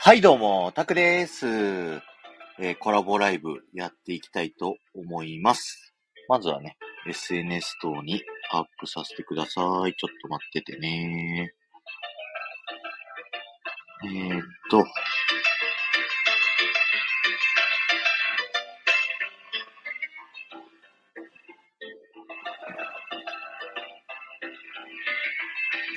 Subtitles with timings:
[0.00, 1.44] はい、どうも、タクです。
[1.48, 5.92] えーコラボライブやっていきたいと思います。
[6.28, 6.76] まずはね、
[7.08, 8.22] SNS 等に
[8.52, 9.94] アップさせてください。
[9.94, 11.52] ちょっと待っててね。
[14.04, 14.78] えー、っと、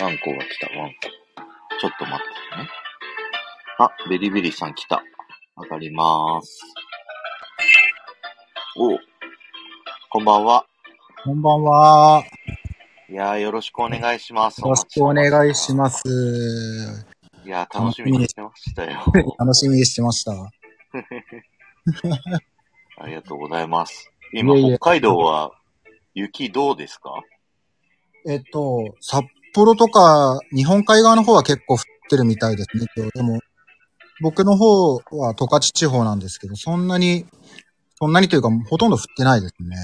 [0.03, 0.95] ワンコが来た、ワンコ。
[1.79, 2.80] ちょっと待っててね。
[3.85, 5.03] あ、ベリベリさん来た。
[5.57, 6.59] 上がりまーす。
[8.77, 8.99] おう
[10.09, 10.65] こんばんは。
[11.23, 12.23] こんばんは。
[13.09, 14.61] いやー、よろしくお願いします。
[14.61, 15.73] よろしくお願いしす。
[15.73, 16.01] ます。
[17.45, 19.01] いやー、楽しみにしてましたよ。
[19.37, 20.31] 楽しみに してました。
[22.97, 24.11] ありがとうございます。
[24.33, 25.51] 今、北海道は
[26.13, 27.21] 雪どうですか？
[28.27, 32.85] えっと、札幌とか日本海側の方は結構降ってるみたいですね。
[32.95, 33.39] 今日でも、
[34.21, 37.25] 僕の方は十勝地方なんですけど、そんなに、
[37.95, 39.75] そんなにというか、ほとんど降ってないですね。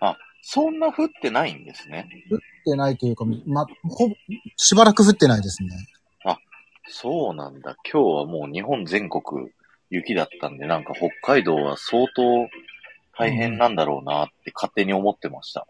[0.00, 2.08] あ、そんな降ってないんですね。
[2.30, 4.14] 降ってないというか、ま、ほぼ、
[4.56, 5.70] しばらく降ってないですね。
[6.86, 7.76] そうなんだ。
[7.90, 9.22] 今日はもう日本全国
[9.88, 12.22] 雪だったんで、なんか北海道は相当
[13.18, 15.66] 大変なんだろうなって勝手に思ってました。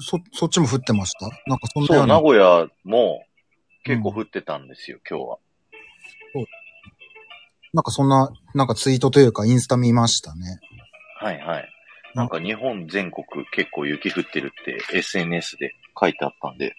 [0.00, 1.26] そ、そっちも降ってました？
[1.46, 3.24] なんかそんなそう、名古屋も
[3.84, 5.38] 結構降ってたんですよ、今日は。
[7.72, 10.60] なんかそんな、なんかツイートというかインスタ見ましたね。
[11.20, 11.68] はいはい。
[12.14, 16.76] なんか日本全国結構雪降ってるって SNS で書いてあったんで。。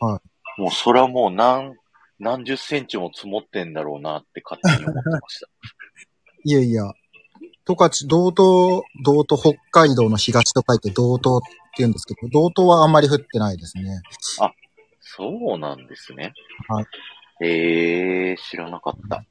[0.00, 1.76] はいもうそれはもう何、
[2.18, 5.46] 何十センチも積もってんだろうなって勝手に思ってました。
[6.44, 6.92] いやいや、
[7.64, 14.02] 十勝、道東、道東北海道の東と書いて道東って言うんですけど、道東はあんまり降ってないですね。
[15.00, 16.32] そうなんですね。
[16.68, 16.86] はい。
[17.40, 19.24] えー、知らなかった。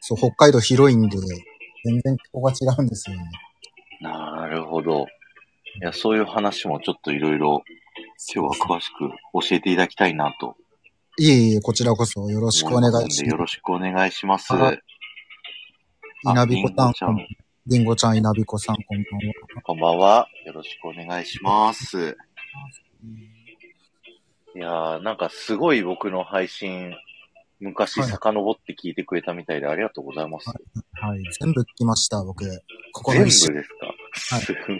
[0.00, 1.16] そう、北海道広いんで、
[1.84, 3.30] 全然ここが違うんですよね。
[4.00, 5.06] なるほど。
[5.80, 7.62] いや、そういう話もちょっといろいろ
[8.34, 9.08] 今日は詳しく
[9.48, 10.56] 教えていただきたいなと
[11.16, 14.52] いえいえ、こちらこそよろしくお願いしまよろしくお願いします。
[14.52, 14.80] はい
[16.32, 17.26] なびこさん、ありんごちゃん
[17.66, 19.62] りんごちゃん、いなびこさん、こんばんは。
[19.62, 20.28] こんばんは。
[20.46, 22.16] よろしくお願いします。
[24.56, 26.94] いやー、なんかすごい僕の配信、
[27.64, 30.48] 昔はい遡って聞いてくれたみたいでありがとうございます。
[30.48, 30.54] は
[31.16, 32.44] い、全部聞きました、僕。
[32.92, 33.48] ここ全部です。
[33.48, 34.72] か、はいすご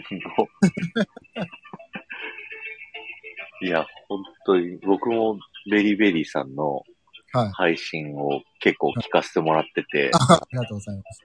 [3.65, 3.67] い。
[3.67, 5.39] いや、本当に、僕も
[5.71, 6.83] ベリーベリーさんの
[7.33, 7.51] はい。
[7.51, 11.21] 配信を結構聞かせてもらってて、ありがとうございます。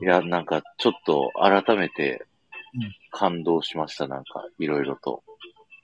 [0.00, 2.26] いや、なんかちょっと改めて
[2.74, 5.22] うん感動しました、なんかいろいろと。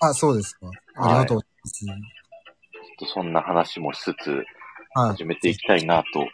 [0.00, 0.69] あ、そうですか。
[0.97, 1.84] ありがとうございます。
[1.84, 1.97] ちょっ
[2.99, 4.47] とそんな話もしつつ、はい。
[5.07, 6.27] 始めていきたいなと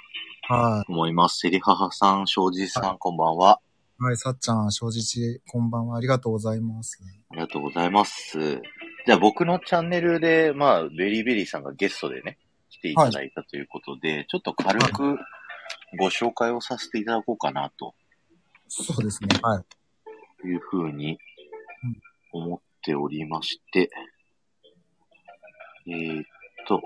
[0.48, 1.38] は思います。
[1.38, 3.60] セリハハさん、庄司さん、こんばんは。
[4.00, 4.04] い。
[4.04, 5.96] はい、さっちゃん、正直、こんばんは。
[5.96, 6.98] ありがとうございます。
[7.30, 8.62] ありがとうございます。
[9.06, 12.38] じゃあ僕のチャンネルで、まあ、ベリーベリーさんがゲストでね、
[12.70, 15.18] 来ていただいたということで、ちょっと軽く
[15.98, 17.94] ご紹介をさせていただこうかなと
[18.68, 19.28] そうですね。
[19.42, 20.48] はい。
[20.48, 21.18] いうふうに
[22.32, 23.90] 思っておりまして、
[25.86, 26.24] えーっ
[26.66, 26.82] と、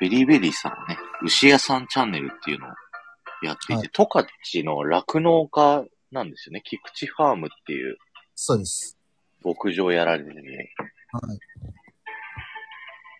[0.00, 2.70] ベリーベリーさんはね、牛屋さんチャンネルっていうのを
[3.42, 4.28] やっていはて、十勝
[4.64, 6.62] の酪農家なんですよね。
[6.64, 7.96] 菊池ファームっていう
[8.40, 8.96] そうです。
[9.44, 10.40] 牧場をやられてて、
[11.10, 11.20] は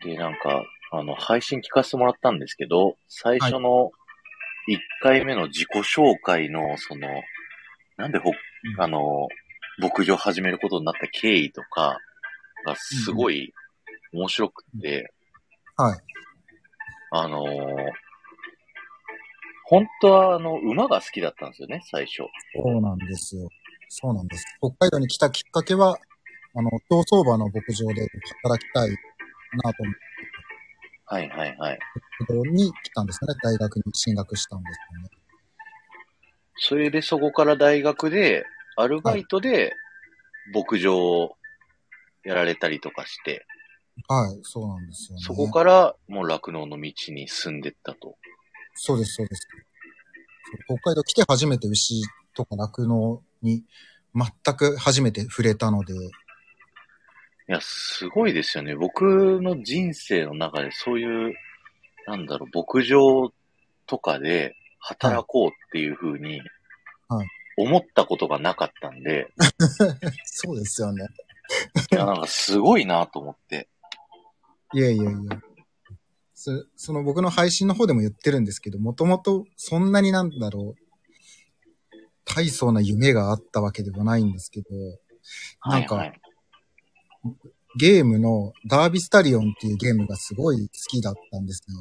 [0.05, 0.07] い。
[0.07, 0.63] で、なんか、
[0.93, 3.91] あの、配信聞かせてもらったんですけど、最初の
[4.69, 7.09] 1回目の自己紹介の、その、
[7.97, 8.35] なんでほ、ん
[8.79, 9.27] あの、
[9.79, 11.99] 牧場始めることになった経緯とか
[12.65, 13.53] がすごい
[14.13, 15.13] 面白くって、
[15.77, 15.99] はい。
[17.11, 18.09] あのー
[19.71, 22.23] 本当はあの、馬が好きだったんですよね、最初。
[22.57, 23.51] そうなんですよ。
[23.91, 24.45] そうなんです。
[24.61, 25.99] 北海道に来たきっかけは、
[26.55, 28.09] あの、競走馬の牧場で
[28.43, 28.91] 働きたい
[29.63, 30.01] なと思って、
[31.05, 31.79] はいはいはい。
[32.21, 33.35] 牧場に来たんですね。
[33.43, 35.11] 大学に進学したんですよね。
[36.57, 38.47] それでそこから大学で、
[38.77, 39.75] アルバイトで
[40.55, 41.37] 牧場を
[42.25, 43.45] やられたりとかして、
[44.07, 45.23] はい、そうなんですよね。
[45.23, 48.17] そこからもう酪農の道に進んでったと。
[48.75, 49.49] そうです、そうです。
[50.67, 52.03] 北海道来て初めて牛
[52.35, 53.65] とか酪農に
[54.15, 55.99] 全く初めて触れたので、い
[57.49, 58.77] や、すごいですよね。
[58.77, 61.35] 僕の人生の中でそういう、
[62.07, 63.33] なんだろう、牧場
[63.87, 66.41] とかで働こうっていうふうに
[67.09, 67.29] はい
[67.59, 69.27] 思ったことがなかったんで、
[70.25, 71.09] そうですよね。
[71.91, 73.69] いや、なんかすごいなと思って。
[74.75, 75.13] いやいやいや。
[76.35, 84.69] そその僕の配信の方でも言ってるんですけど、もともとそんなになんだろう、大層な夢があったわけではないんですけど、
[85.65, 86.21] なんか、はいはい
[87.77, 91.77] ゲームのダービスタリオンっていうゲームがすごい好きだったんですよ。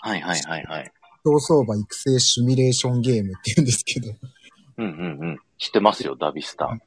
[0.00, 0.92] はいはいはいはい。
[1.24, 4.14] 競走馬育成シミュレーションゲームって言うんですけど、
[4.78, 5.38] うんうんうん。
[5.58, 6.78] 知ってますよ、ダビスタ。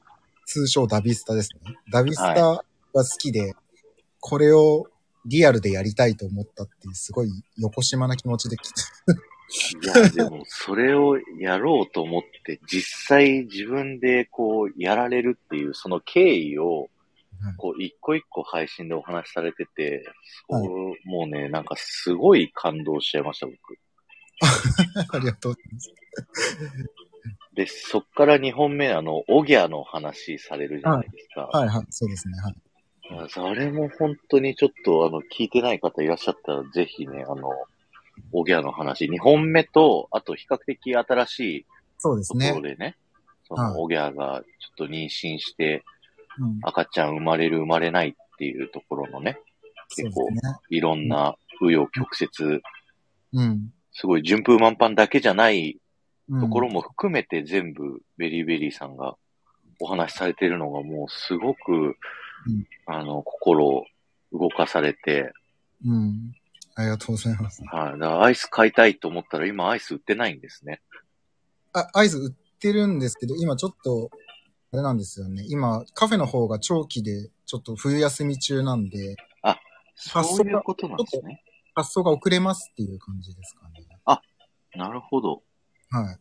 [0.45, 1.75] 通称ダビスタですね。
[1.91, 2.63] ダビスタが
[2.93, 3.53] 好きで、
[4.19, 4.87] これを
[5.29, 8.81] リアルでやりたいと思ったっていう、すごい横島な気持ちで来て。
[9.83, 16.89] いや、でも、それをやろうと思って、実際自分でこう、やられるっていう、その経緯を
[17.41, 20.03] はい、こう、一個一個配信でお話しされてて、
[20.49, 20.67] はい
[21.05, 23.55] もうね、なんかすごい感動しちゃいました、僕。
[25.15, 25.93] ありがとうございます。
[27.53, 31.47] で、そっから2本目、あの、オギャの話されるじゃないですか。
[31.47, 32.37] はいはい、そうですね。
[32.39, 32.55] はい。
[33.11, 37.49] いやそれも本当にちょっと、あの、聞いてない方いらっしゃったら、ぜひね、あの、
[38.31, 41.65] オギャの話、2本目と、あと比較的新しい
[41.97, 42.69] そうですところね。
[42.69, 42.97] でね、
[43.47, 45.83] そはいの、オギャがちょっと妊娠して、
[46.37, 46.59] うん。
[46.61, 49.39] 赤ちゃん生まれる生まれないっていうところのね、
[49.95, 50.29] 結構。
[50.69, 52.61] いろんな紆余曲折、
[53.33, 53.73] うん。
[53.91, 55.79] すごい順風満帆だけじゃない
[56.29, 59.15] うんところも含めて全部ベリーベリーさんが
[59.79, 61.95] お話しされてるのがもうすごく、ん
[62.85, 63.85] あの、心を
[64.31, 65.31] 動かされて、
[65.85, 66.33] うん。
[66.75, 67.63] ありがとうございます。
[67.65, 67.91] はい。
[67.93, 70.81] だからアイス買いたいと思ったら今アイス売ってないんですね。
[71.73, 74.09] あ、アイス売ってるんですけど、今ちょっと、
[74.71, 75.45] あれなんですよね。
[75.49, 79.15] 今、カフェの方が長期で、ちょっと冬休み中なんで、
[79.95, 81.43] そういうことなんですね。
[81.75, 83.85] 発送が遅れますっていう感じですかね。
[84.75, 85.41] なるほど。
[85.89, 86.17] はい。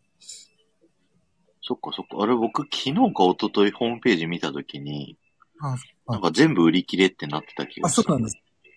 [1.60, 2.22] そっかそっか。
[2.22, 5.18] あれ僕昨日か一昨日ホームページ見たときに、
[5.60, 5.76] あ、
[6.06, 8.37] なんか全部売り切れってなってた気があそうなんです。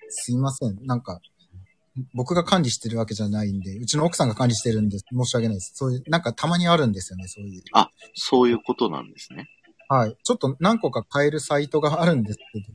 [0.10, 0.86] すいません。
[0.86, 1.22] なんか、
[2.13, 5.74] 僕が管理してるわけじゃないんで、うちの奥さんが管理してるんで申し訳ないです。
[5.75, 7.63] そういう、なんかたまにあるんですよね、そういう。
[8.13, 9.50] そういうことなんですね。
[9.89, 10.18] はい。
[10.24, 12.66] ちょっと何個か買えるサイトがあるんですけど、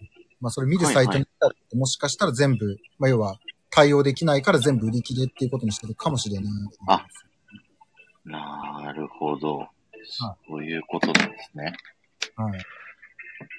[0.41, 3.38] まあそれ見るサイトに行ったら、もしかしたら全部、まあ要は
[3.70, 6.44] 対応できないから全部売り切れっていうことにしてるかもしれない。
[6.88, 7.06] あ
[8.25, 9.67] なるほど。
[10.05, 11.73] そういうことなんですね。
[12.37, 12.61] はい。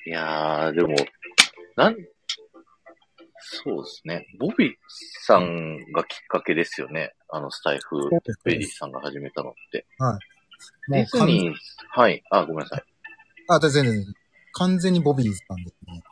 [0.06, 0.96] いやー、でも、
[1.76, 1.96] なん、
[3.40, 4.28] そうですね。
[4.40, 4.74] ボビー
[5.26, 7.14] さんがきっかけですよね。
[7.30, 8.10] あの、スタイフ、
[8.44, 9.86] ベリーさんが始めたのって。
[10.88, 11.54] もディニー、
[11.90, 12.24] はい。
[12.32, 12.84] あ、ごめんなさい。
[13.50, 14.14] あ、全然全然。
[14.54, 16.04] 完全にボビーズさんですね。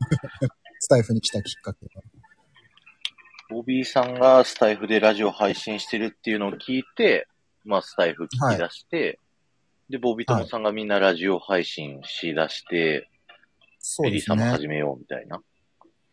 [0.80, 2.02] スタイフに来たきっかけは。
[3.48, 7.28] ボビーさんがスタイフでラジオ配信してるっていうのを聞いて、
[7.64, 9.20] まあ、スタイフ聞き出して、
[9.88, 13.08] で、ボビートモさんがみんなラジオ配信しだして、ベリー
[13.78, 14.20] そうですね。
[14.20, 15.40] さんも始めようみたいな。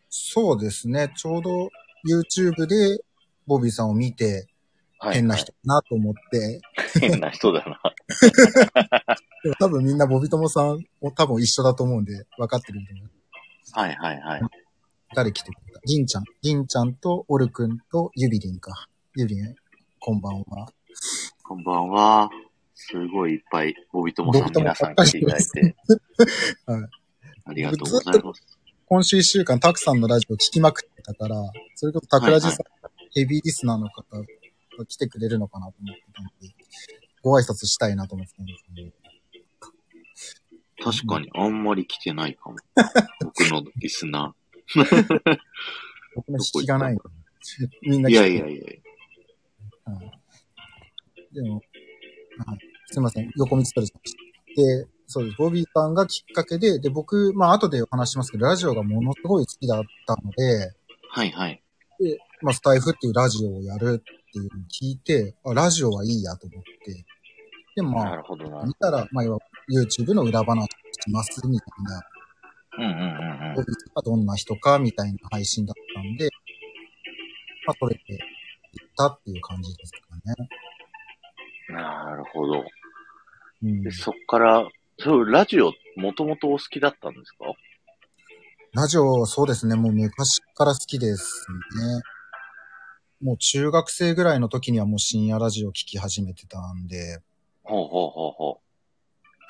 [0.09, 1.11] そうですね。
[1.17, 1.69] ちょうど
[2.07, 3.03] YouTube で
[3.47, 4.47] ボビーさんを見て、
[4.99, 5.15] はい。
[5.15, 6.61] 変な人だなと思って、
[6.99, 7.09] はい。
[7.09, 7.81] 変な人だな。
[9.43, 13.09] でも多分みんなボビトモさんも多分一緒だと思うんで、分かってると思う。
[13.71, 14.41] はいはいはい。
[15.15, 15.79] 誰来てくれた？
[15.85, 16.25] 銀ちゃん。
[16.43, 18.87] 銀ちゃんとオルくんとユビリンか。
[19.15, 19.55] ユビリン、
[19.99, 20.71] こんばんは。
[21.41, 22.29] こんばんは。
[22.75, 25.75] すごいいっぱい、ボビトモさん皆さん来ていただいて。
[26.65, 26.89] はい。
[27.45, 28.41] ありがとうございます。
[28.85, 31.35] 今週一週間、たくさんのラジオ聞きまくってたから、
[31.75, 32.65] それこそ桜地さん、
[33.11, 34.25] ヘビーリスナーの方が
[34.85, 36.55] 来てくれるのかなと思ってたんで、
[37.21, 38.91] ご挨拶したいなと思ってたんですけど。
[40.91, 42.57] 確かにあんまり来てないかも。
[43.23, 44.35] 僕のリスナ
[46.15, 46.97] 僕の引きがない。
[47.81, 48.11] みんなー。
[48.11, 49.93] い来てやいやいや。
[49.93, 50.23] はい
[51.33, 51.63] でも、
[52.45, 53.31] はい、すいません。
[53.35, 54.33] 横道取れちゃいました。
[54.61, 55.37] で、そうです。
[55.37, 60.71] ボビーさんがきっかけで、で、僕、まあ後でお話しますけど、ラジオがものすごい好きだったので、
[61.09, 61.63] はいはい。
[61.99, 67.05] で、まあスタイフっていうラジオをやるっていうのを聞いて、あ、ラジオはいいやと思って、
[67.75, 68.63] で、まあ、なるほどな。
[68.63, 69.25] 見たら、まあ、
[69.69, 72.01] YouTube の裏話しますみたいな、
[72.77, 73.61] うんうんうんうんボ。
[73.61, 76.29] ビーさんがどんな人かみたいな配信だったんで、
[77.65, 78.19] まあ、それで
[78.73, 80.49] 行ったっていう感じですかね。
[81.73, 82.63] なるほど。
[83.63, 84.67] うんで、そっから、
[84.99, 87.45] そう、ラジオ、もともとお好きだったんですか？
[88.73, 91.45] ラジオはそうですね、もう昔から好きです
[91.77, 92.01] ね。
[93.21, 97.21] もう中学生ぐらいの時にはもう深夜ラジオ聞き始めてたんで、
[97.63, 98.59] ほうほうほうほ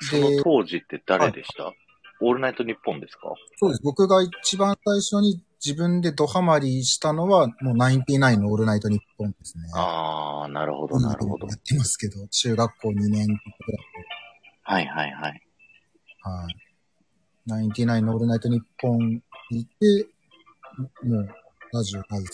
[0.00, 0.04] う。
[0.04, 1.72] そでの当時って誰でした？
[2.20, 3.34] オールナイトニッポンですか？
[3.56, 3.82] そうです。
[3.82, 9.64] 僕が一番最初に自分でドハマりしたのは、もうナインティナインのオールナイトニッポンですね。
[9.74, 11.54] あー、なるほど、なるほどや。
[11.54, 13.36] ってますけど、中学校2年ぐらい。
[14.62, 15.42] はいはいはい。
[16.22, 16.56] はい。
[17.46, 20.06] ナインティナインのオールナイトニッポンにいて、
[21.02, 21.28] もう、
[21.72, 22.30] ラジオ大好き。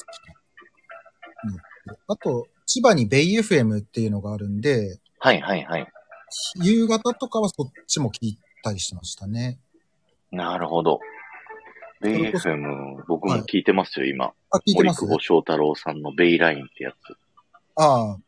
[2.09, 5.87] あと、千葉にベイ FM っていうのがあるんで、はいはいはい。
[6.57, 9.61] 夕方とかはそっちも聞いたりしてましたね。
[10.33, 11.01] なるほど。
[12.01, 14.33] ベイ FM、僕も聞いてますよ、今。
[14.51, 16.95] あ、聞いてます森久保翔太郎さんのベイラインってやつ。
[17.77, 18.19] ああ。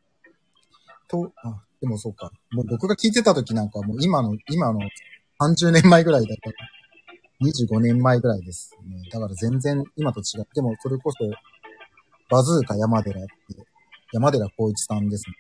[1.09, 2.31] と、あ、でもそうか。
[2.53, 4.81] もう僕が聞いてた時なんかはもう今の、今の
[5.41, 9.09] 30年前ぐらいだから、25年前ぐらいですね。
[9.11, 10.47] だから全然今と違う。
[10.55, 11.19] でもそれこそ、
[12.29, 13.33] バズーカ山寺って、
[14.13, 15.35] 山寺孝一さんですね。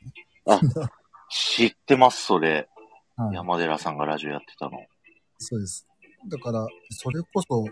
[1.30, 2.68] 知ってます、それ。
[3.16, 3.34] はい。
[3.34, 4.78] 山寺さんがラジオやってたの。
[5.38, 5.86] そうです。
[6.28, 7.64] だから、それこそ、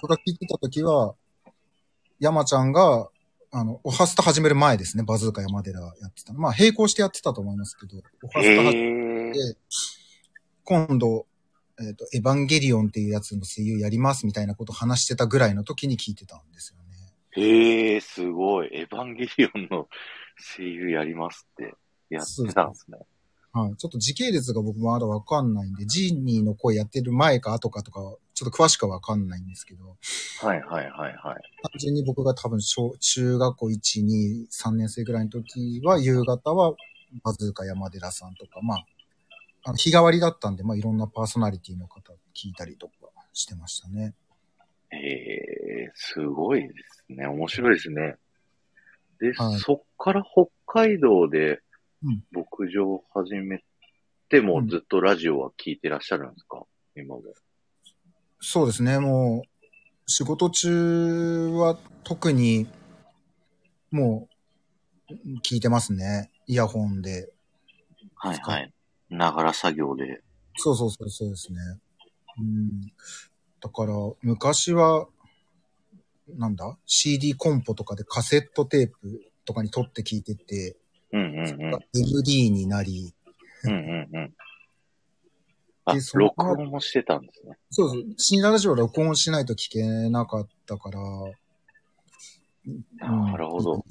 [0.00, 1.14] 僕が聞いてた時は、
[2.18, 3.08] 山ちゃんが、
[3.52, 5.02] あの、オハスタ始める前ですね。
[5.02, 6.40] バズーカ山寺やってたの。
[6.40, 9.32] まあ、並行してやってたと思いますけど、オハスタ始め。
[9.32, 9.56] て、
[10.64, 11.26] 今度、
[11.78, 16.86] えっ、と、エヴァンゲリオンっていうやつの声優やりますみたいなことを話してたぐらいの時に聞いてたんですよね。
[17.42, 18.70] へえ、すごい。
[18.72, 19.88] エヴァンゲリオンの
[20.56, 21.74] 声優やりますって、
[22.08, 22.98] やってたんですね。
[23.56, 23.76] はい。
[23.76, 28.00] ちょっと時系列が僕まだわかんないんで、ジーニーの声やってる前か後かとか、
[28.34, 29.96] ちょっと詳しくはわかんないんですけど、
[30.42, 31.16] はいはいはいはい。
[31.16, 31.38] 単
[31.78, 36.74] 純に僕が多分小、中学校1、2、3年生ぐらいの時は、夕方は
[37.24, 38.84] バズーカ山寺さんとか、まあ、
[39.64, 42.92] あの日替わりだったんで、まあいろんなパーソナリティの方聞いたりとか
[43.32, 44.14] してましたね。
[44.90, 47.26] へえ、すごいですね。
[47.26, 48.16] 面白いですね。
[49.18, 51.58] で、はいそっから北海道でうん
[52.30, 53.62] 牧場を始め
[54.28, 56.64] てもうんずっとラジオは聞いてらっしゃるんですか？
[56.96, 57.22] 今も。
[58.40, 59.48] そうですね、もう、
[60.06, 62.66] 仕事中は特に、
[63.90, 64.28] も
[65.10, 65.12] う、
[65.42, 66.30] 聞いてますね。
[66.46, 67.32] イヤホンで。
[68.14, 68.72] はいはい。
[69.08, 70.22] ながら作業で。
[70.56, 71.58] そうそうそう、そうですね。
[72.38, 72.80] うん。
[73.60, 75.08] だから、昔は、
[76.28, 80.76] なんだ ?CD コンポとかでカセットテープとかに撮って聞いてて、
[81.16, 81.78] うんうんうん。
[81.94, 83.14] MD になり、
[83.64, 84.34] うんうんうん。
[85.86, 87.56] あ録音もしてたんですね。
[87.70, 91.00] そうそう、深夜ラジオ録音しないと聞けなかったから、
[92.98, 93.76] なるほど。
[93.76, 93.84] ね。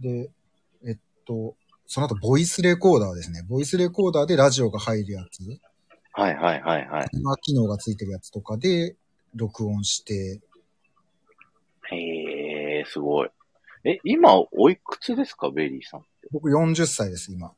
[0.00, 0.30] で、
[0.86, 1.54] えっと、
[1.86, 3.42] その後、ボイスレコーダーですね。
[3.46, 5.42] ボイスレコーダーでラジオが入るやつ、
[6.12, 7.08] はいはいはいはい。
[7.12, 8.96] 今機能がついてるやつとかで
[9.34, 10.40] 録音して、
[11.90, 13.30] へえ、すごい。
[13.84, 15.50] え、今、おいくつですか？
[15.50, 16.04] ベリーさん。
[16.30, 17.52] 僕40歳です、今。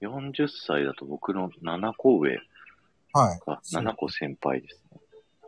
[0.00, 2.38] 40歳だと僕の7個上
[3.12, 3.38] はい。
[3.40, 5.00] か、そう7個先輩ですね。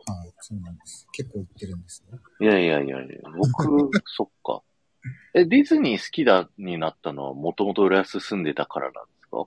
[0.07, 1.07] はい、そうなんです。
[1.11, 2.17] 結構行ってるんですよ。
[2.39, 4.61] いやいやいやいや、僕、 そっか。
[5.33, 9.45] え、ディズニー好きだになったのはもともと浦安住んでたからなんですか？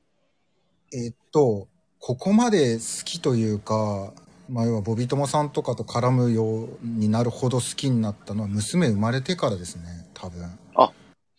[0.92, 4.12] えっと、ここまで好きというか、
[4.48, 10.58] まあ、要はボビトモさんとかと絡むようになるほど好きになったのは娘生まれてからですね、多分。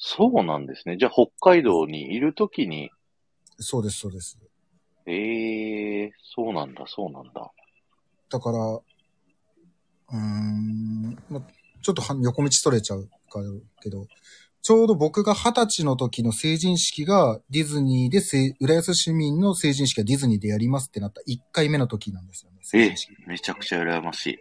[0.04, 0.98] そうなんですね。
[0.98, 2.90] じゃあ北海道にいるときに、
[3.60, 4.40] そうです、そうです。
[5.06, 7.52] ええそうなんだ、そうなんだ。
[8.30, 11.42] だから、うーん、まあ、
[11.84, 13.42] ちょっとは横道それちゃうか
[13.82, 14.08] けど、
[14.64, 22.58] ちょうど僕が二十歳の時の成人式がディズニーでせ、浦安市民の成人式がディズニーでやりますってなった1回目の時なんですよね。
[22.64, 23.12] 成え人式。
[23.28, 24.40] めちゃくちゃ羨ましい。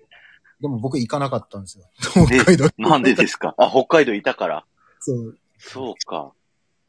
[0.63, 1.85] でも僕行かなかったんですよ。
[2.01, 2.71] 北海道に。
[2.79, 3.55] なんでですか？
[3.59, 4.65] あ、北海道いたから。
[5.01, 5.39] そう。
[5.61, 6.33] そうか。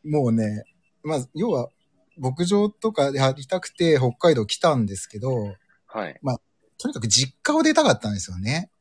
[0.04, 0.64] もうね、
[1.04, 1.70] まあ、要は、
[2.18, 5.56] 牧場とかやりたくて北海道来たんですけど、
[5.88, 6.20] はい。
[6.82, 8.72] とにかく実家を出たかったんですよね。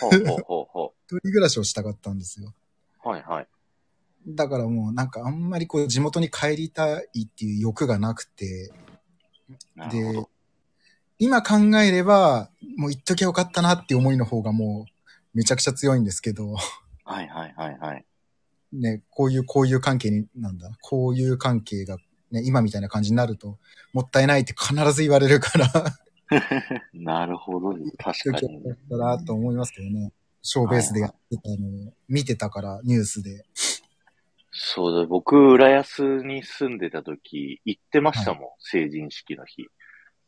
[0.00, 2.52] ほうほうほうほ 一人暮らしをしたかったんですよ。
[3.04, 3.08] う。
[3.08, 3.48] はいはい。
[4.26, 8.72] だからもうなんかあんまりこう地元に帰りたいっていう欲がなくて、
[9.76, 10.30] なるほど。
[11.20, 14.92] 今考えれば、もう行っときゃよかったなっていう思いの方がもう
[15.34, 16.54] めちゃくちゃ強いんですけど、
[17.04, 18.04] はいはいはいはい。
[18.72, 21.96] ね、こういう、こういう関係に、なんだ、こういう関係が
[22.30, 23.58] ね、今みたいな感じになると、
[23.92, 25.68] もったいないって必ず言われるから、
[26.92, 27.72] なるほど。
[27.72, 28.74] 確かに行っときゃよ。
[28.74, 30.12] かったなと思いますけどね。
[30.42, 33.44] ショーベースでやってたのを見てたから、ニュースで。
[34.50, 39.68] そうだ、僕、浦安に住んでた時、行ってましたもん、成人式の日。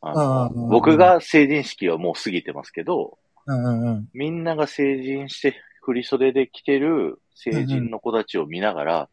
[0.02, 4.08] あの僕が成人式はもう過ぎてますけど、うんうんうん。
[4.14, 9.08] みんなが成人して振り袖で着てる成人の子たちを見ながら、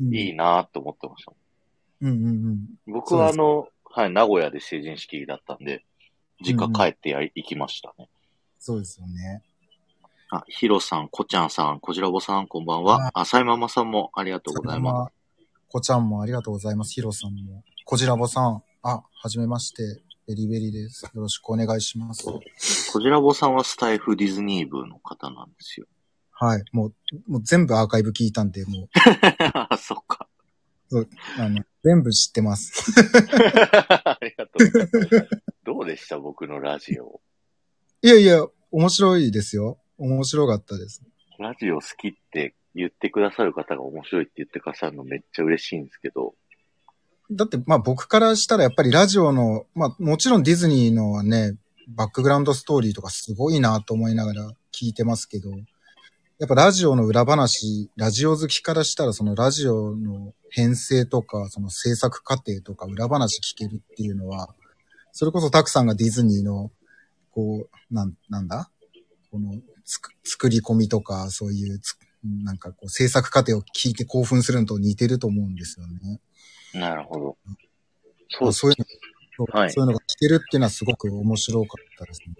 [0.00, 1.32] うん、いいなと思ってました。
[2.02, 2.92] うんうんうん。
[2.92, 5.84] 僕はあの、はい、名古屋で成人式だったんで、
[6.40, 8.08] 実家帰ってやり、行きましたね。
[8.58, 9.42] そうですよね。
[10.30, 13.10] あ、ヒロさん、コちゃんさん、こじらぼさん、こんばんは。
[13.14, 15.12] あ、さいままさんもありがとうございます。
[15.12, 15.46] す。
[15.68, 16.92] こちゃんもありがとうございます。
[16.92, 17.64] ヒロさんも。
[17.84, 18.62] こじらぼさん。
[18.82, 20.02] あ、はじめまして。
[20.26, 21.04] ベリベリです。
[21.04, 22.24] よろしくお願いします。
[22.24, 22.40] こ
[23.00, 25.86] じらぼさんはスタイフディズニー部の方なんですよ。
[26.42, 26.64] はい。
[26.72, 26.94] もう、
[27.28, 28.88] もう全部アーカイブ聞いたんで、も
[29.54, 30.28] あ、 そっか。
[30.90, 31.08] う、
[31.38, 32.90] あの、全部知ってます。
[33.30, 34.88] ありがとうござい
[35.22, 35.42] ます。
[35.64, 36.18] どうでした？
[36.18, 37.20] 僕のラジオ。
[38.02, 39.78] いやいや、面白いですよ。
[39.98, 41.02] 面白かったです。
[41.38, 46.34] ラジオ好きって言ってくださる方が面白いって言ってくださるのめっちゃ嬉しいんですけど。
[47.30, 51.56] だって、まあ僕からしたらやっぱりラジオの、まあもちろんディズニーのはね、
[51.88, 55.50] バックグラウンドストーリーとかすごいなと思いながら聞いてますけど、
[56.38, 64.54] やっぱラジオの裏話、ラジオ好きからしたらそのラジオの編成とか、その制作過程とか裏話聞けるっていうのは、
[65.12, 66.72] それこそたくさんがディズニーの、
[67.30, 68.70] こう、なん、なんだ？
[69.30, 76.20] このつく作り込みとか、そういうつ、なんかこう制作過程を聞いて興奮するのと似てると思うんですよね。
[76.74, 77.36] なるほど。
[78.30, 78.86] そうそういうの
[79.36, 82.34] そうはいそういうのが聞けるっていうのはすごく面白かったですね。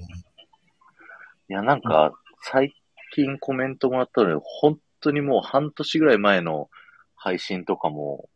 [1.51, 2.75] いや、なんか、最
[3.13, 6.69] 近コメントもらったのに、本当にもう半年ぐらい前の
[7.15, 8.29] 配信とかも、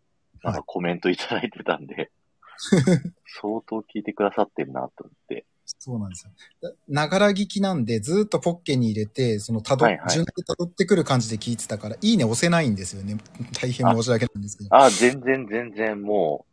[0.42, 2.11] なんかコメントいただいてたんで、
[3.40, 5.45] 相当聞いてくださってるなと思って。
[5.78, 6.26] そうなんです
[6.62, 6.75] よ。
[6.88, 13.16] ながら聞きなんで、ずっとポッケに入れて、そのたど、はいはい順で辿ってくる感じで聞いてたから、いいね押せないんですよね。
[13.61, 14.75] 大変申し訳ないんですけど。
[14.75, 16.47] あ、全然全然も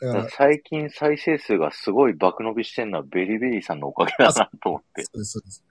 [0.00, 5.02] う、だから、最近再生数がすごい爆伸びしてんのはベリベリーさんのおかげだなと思って。
[5.04, 5.64] そうです、そうです。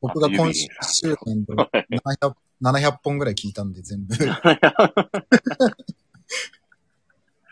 [0.00, 0.68] 僕が今週
[1.26, 4.14] 年度700、700本ぐらい聞いたんで、全部。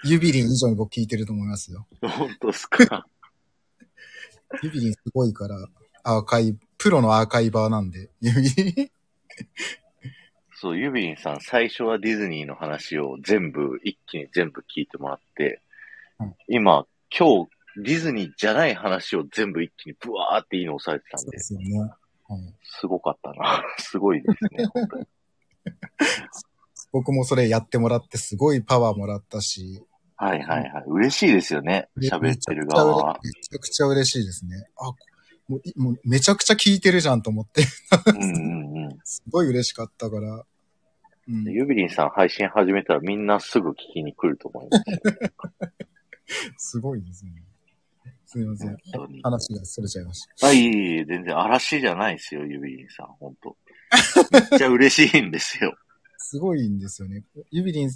[0.05, 1.87] ユビリン以上に僕聞いてると思いますよ。
[2.03, 3.07] 本当ですか？
[4.63, 5.57] ユビリンすごいから、
[6.03, 8.91] アーカイブ、プロのアーカイバーなんで、ユビリン。
[10.57, 15.61] そう、ユビリンさん、最初はディズニーの話を全部、一気に全部聞いてもらって、
[16.21, 16.87] うん今、
[17.17, 17.51] 今日、
[17.83, 21.91] ディズニーじゃない話を全部一気にブワーっていいの押されてたんでそうで、すよね。
[22.29, 23.63] はいすごかったな。
[23.79, 25.07] すごいですね、 本当に。
[26.93, 29.85] 僕もそれやってもらってすごいパワーもらったし、
[30.17, 30.85] はいはいはい。
[30.87, 33.21] 嬉しいですよね、喋ってる側は。
[33.23, 34.69] めちゃくちゃ嬉しいですね。
[34.77, 34.93] あ、
[35.49, 37.65] もういもうめちゃくちゃ聞いてるじゃんと思って、
[38.07, 38.99] うんうんうん。
[39.05, 40.45] すごい嬉しかったから。
[41.27, 46.75] うん、ユビリンさん配信始めたらみんなすぐ聞きに来ると思います。
[46.77, 47.33] すごいですね。
[48.27, 48.77] すみません。
[49.23, 50.49] 話がそれちゃいました。
[50.49, 53.57] あ、いえいえ、全然嵐じゃないですよ、ユビリンさん、本当
[54.33, 55.77] めっちゃ嬉しいんですよ。
[56.19, 57.23] すごいんですよね。
[57.51, 57.91] ユビリン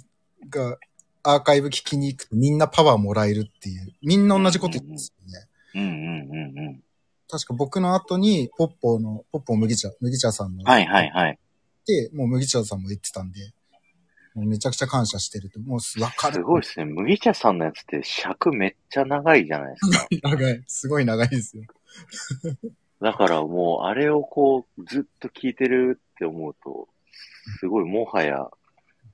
[0.49, 0.77] が
[1.23, 3.93] アーカイブ聞きに行くとみんなパワーもらえるっていう。
[4.01, 5.47] みんな同じこと言ってますよね。
[5.75, 6.83] うんうんうんうん。
[7.29, 10.63] 確か僕の後に、ポッポーの、ポッポー麦茶、麦茶さんの。
[10.63, 11.39] はいはいはい。
[11.85, 13.51] で、もう麦茶さんも言ってたんで、
[14.45, 15.59] めちゃくちゃ感謝してると。
[15.59, 16.35] もうすわかる。
[16.35, 16.85] すごいですね。
[16.85, 20.07] 麦茶さんのやつって尺めっちゃ長いじゃないですか。
[20.23, 20.63] 長い。
[20.67, 21.63] すごい長いですよ。
[23.01, 26.89] だからもう、あれをこう、ずっと聞いてるって思うと、
[27.59, 28.49] すごいもはや、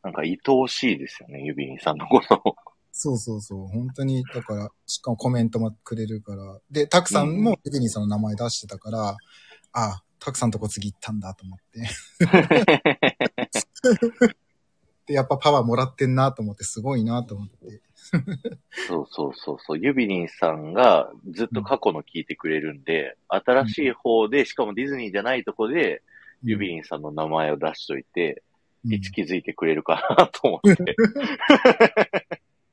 [0.03, 2.55] なんか愛おしいですよね、ユビリンさんのことを。
[2.91, 3.67] そうそうそう。
[3.67, 6.59] 本当に、だから、しかもコメントもくれるから。
[6.71, 9.17] で、たくさんもユビリンさんの名前出してたから、あ
[9.73, 11.87] あ、たくさんとこ次行ったんだと思って。
[15.07, 17.81] で、やっぱパワーもらってんなと思って、すごいなと思って。
[18.87, 19.79] そうそうそうそう。
[19.79, 26.01] ユビリンさんがずっと過去の聞いてくれるんで、新しい方で、しかもディズニーじゃないとこで、
[26.43, 28.35] ユビリンさんの名前を出しといて、う
[28.89, 30.95] んいつ気づいてくれるかなと思って。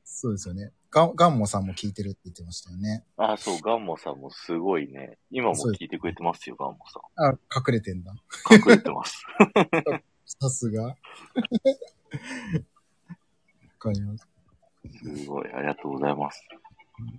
[0.05, 0.71] そうですよね。
[0.91, 3.03] ガンガンモさんも聞いてるって言ってましたよね。
[3.17, 5.17] あ、そう、ガンモさんもすごいね。
[5.31, 8.13] 今も聞いてくれてますよ、ガンモさあ、隠れてんだ。
[8.13, 8.17] ん。
[8.53, 9.25] 隠れてます。
[10.39, 10.95] さすが。
[13.63, 14.29] わかります。
[15.03, 16.47] すごい、ありがとうございます。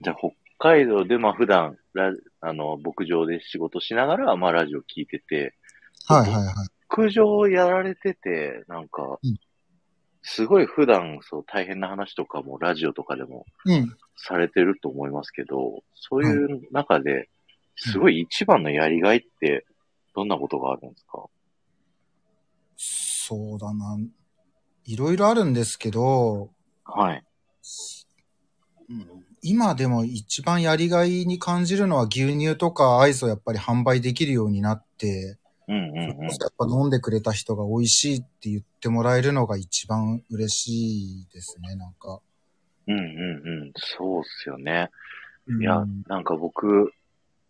[0.01, 5.55] じゃあ、北海道で、まあ、普段、ラあの、牧場で仕事しながら、まあ、ラジオ聞いてて、
[6.07, 6.53] はいはいはい。
[6.95, 9.37] 牧場やられてて、なんかうん、
[10.21, 13.97] すごい普段、そう、大変な話とかも、ラジオとかでもうん。
[14.15, 17.29] されてると思いますけど、そういう中で、
[17.75, 19.65] すごい一番のやりがいって、
[20.13, 21.25] どんなことがあるんですか？
[22.77, 23.97] そうだな。
[24.85, 26.49] いろいろあるんですけど、
[26.83, 27.23] はい。
[28.89, 36.27] うん今でも一番やりがいに感じるのは牛乳とかアイスをやっぱり販売できるようになって、うんうんうん。
[36.27, 42.21] やっぱ飲んでくれた人が美味しいって言ってもらえるのが一番嬉しいですね、なんか。
[42.87, 43.71] うんうんうん。
[43.75, 44.89] そうっすよね。
[45.47, 46.93] うんいや、なんか僕、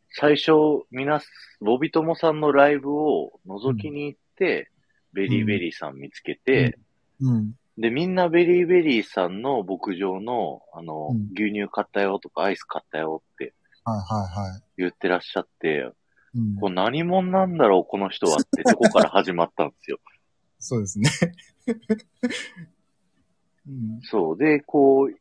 [0.09, 0.51] 最初、
[0.89, 1.21] みな、
[1.61, 4.71] ボビトモさんのライブを覗きに行って、
[5.13, 6.79] ベリーベリーさん見つけて、
[7.21, 7.53] うん。
[7.77, 14.03] で、みんなベリーベリーさんの牧場の、あの、うん牛乳買ったよとかアイス買ったよってはいは
[14.47, 14.61] いはい。
[14.77, 15.91] 言ってらっしゃって、
[16.35, 19.99] うんこれ何者なんだろう、この人はってとこから始まったんですよ。
[20.59, 21.09] そうですね。
[23.67, 23.99] うん。
[24.01, 24.37] そう。
[24.37, 25.13] で、こう、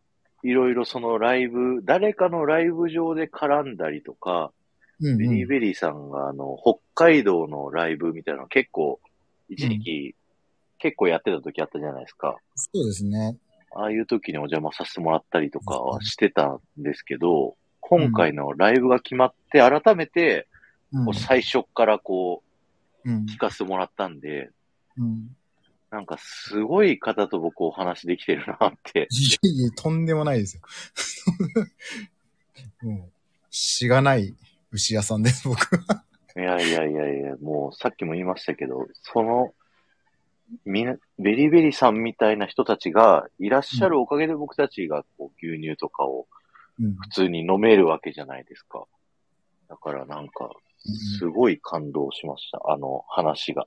[0.47, 4.53] いろいろそのライブ、誰かのライブ上で絡んだりとか、
[5.01, 9.01] うん、ベリーベリーさんがあの、北海道のライブみたいなの結構、
[9.49, 10.15] 一時期、
[10.83, 12.37] 結構やってた時あったじゃないですか。
[12.57, 13.39] そうですね。
[13.75, 20.49] ああいう時にお邪魔させてもらったりとかはしてたんですけど、今回のライブが決まって、改めて、
[20.93, 21.05] うん。
[21.07, 22.43] こう最初っからこ
[23.05, 24.51] うんう、聞かせてもらったんで、
[24.99, 25.37] うん。
[25.91, 29.07] なんかすごい方と僕お話できてるなって。
[29.11, 30.63] いえいえ、とんでもないですよ。
[32.83, 33.13] もう、
[33.51, 34.35] しがない
[34.73, 36.05] 牛屋さんです、僕は。
[36.37, 39.55] いやいやいやいや、もうさっきも言いましたけど、その、
[40.65, 46.27] みな、ベリーベリーさんみたいな人たちがいらっしゃるおかげで僕たちがこう牛乳とかを
[46.81, 46.95] うん。
[46.97, 48.85] 普通に飲めるわけじゃないですか。
[49.69, 50.51] だからなんか、
[51.19, 52.61] すごい感動しました。
[52.67, 53.67] あの話が。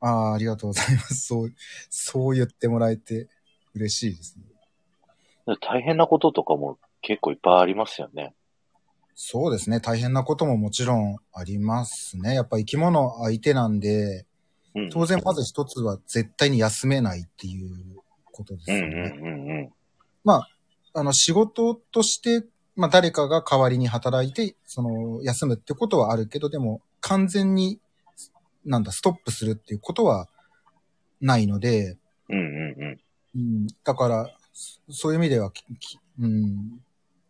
[0.00, 1.26] ああ、ありがとうございます。
[1.26, 1.52] そう、
[1.88, 3.28] そう言ってもらえて
[3.74, 5.56] 嬉しいですね。
[5.60, 8.34] 大変なこととかも結構いっぱいありますよね。
[9.14, 9.80] そうですね。
[9.80, 12.34] 大変なことももちろんありますね。
[12.34, 14.26] やっぱ生き物相手なんで、
[14.74, 14.90] うん。
[14.90, 17.70] 当然まず一つは絶対に休めないっていう
[18.30, 19.18] ことですうんうんよね。
[19.18, 19.72] うんうん。
[20.24, 20.48] まあ、
[20.94, 27.80] あの、仕事として、まあ、誰かが代わりに働いて、その、休むってことはあるけど、でも、完全に、
[28.64, 30.28] なんだ、ストップするっていうことは
[31.20, 33.00] ないので、うんうんうん。
[33.34, 36.80] うん、だから、そそういう意味では、ききうん、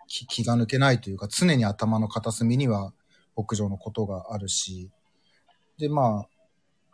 [0.07, 2.93] き気が抜けないというか、常に頭の片隅には
[3.37, 4.91] 牧場のことがあるし、
[5.79, 6.29] で、まあ、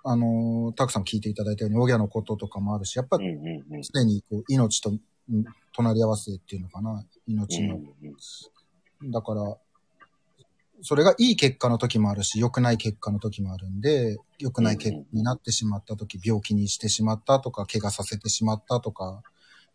[0.04, 3.82] あのーたくさん聞いていただいたように、オギャのこととかもあるし、やっぱうんうんうん。
[3.82, 4.92] 常にこう命とう
[5.32, 7.78] ん隣り合わせっていうのかな、命の。
[9.12, 9.56] だから、
[10.82, 19.22] それがいい結果の時もあるし、良くない結果の時もあるんで、良くない結果になってしまった時、病気にしてしまったとか、怪我させてしまったとか、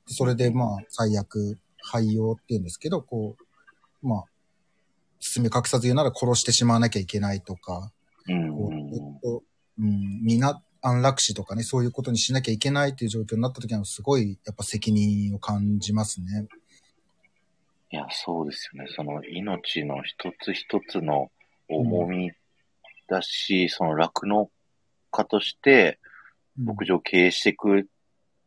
[0.07, 3.35] でそれでまあ、最悪、廃用っていうんですけど、こ
[4.01, 4.23] う、まあ、
[5.19, 7.91] 包み隠さず言うなら殺してしまわなきゃいけないとか、
[8.27, 8.69] うんこ
[9.23, 9.43] う、
[9.79, 16.47] うんな安楽死とかね、そういうことにしなきゃいけないっていう状況になった時は、すごい、やっぱ責任を感じますね。
[17.89, 18.89] いや、そうですよね。
[18.93, 21.31] その命の一つ一つの
[21.69, 22.31] 重み
[23.07, 24.49] だし、その酪農
[25.11, 25.99] 家として
[26.59, 27.87] うん牧場を経営していく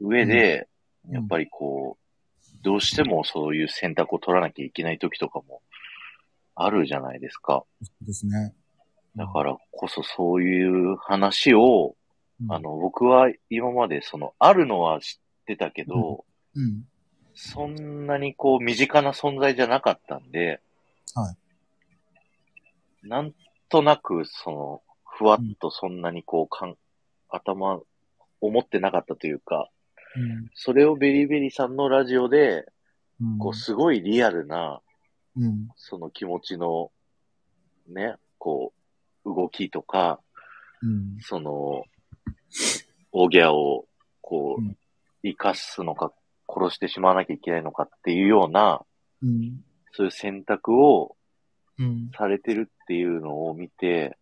[0.01, 0.69] 上で、
[1.09, 5.63] うんやっぱりこう、どうしてもそういう選択を取らなきゃいけない時とかも
[6.57, 7.65] あるじゃないですか。
[8.01, 8.53] ですね。
[9.17, 11.97] だからこそそういう話を、
[12.43, 16.25] うん、あの、僕は今までその、あるのは知ってたけど、
[16.55, 16.85] うん、
[17.35, 20.61] そんなにこう、身近な存在じゃなかったんで、
[21.15, 23.09] はい。
[23.09, 23.33] なん
[23.69, 26.77] となく、その、ふわっとそんなにこう、かん、
[27.31, 27.81] 頭、
[28.43, 29.71] 思ってなかったというか、
[30.17, 32.67] うん、それをベリーベリーさんのラジオで、
[33.21, 34.81] うん、こう、すごいリアルな、
[35.37, 36.91] うん、その気持ちの、
[37.89, 38.81] ね、こう、
[39.27, 40.21] 動きとか、
[40.83, 41.85] うん、その、
[43.13, 43.87] オギャを、
[44.23, 44.77] こううん、
[45.23, 46.13] 生かすのか、
[46.49, 48.81] 殺してしまわなきゃいけないのかっていうような、
[49.23, 51.17] うん、そういう選択を
[51.79, 54.17] うん、されてるっていうのを見て、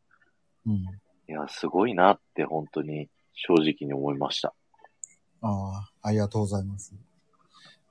[0.66, 0.74] うん。
[0.76, 4.54] いや、すごいなって本当に正直に思いました。
[5.40, 6.94] ああ、ありがとうございます。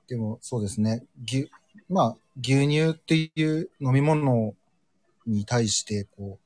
[0.06, 1.04] でも、そうですね。
[1.24, 1.50] 牛、
[1.88, 4.54] まあ、牛乳っていう飲み物
[5.26, 6.43] に対して、こう、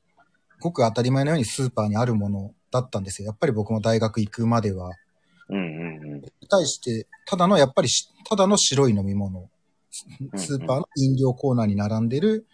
[0.60, 3.26] ごく当たり前のようにスーパーにあるものだったんですよ。
[3.26, 4.90] やっぱり僕も大学行くまでは。
[5.48, 6.20] うんうんうん。
[6.20, 9.40] に対して、ただの、やっぱりし、ただの白い飲み物。
[9.40, 12.46] うんスーパーの飲料コーナーに並んでる、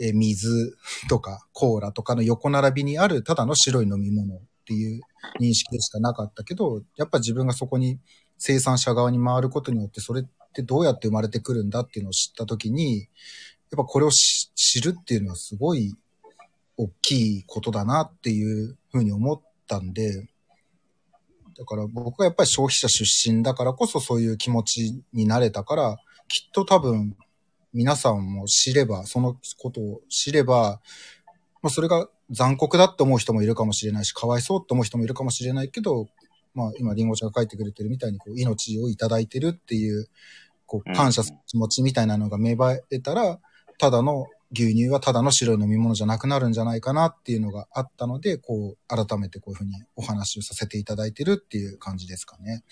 [0.00, 0.76] えー水
[1.08, 5.00] とかコーラとかの横並びにあるただの白い飲み物っていう
[5.40, 8.00] 認識でしかなかったけど、やっぱ自分がそこに
[8.38, 13.08] 生産者側に回ることによって、それってどうやって生まれてくるんだっていうのを知ったときに、やっ
[13.76, 15.94] ぱこれをし知るっていうのはすごい
[16.76, 20.28] 大きいことだなっていうふうに思ったんで、
[21.58, 25.96] だから僕はやっぱり消費者出身だからこそそういう気持ちになれたから、
[26.28, 27.16] きっと多分
[27.74, 30.80] 皆さんも知れば、そのことを知れば、
[31.62, 36.08] まあそれが残酷だって思う人もいるかもしれないし、かわいそうって思う人もいるかもしれないけど、
[36.54, 40.06] まあ今リンゴちゃんが書いてくれてるみたいにこう命をいただいてるっていう、
[40.66, 43.38] こう感謝する気持ちみたいなのが芽生えたら、
[43.78, 52.62] ただの牛乳はただの白い飲み物じゃなくなるんじゃないかなっていうのがあったので、こう改めてこういうふうにお話をさせていただいてるっていう感じですかね。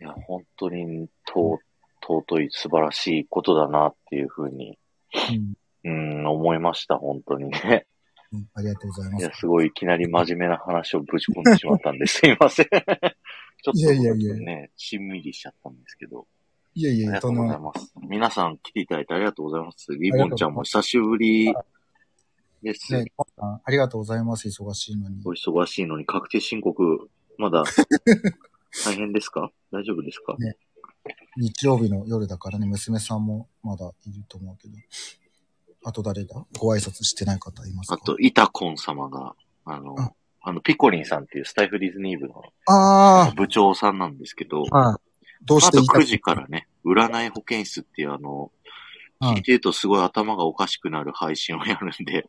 [0.00, 1.58] いや、本当に尊
[2.02, 4.78] 尊い素晴らしいことだなっていうふうに、
[5.84, 7.86] うんうん、思いました、本当にね。
[8.32, 9.34] うんありがとうございますいや、。
[9.34, 12.66] すごいいきなり真面目な話をぶち込んでしまったんですいません。
[12.68, 16.26] ちょっといやいやいやね、しんみりしちゃったんですけど。
[16.78, 17.92] いやいや、ありがとそうの、ございます。
[18.02, 19.86] 皆さん来ていただいてありがとうございます。
[19.98, 21.54] リボンちゃんも久しぶり
[22.62, 22.92] です。
[22.92, 23.06] ね、
[23.38, 24.46] あありがとうございます。
[24.48, 25.30] 忙しいのにお。
[25.30, 27.08] 忙しいのに確定申告、
[27.38, 27.64] まだ
[28.84, 29.50] 大変ですか？
[29.72, 30.36] 大丈夫ですか？
[30.38, 30.56] ね
[31.38, 34.74] 日曜日の夜だからね、娘さんもまだいると思うけど。
[35.84, 36.44] あと誰だ？
[36.58, 37.94] ご挨拶してない方いますか？
[37.94, 39.34] あと、イタコン様が、
[39.64, 40.12] あのあ、
[40.42, 45.05] あの、ピコリンさんっていうスタイフディズニー部のあ部長さんなんですけど、あ、はい。
[45.42, 48.50] どうしてあといた9時からね、占い保健室っていうあの、
[49.18, 52.28] はい聞いてるとすごい頭がおかしくなる配信をやるんで、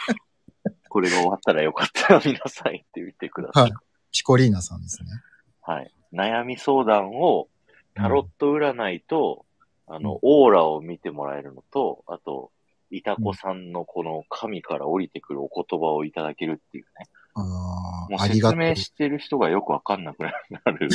[0.88, 3.62] これが終わったらよかったら皆さん行ってみてください。
[3.64, 3.72] はい
[4.14, 5.08] ピコリーナさんですね。
[5.60, 5.92] はい。
[6.12, 7.48] 悩み相談を
[7.94, 9.44] タロット占いと、
[9.88, 12.52] あの、オーラを見てもらえるのと、あと、
[12.90, 17.08] イタコさんのこの神から降りてくるお言葉をいただけるっていうね。
[17.34, 17.40] あ
[18.10, 18.60] もうあ、ありがとう。
[18.60, 20.30] 説明してる人がよくわかんなくな
[20.72, 20.88] る。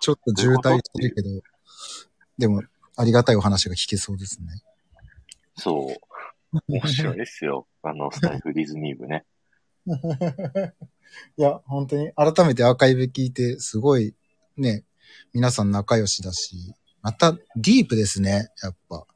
[0.00, 1.28] ちょっと渋滞してるけど、
[2.38, 2.62] でも、
[2.96, 4.48] ありがたいお話が聞けそうですね。
[5.56, 6.58] そう。
[6.68, 7.66] 面白いですよ。
[7.82, 9.24] あの、スタイフディズニー部ね。
[11.36, 14.14] いや、本当に、改めてアーカイブ聞いて、すごい、
[14.56, 14.84] ね、
[15.32, 19.06] 皆さん仲良しだし、また、ディープですね、やっぱ。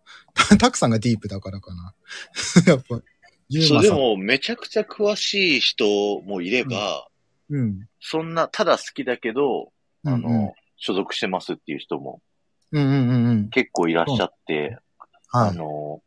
[0.59, 1.95] たくさんがディープだからかな。
[2.67, 3.01] やっぱ、
[3.51, 3.83] そう。
[3.83, 5.85] でも、めちゃくちゃ詳しい人
[6.23, 7.07] もいれば、
[7.51, 7.89] うん。
[8.01, 9.73] そんな、ただ好きだけど、
[10.05, 12.23] あの、うんうん所属してますっていう人も
[12.71, 13.49] うんうんうんうん。
[13.49, 14.79] 結構いらっしゃって、
[15.33, 15.51] はい。
[15.51, 16.01] あの、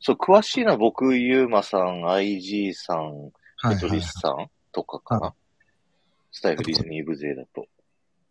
[0.00, 3.74] そう、詳しいのは僕、ゆうまさん、IG さん、はい。
[3.74, 5.20] テトリスさんとかかな？
[5.26, 5.34] は
[6.32, 7.66] スタイルディズニー部勢だと。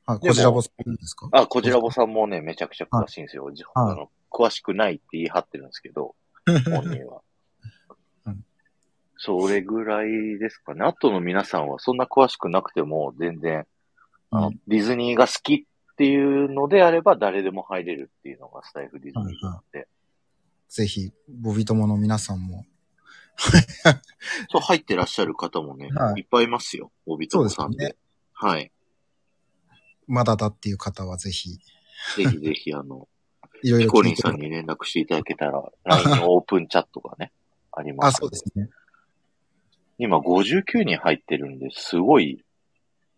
[0.08, 0.19] はい。
[0.21, 1.30] でもこちらボスですか？
[1.32, 3.52] あ、こちらぼさんもね、めちゃくちゃ詳しいんですよ。
[3.54, 7.21] じはいあの詳しくないって言い張ってるんですけど、 本人はうん。
[9.26, 10.84] それぐらいですかね。
[10.84, 13.66] あとの皆さんはそんな詳しくなくても、全然、
[14.32, 19.88] あの、うんディズニーが好きっていうのであれば、誰でも入れるっていうのがスタイフディズニーなんで。
[20.68, 22.66] ぜひ、ボビ友の皆さんも。
[24.52, 26.92] そう、入ってらっしゃる方もね、はいい、っぱいいますよ。
[27.06, 27.78] オビトモさんで。
[27.78, 27.98] です
[28.34, 28.72] はい。
[30.06, 31.60] まだだっていう方はぜひ、
[32.18, 33.08] ぜひぜひ、あの、
[33.64, 37.32] いろいろ聞いてリンさんに連絡していただけたら、LINE のオープンチャットがね、
[37.72, 38.70] ありまあ、すのそうですね。
[40.04, 42.44] 今59人入ってるんで、すごい、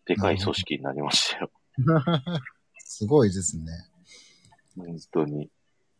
[0.06, 1.52] でかい組織になりましたよ。
[2.78, 3.66] すごいですね。
[4.78, 5.50] 本当に。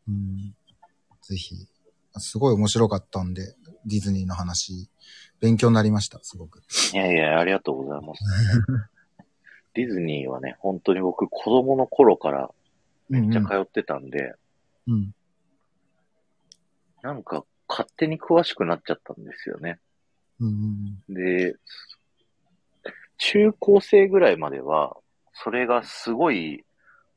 [0.08, 0.56] うん。
[1.24, 1.56] ぜひ。
[2.20, 3.56] すごい面白かったんで、
[3.88, 4.88] ディズニーの話、
[5.40, 6.62] 勉強になりました、すごく。
[6.94, 8.24] いやいや、ありがとうございます。
[9.74, 12.54] ディズニーはね、本当に僕、子供の頃から
[13.10, 14.36] めっちゃ通ってたんで、
[14.86, 15.16] うん。
[17.02, 19.80] なんか、勝手に詳しくなっちゃったんですよね。
[20.40, 20.48] うん
[21.10, 21.56] うんで、
[23.18, 24.98] 中高生ぐらいまでは、
[25.34, 26.66] それがすごい、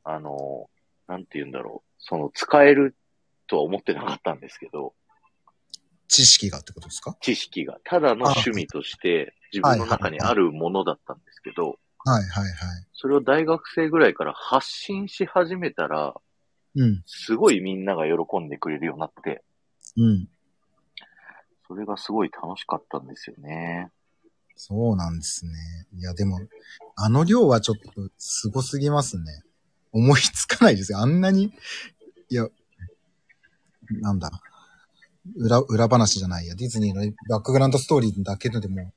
[0.05, 0.71] あの、
[1.07, 2.95] なんて言うんだろう、その、使える
[3.47, 4.95] とは思ってなかったんですけど、
[6.07, 7.17] 知識がってことですか？
[7.21, 12.53] 知識が、ただの趣味として、自分の中にあるものだったんですけど、はいはいはい。
[12.95, 16.15] それを大学生ぐらいから発信し始めたら、
[16.75, 17.03] うん。
[17.07, 19.43] すごいみんなが喜んでくれるようになって、
[19.97, 20.29] うん。
[21.69, 23.91] それがすごい楽しかったんですよね。
[24.57, 25.53] そうなんですね。
[25.95, 26.41] いや、でも、
[26.97, 29.43] あの量はちょっとすごすぎますね。
[29.93, 30.99] 思いつかないですよ。
[30.99, 31.53] あんなに、
[32.31, 32.49] いや、
[34.01, 34.31] なんだ。
[35.37, 36.55] 裏、裏話じゃないや。
[36.55, 38.93] ディズニーのバックグラウンドストーリーだけでも、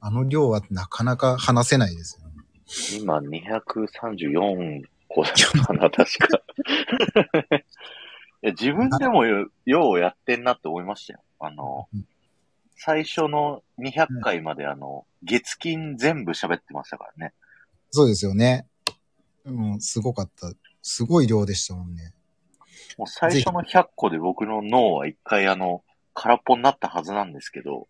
[0.00, 2.34] あの量はなかなか話せないですよね。
[3.00, 6.42] 今、234個だったかな、確か。
[8.42, 11.20] いや自分でもよようやってんなって思いましたよ。
[11.38, 12.06] あのうん、
[12.76, 17.32] 最初の200回まであの、月金全部喋ってましたからね。
[17.90, 18.66] そうですよね。
[19.44, 20.52] うん、すごかった。
[20.82, 22.12] すごい量でしたもんね。
[22.98, 25.82] もう最初の100個で僕の脳は一回あの、
[26.14, 27.88] 空っぽになったはずなんですけど、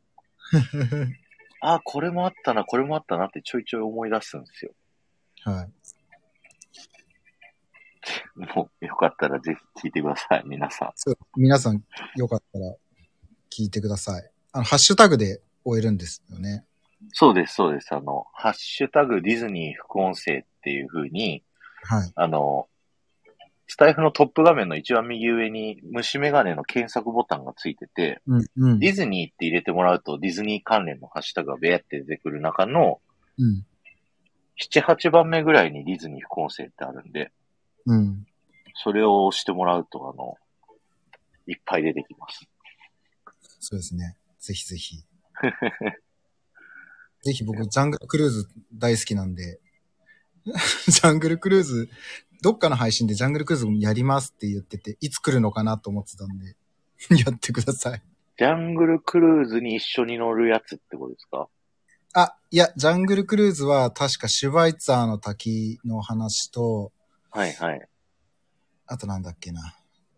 [1.61, 4.73] あ、これもあったな、これもあったなってちょいちょい思い出すんですよ。
[5.43, 5.73] はい。
[8.55, 10.93] もう、よかったらぜひ聞いてください、皆さん。
[10.95, 11.85] そう皆さん、
[12.17, 12.75] よかったら
[13.51, 14.31] 聞いてください。
[14.57, 16.65] あの、ハッシュタグで終えるんですよね。
[17.13, 17.93] そうです、そうです。
[17.93, 21.43] あの、ハッシュタグディズニー副音声っていう風に、
[21.83, 22.13] はい。
[22.15, 22.67] あの、
[23.67, 28.79] スタイフのトップ画面の一番右上に虫眼鏡の検索ボタンがついてて、うん、うん。
[28.79, 33.01] ディズニーって入れてもらうとディズニー関連のハッシュタグがベーって出てくる中の
[33.39, 33.67] うん。
[34.59, 37.31] 7、8番目ぐらいにディズニー副音声ってあるんで、
[37.85, 38.27] うん。
[38.73, 40.39] それを押してもらうと、あの、
[41.47, 42.49] いっぱい出てきます。
[43.61, 44.17] そうですね。
[44.39, 44.97] ぜひぜひ。
[47.23, 49.61] ぜひ僕、ジャングルクルーズ大好きなんで、
[50.87, 51.91] ジャングルクルーズ、
[52.43, 56.57] どっかの配信でジャングルクルーズやりますって言ってて、いつ来るのかなと思ってたんで、
[57.25, 58.03] やってください。
[58.39, 61.49] ジャングルクルーズに一緒に乗るやつってことですか？
[62.15, 66.93] あ、いや、ジャングルクルーズは確かシュバイツァーの滝の話と、
[67.31, 67.89] はいはい。
[68.87, 69.75] あとなんだっけな。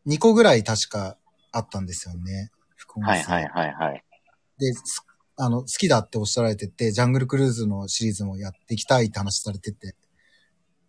[0.07, 1.16] 2個ぐらい確か
[1.52, 2.50] あったんですよね。
[2.76, 4.04] 副音声はいはいはいはい。
[4.58, 5.04] で、す
[5.40, 9.94] あの、好きだっておっしゃられてて、ジャングルクルーズのシリーズもやっていきたいって話されてて、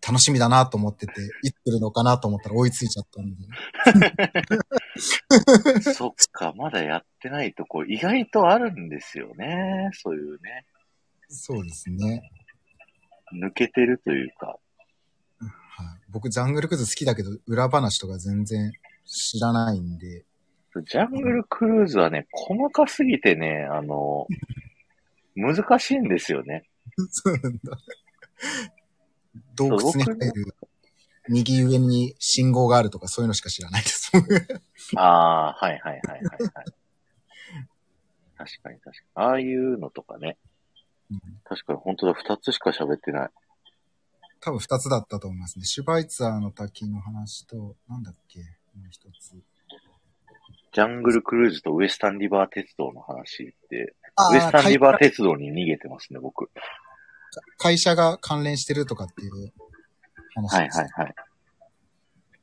[0.05, 3.43] 楽しみだなと思ってて、いつ来るのかなと思ったら追いついちゃったんで。
[5.93, 9.91] そっか、まだやってないとこ意外とあるんですよね。
[9.93, 10.65] そういうね。
[11.27, 12.31] そうですね。
[13.33, 14.47] 抜けてるというか。
[14.47, 14.59] はい、
[16.09, 18.71] 僕、ジャングルクルーズ好きだけど、裏話とか全然
[19.05, 20.25] 知らないんで、
[20.83, 24.27] ジャングルクルーズはね、細かすぎてね、あの、
[25.35, 26.63] 難しいんですよね。
[27.11, 27.77] そうなんだ。
[29.55, 30.55] 洞窟に入る、
[31.27, 34.11] 右上に信号があるとかそういうのしか知らないです。
[34.95, 36.49] ああ、はいはいはいはい、はい。
[38.37, 39.27] 確かに確かに。
[39.27, 40.37] ああいうのとかね。
[41.11, 43.29] うん確かに本当だ、二つしか喋ってない。
[44.39, 45.65] 多分二つだったと思いますね。
[45.65, 48.39] シュバイツァーの滝の話と、なんだっけ
[48.75, 49.35] もう一つ。
[50.71, 56.49] ジャングルクルーズとウエスタンリバー鉄道の話って、あウエスタンリバー会鉄道に逃げてますね、僕。
[57.57, 59.53] 会社が関連してるとかっていう
[60.35, 60.79] 話はいです。
[60.79, 61.13] はいはい。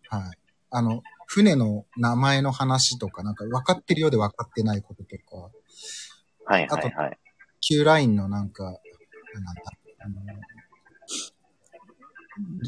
[0.09, 0.39] はい。
[0.71, 5.51] あの、船の名前の話とか、なんか分かってるようで分かってないこととか、
[6.45, 7.19] はいはいはい。
[7.61, 8.81] Q ラインのなんか、なんだ、
[10.01, 10.15] あの、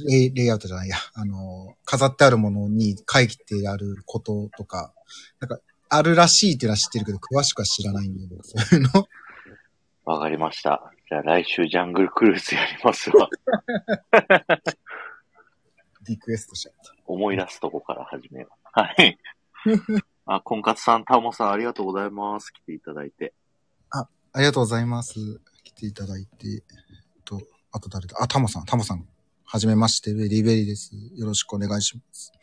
[0.06, 4.92] レイレイアウトじゃないや、あの、飾ってあるものに書いてあることとか、
[5.40, 9.08] なんか、あるらしいっていうのは知ってるけど、詳しくは知らないんだけど、そういうの。
[10.04, 10.92] わかりました。
[11.08, 13.28] じゃあ来週ジャングルクルーズやりますわ。
[16.06, 16.94] リクエストしちゃった。
[17.06, 18.52] 思い出すとこから始めよう。
[18.72, 19.18] はい。
[20.26, 22.52] あ、婚活さん、タモさん、ありがとうございます。
[22.52, 23.34] 来ていただいて。
[23.90, 25.14] ありがとうございます。
[25.64, 26.48] 来ていただいて。
[26.48, 26.62] えっ
[27.24, 27.40] と、
[27.72, 28.16] あと誰だ？
[28.20, 29.06] あ、タモさん、タモさん。
[29.50, 30.90] はじめまして、ベリーベリーです。
[31.16, 32.34] よろしくお願いします。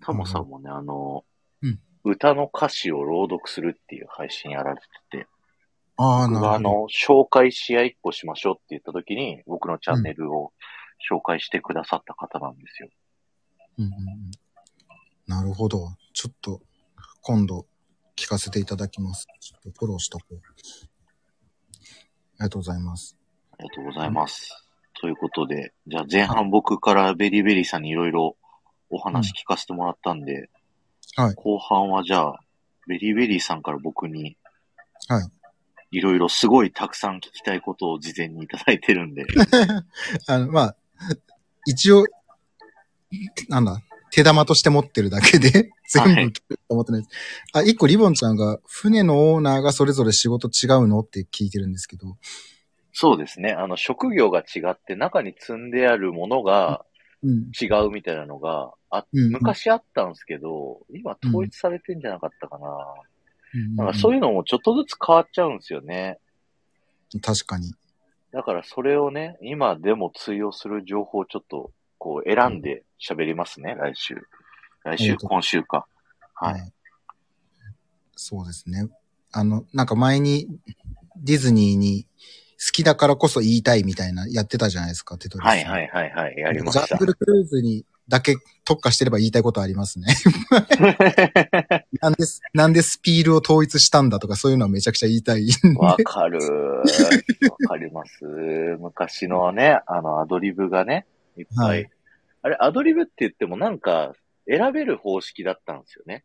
[0.00, 1.24] タモさんもね、あの、
[1.62, 5.26] うん歌の歌詞を朗読するっていう配信やられてて、
[5.96, 6.58] ああ、なるほど。
[6.58, 10.52] の、紹介し合いっこしましょうって言った時に、僕のチャンネルを
[11.10, 12.88] 紹介してくださった方なんですよ。
[13.78, 14.30] うんうんうん、
[15.26, 15.88] なるほど。
[16.12, 16.60] ちょっと、
[17.22, 17.66] 今度、
[18.16, 19.26] 聞かせていただきます。
[19.40, 20.34] ちょっとフォローしとこう。
[20.34, 23.16] ありがとうございます。
[23.58, 24.64] ありがとうございます。
[25.00, 28.36] ということで、じゃあ前半僕からベリーベリーさんにいろいろ
[28.90, 30.50] お話聞かせてもらったんで、
[31.16, 32.40] はい後半はじゃあ、
[32.88, 34.36] ベリーベリーさんから僕に、
[35.08, 35.28] はい。
[35.92, 39.24] いろいろすごいたくさん聞きたいことを事前にいただいてるんで、
[40.26, 40.76] あの、まあ、
[41.66, 42.04] 一応、
[43.48, 47.16] なんだ、手玉として持ってるだけで、 全部はい聞くと思ってないです。
[47.52, 52.16] あ、一個リボンちゃんが、船のオーナーがそれぞれ仕事違うのって聞いてるんですけど、
[52.94, 56.86] そうですね、あの、職業が違って中に積んであるものが
[57.24, 57.50] うん。
[57.58, 62.68] 違うみたいなのが、あ、うん昔あったんですけど、今統一されてんじゃなかったかな。
[62.68, 66.18] うんなんかそういうのもちょっとずつ変わっちゃうんですよね。
[67.22, 67.72] 確かに。
[68.32, 74.16] だからそれをね、今でも通用する情報をちょっと、こう選んで喋りますね、来週。
[74.82, 75.86] 来週、ありがとう今週か。
[76.34, 76.60] はい。
[76.60, 76.72] い。
[78.16, 78.88] そうですね。
[79.30, 80.48] あの、なんか前に
[81.16, 82.08] ディズニーに好
[82.72, 85.46] きだからこそ言いたいみたいなやってたじゃないですか、テトリス。
[85.46, 87.06] はいはいはいはい、やりましたジャング。
[87.06, 90.06] ルクルーズにだけ特化してれば言いたいことありますね。
[92.00, 92.18] なんで、
[92.52, 95.48] なんでスピールを統一したんだとかそういうのはめちゃくちゃ言いたい。
[95.76, 96.38] わかる。
[96.38, 96.82] わ
[97.68, 98.24] かります。
[98.78, 101.68] 昔のね、あの、アドリブがね、いっぱい。
[101.68, 101.90] はい
[102.44, 104.12] あれ、アドリブって言ってもなんか、
[104.46, 106.24] 選べる方式だったんですよね。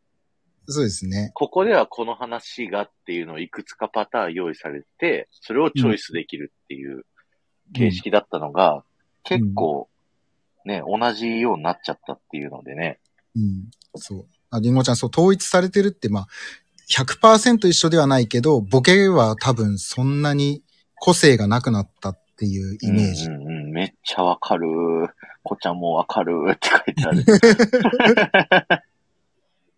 [0.72, 1.32] そうですね。
[1.34, 7.06] ここではこの話がっていうのをいくつかパターン用意されて、それをチョイスできるっていう
[7.74, 8.84] 形式だったのが、
[9.24, 9.90] 結構、
[10.66, 13.00] ね、同じようになっちゃったっていうのでね。
[13.36, 13.72] うん。
[13.96, 14.26] そう。
[14.52, 16.28] あ、りんごちゃん、そう、統一されてるって、まあ、
[16.92, 20.64] 100%一緒ではないけど、ボケは多分そんなに
[20.96, 23.26] 個性がなくなったっていうイメージ。
[23.26, 24.68] うんうんうん、めっちゃわかる。
[25.44, 28.84] こちゃんもわかるって書いてある。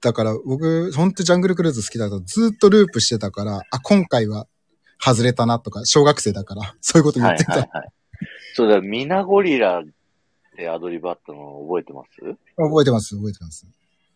[0.02, 4.47] だから僕、ほんとジャングルクルーズ好きだとずっとループしてたから、あ、今回は
[4.99, 7.52] 外れたなとか、小学生だから、 そういうこと言ってた。
[7.54, 7.89] はいはいはい。
[8.54, 9.84] そうだ、ミナゴリラっ
[10.56, 12.20] てアドリブあったの覚えてます？
[12.58, 13.68] 覚えてます、覚えてます。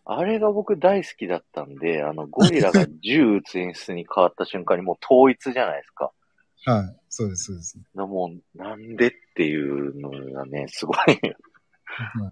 [0.07, 6.11] あれが僕大好きだったんで、あの、ゴリラが銃撃つ演出に変わった瞬間にもう統一じゃないですか。
[6.65, 6.97] はい。
[7.09, 7.79] そうです、そうです。
[7.95, 11.35] だもう、なんでっていうのがね、すごいはい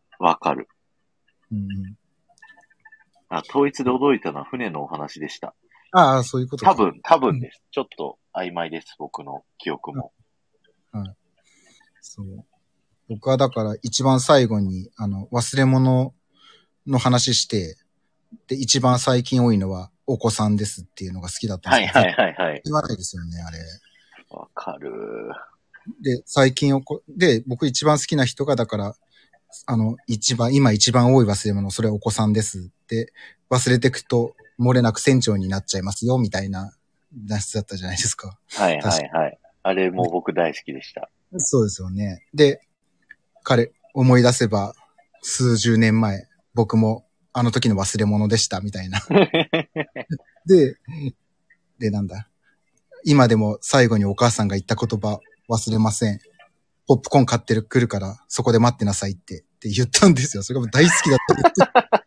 [0.19, 0.67] わかる。
[1.51, 1.97] うんうん、
[3.37, 5.53] あ、統一で驚いたのは船のお話でした。
[5.91, 6.75] ああ、そういうことか多。
[6.75, 7.63] 分、多分です。
[7.71, 10.11] ちょっと曖昧です、僕の記憶も。
[12.01, 12.45] そう。
[13.09, 16.13] 僕はだから一番最後に、あの、忘れ物
[16.85, 17.77] の話して、
[18.47, 22.61] で、一番最近多いのは、お子さんですっていうのが好きだったんですけど、はいはいはいはい。
[22.65, 23.57] 言わないですよね、あれ。
[24.29, 24.91] わかる。
[26.01, 28.95] で、最近おこ、で、僕一番好きな人が、だから、
[29.65, 33.13] あの、一番、今一番多い忘れ物、それはお子さんですって、
[33.49, 36.73] 忘れてくと、漏れなく船長になっちゃいますよ、みたいな
[37.13, 38.37] 脱出だったじゃないですか。
[38.51, 39.39] はいはいはい。
[39.63, 41.09] あれも僕大好きでした。
[41.37, 42.25] そうですよね。
[42.33, 42.61] で、
[43.43, 44.73] 彼、思い出せば、
[45.21, 48.99] 数十年前、僕もあの時の忘れ物でした、みたいな。
[50.45, 50.77] で、
[51.79, 52.29] で、なんだ。
[53.05, 56.19] 今でも最後にお母さんが言った言葉忘れません。
[56.87, 60.43] ポップコーン買ってる、来るから、そこで待ってなさいって、って言ったんですよ。
[60.43, 62.03] それがもう大好きだった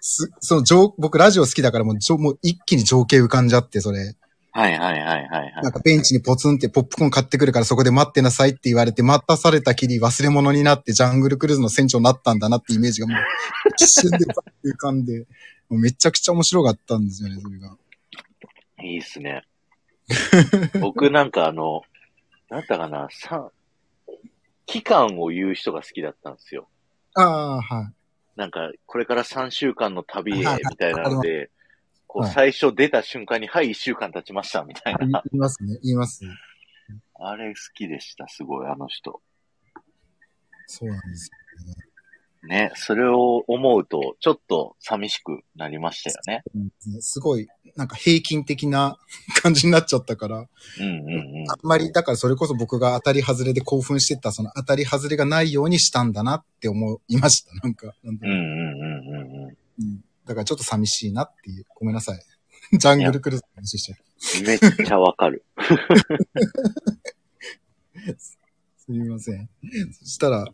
[0.00, 0.26] す。
[0.26, 4.16] すその情、僕ラジオ好きだからもうもう一気に情景浮かんじゃって、それ。
[4.54, 5.72] はいはいはいはいはいなん。
[5.72, 13.18] かベンチにポツンってポップコーン買ってくるからそこで待ってなさいって言われて、待たされたきり忘れ物になってジャングルクルーズの船長になったんだなってイメージがもう
[13.78, 15.20] 一瞬でバッて浮かんで、
[15.70, 17.76] もうめちゃくちゃ面白かったんですよね、それが。
[18.84, 19.42] いいっすね。
[20.80, 21.82] 僕なんかあの、
[22.52, 23.50] なんだかな、さ、
[24.66, 26.68] 期間を言う人が好きだったんですよ。
[27.14, 27.94] ああ、はい。
[28.36, 31.50] なんか、これから3週間の旅へみたいなので、
[32.06, 35.22] こう、はい最初出た瞬間に、はい、1週間経ちました、みたい言いな。
[35.32, 36.26] ますね、言います。
[37.14, 39.22] あれ好きでした、すごい、あの人。
[40.66, 41.30] そうなんです
[41.66, 41.74] ね、
[42.74, 46.42] それを思うと、ちょっと寂しくなりましたよね。
[47.00, 48.98] すごい、なんか平均的な
[49.42, 50.40] 感じになっちゃったから、う
[50.82, 50.90] んうん
[51.42, 51.50] うん。
[51.50, 57.94] あんまり、だからそれこそ僕が当たり外れで興奮してた、その当たり外れがないようにしたんだなって思いました、なんか。
[58.04, 59.46] ううんうんうんうんうん。
[59.46, 59.48] う
[59.84, 61.66] んだからちょっと寂しいなっていう。
[61.74, 62.20] ごめんなさい。
[62.78, 63.98] ジャングルクルーズの話しちゃう。
[64.46, 65.44] めっちゃわかる。
[68.18, 68.38] す
[68.88, 69.48] みません。
[69.92, 70.46] そしたら、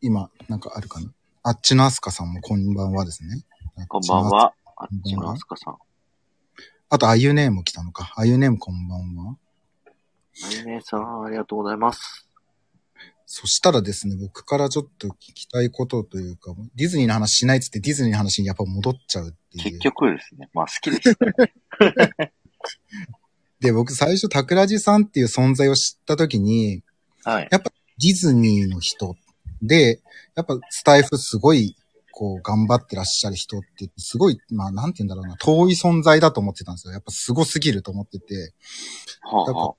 [0.00, 1.10] 今、なんかあるかな？
[1.42, 3.44] あっちのアスカさんもこんばんはですね。
[3.88, 4.54] こんばんは。
[4.76, 5.76] あっちのあすかさん。
[6.90, 8.12] あと、あゆねーも来たのか。
[8.16, 9.36] あゆねーもこんばんは。
[10.44, 12.28] あゆねさん、ありがとうございます。
[13.26, 19.64] そしたらですね、僕からちょっと聞きたいことというか、ディズニーの話しないっつってディズニーの話にやっぱ戻っちゃうっていう。
[19.64, 20.48] 結局ですね。
[20.54, 21.26] まあ好きでした。
[23.60, 26.82] で、僕最初、タクラジさんっていう存在を知ったときに、
[27.24, 27.48] はい。
[27.50, 29.16] ディズニーの人
[29.62, 30.00] で、
[30.34, 31.76] やっぱスタイフすごい、
[32.12, 36.92] こう、頑張ってらっしゃる人って、すごい、まあ、なんて言うんだろうな、遠い存在だと思ってたんですよ。
[36.92, 38.54] やっぱすごすぎると思ってて。
[39.22, 39.74] はあ、は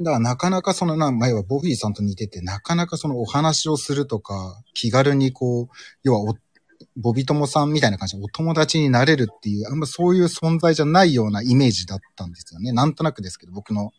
[0.00, 5.68] だからなかなかそのな、前はボフィーさんと似てて、なかなかそのお話をするとか、気軽にこう、
[6.02, 6.34] 要はお、
[6.96, 12.72] ボビトモさんみたいな感じでお友達になれるっていう、あんまそういう存在じゃないようなイメージだったんですよね。
[12.72, 13.92] なんとなくですけど、僕の。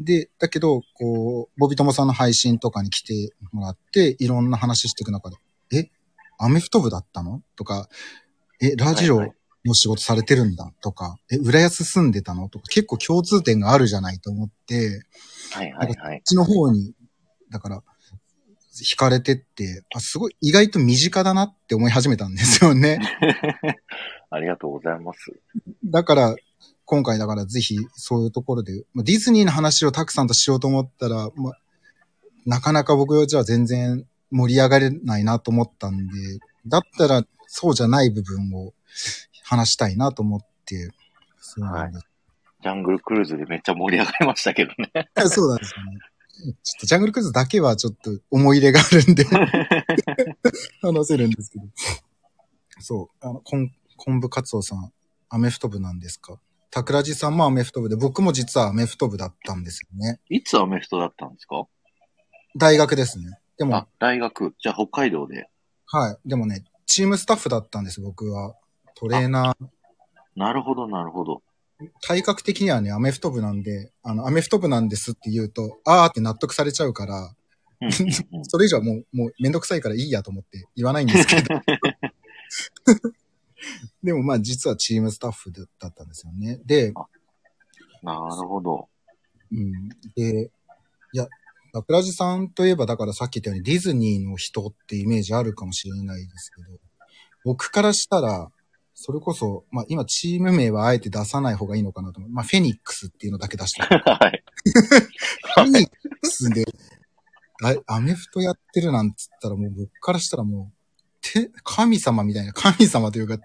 [0.00, 5.36] で、だけど、こう、ボビトモさんの配信とかに来てもらって、いろんな話していく中で、
[5.76, 5.90] え、
[6.38, 7.42] アメフト部だったの？
[7.56, 7.88] とか、
[8.60, 10.72] え、ラジオはいはいの仕事されてるんだ？
[10.80, 12.48] とか、え、浦安住んでたの？
[12.48, 15.02] とか、結構共通点があるじゃないと思って、
[15.54, 16.22] あ、はいはいはいこっ。
[16.24, 16.94] ちの方に、
[17.50, 17.82] だから、
[18.80, 23.00] 惹かれてって、あ、すごい意外と身近だなって思い始めたんですよね。
[24.30, 25.18] ありがとうございます。
[25.84, 26.36] だから、
[26.90, 31.58] 今回だからぜひそういうところで、まあディズニーの話をたくさんとしようと思ったら、まあ、
[32.46, 36.14] なかなか僕じゃ全然盛り上がれないなと思ったんで、
[36.66, 38.72] だったらそうじゃない部分を
[39.44, 40.90] 話したいなと思って、
[41.38, 42.06] そうなんです。
[42.62, 45.10] ジャングルクルーズでめっちゃ盛り上がりましたけどね。
[45.28, 45.98] そうなんですよね。
[46.40, 49.24] ちょっとジャングルクルーズだけはちょっと思い入れがあるんで
[50.80, 51.64] 話せるんですけど。
[52.80, 53.26] そう。
[53.26, 54.90] あの、昆昆布カツオさん、
[55.28, 56.38] アメフト部なんですか？
[56.70, 60.20] タクラジさんもアメフト部で、僕も実はアメフト部だったんですよね。
[60.28, 61.66] いつアメフトだったんですか？
[62.56, 63.38] 大学ですね。
[63.56, 64.54] でもあ、、大学。
[64.60, 65.48] じゃあ北海道で。
[65.86, 66.28] はい。
[66.28, 68.54] でもね、チームスタッフだったんです、僕は。
[68.94, 69.66] トレーナー。
[70.36, 71.42] なるほど、なるほど。
[72.02, 77.34] 体格的にはね、アメフト部なんで、あの、アメフト部なんですって言うと、あーって納得されちゃうから、
[78.48, 81.54] それ以上はもう、もうめんどくさいからいいやと思って言わないんですけど。
[84.02, 86.60] でもまあ実はチームスタッフだったんですよね。
[86.64, 86.92] で、
[88.02, 88.88] なるほど。
[89.50, 90.50] うん、で、
[91.12, 91.26] いや、
[91.72, 96.78] 桜地さんといえば、だからさっき言ったようにディズニーの人ってイメージあるかもしれないですけど、
[97.44, 98.50] 僕からしたら、
[98.94, 102.32] それこそ、まあ今チーム名はあえて出さない方がいいのかなと思う。
[102.32, 103.86] まあフェニックスっていうのだけ出した。
[103.86, 104.42] フ はい。
[105.56, 105.88] ェニッ
[106.20, 106.64] クスで、
[107.62, 110.77] あアメフトやってるなんつったらもう僕からしたらもう、
[111.32, 113.38] て神様みたいな、神様というか、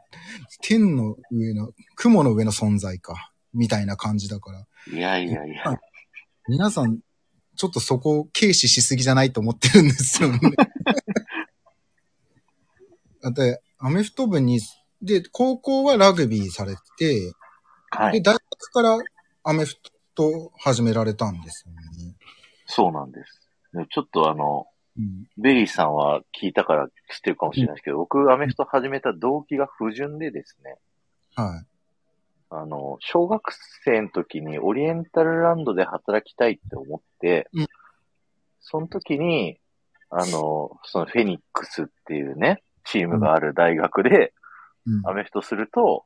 [0.62, 4.66] 天の上の、雲の上の存在か、みたいな感じだから。
[4.92, 5.80] いやいやいや。
[6.48, 7.00] 皆さん、
[7.56, 10.40] ちょっとそこを軽視しすぎじゃないと思ってるんですよね。
[13.34, 14.60] で、アメフト部に、
[15.02, 17.34] で、高校はラグビーされて、で、
[17.92, 18.22] はい。
[18.22, 18.98] 大学から
[19.44, 19.76] アメフ
[20.16, 22.16] ト始められたんですよね。
[22.66, 23.50] そうなんです。
[23.92, 24.73] ちょっとあの、うん。
[25.38, 30.76] ベリーさんは聞いたから知ってるかもしれないですけど、僕、アメフト始めた動機が不純でですね、
[31.36, 31.66] はい。
[32.50, 33.52] あの、小学
[33.84, 37.68] 生の時にオリエンタルランドで働きたいって思って、うん
[38.66, 39.60] その時に、
[40.10, 44.34] あの、そのフェニックスっていうね、チームがある大学で
[44.86, 45.08] うん。
[45.08, 46.06] アメフトすると、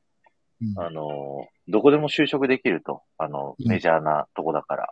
[0.61, 3.01] うんあの、どこでも就職できると。
[3.17, 4.89] あの、うんメジャーなとこだから。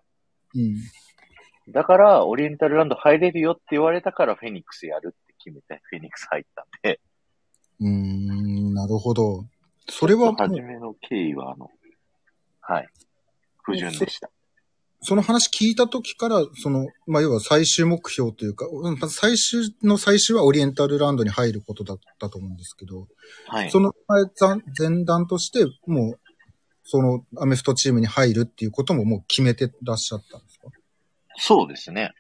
[0.56, 0.76] うん。
[1.68, 7.00] だから、オリエンタルランド入れるよって言われたから、フェニックスやるって決めて、フェニックス入ったんで、
[7.80, 9.46] うーん、なるほど。
[9.90, 11.70] それは初めの経緯は、あの、
[12.62, 12.88] はい。
[13.64, 14.30] 不純でした。
[15.02, 23.08] その話聞いた時から、その、まあ、要は最終目標というか、うん最終の最終はオリエンタルランドに入ることだったと思うんですけど、
[23.48, 23.72] はい。
[23.72, 26.20] その前段前段として、もう、
[26.84, 30.55] そのアメフトチームに入るっていうことももう決めてらっしゃったんですか？
[31.38, 32.12] そうですね。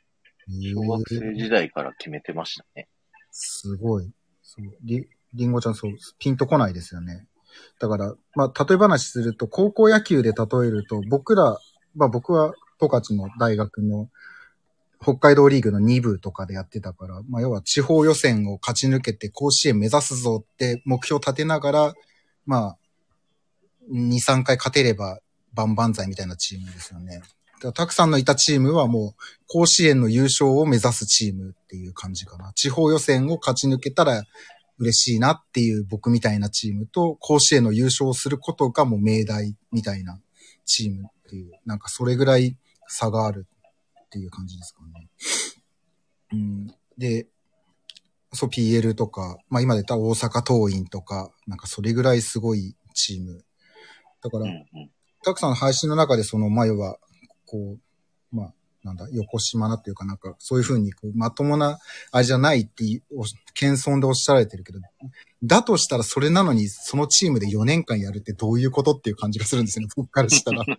[0.47, 2.87] へ小学生え時代から決めてましたね。
[3.31, 4.11] すごい。
[4.41, 7.27] そうり、りんごちゃんそう、ピンとこないですよね。
[7.79, 11.57] だから、まあ、例え話すると、高校野球で例えると、僕ら、
[11.95, 14.09] まあ僕は十勝の大学の
[15.01, 21.93] 北海道リーグの2部とかでやってたから、まあ要は地方予選を勝ち抜けて甲子園目指すぞって目標を立てながら、
[22.45, 22.77] まあ、
[23.91, 25.19] 2、3回勝てれば
[25.53, 27.21] 万々歳みたいなチームですよね。
[27.59, 32.51] たくさんのいたチームはもう甲子園の優勝を目指すチームっていう感じかな。
[32.53, 34.23] 地方予選を勝ち抜けたら
[34.77, 40.19] 嬉しいなっていう僕みたいなチームと、甲子園の優勝することがもう命題みたいな
[40.65, 43.47] チームっていう、なんかそれぐらい差がある
[44.05, 45.09] っていう感じですかね。
[46.33, 47.27] うん、で、
[48.33, 53.45] そう PL とか、まあ今で言った大阪桐蔭とか、なんかそれぐらいすごいチーム。
[54.21, 54.45] だから。
[55.23, 56.99] たくさんの配信の中でその前は、
[57.45, 58.53] こう、まあ、
[58.85, 61.79] なんだ、横島なっていうかなんか、そういうふうにこうまともな
[62.11, 62.83] あれじゃないって、
[63.55, 64.79] 謙遜でおっしゃられてるけど、
[65.43, 70.63] だとしたらそれなのに、そのチームで4年間やるってどういうことっていう感じがするんですよね、僕からしたら。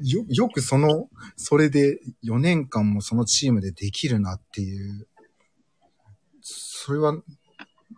[0.00, 5.08] よ、よくその、それで4年間もそのチームでできるなっていう、
[6.42, 7.20] それは、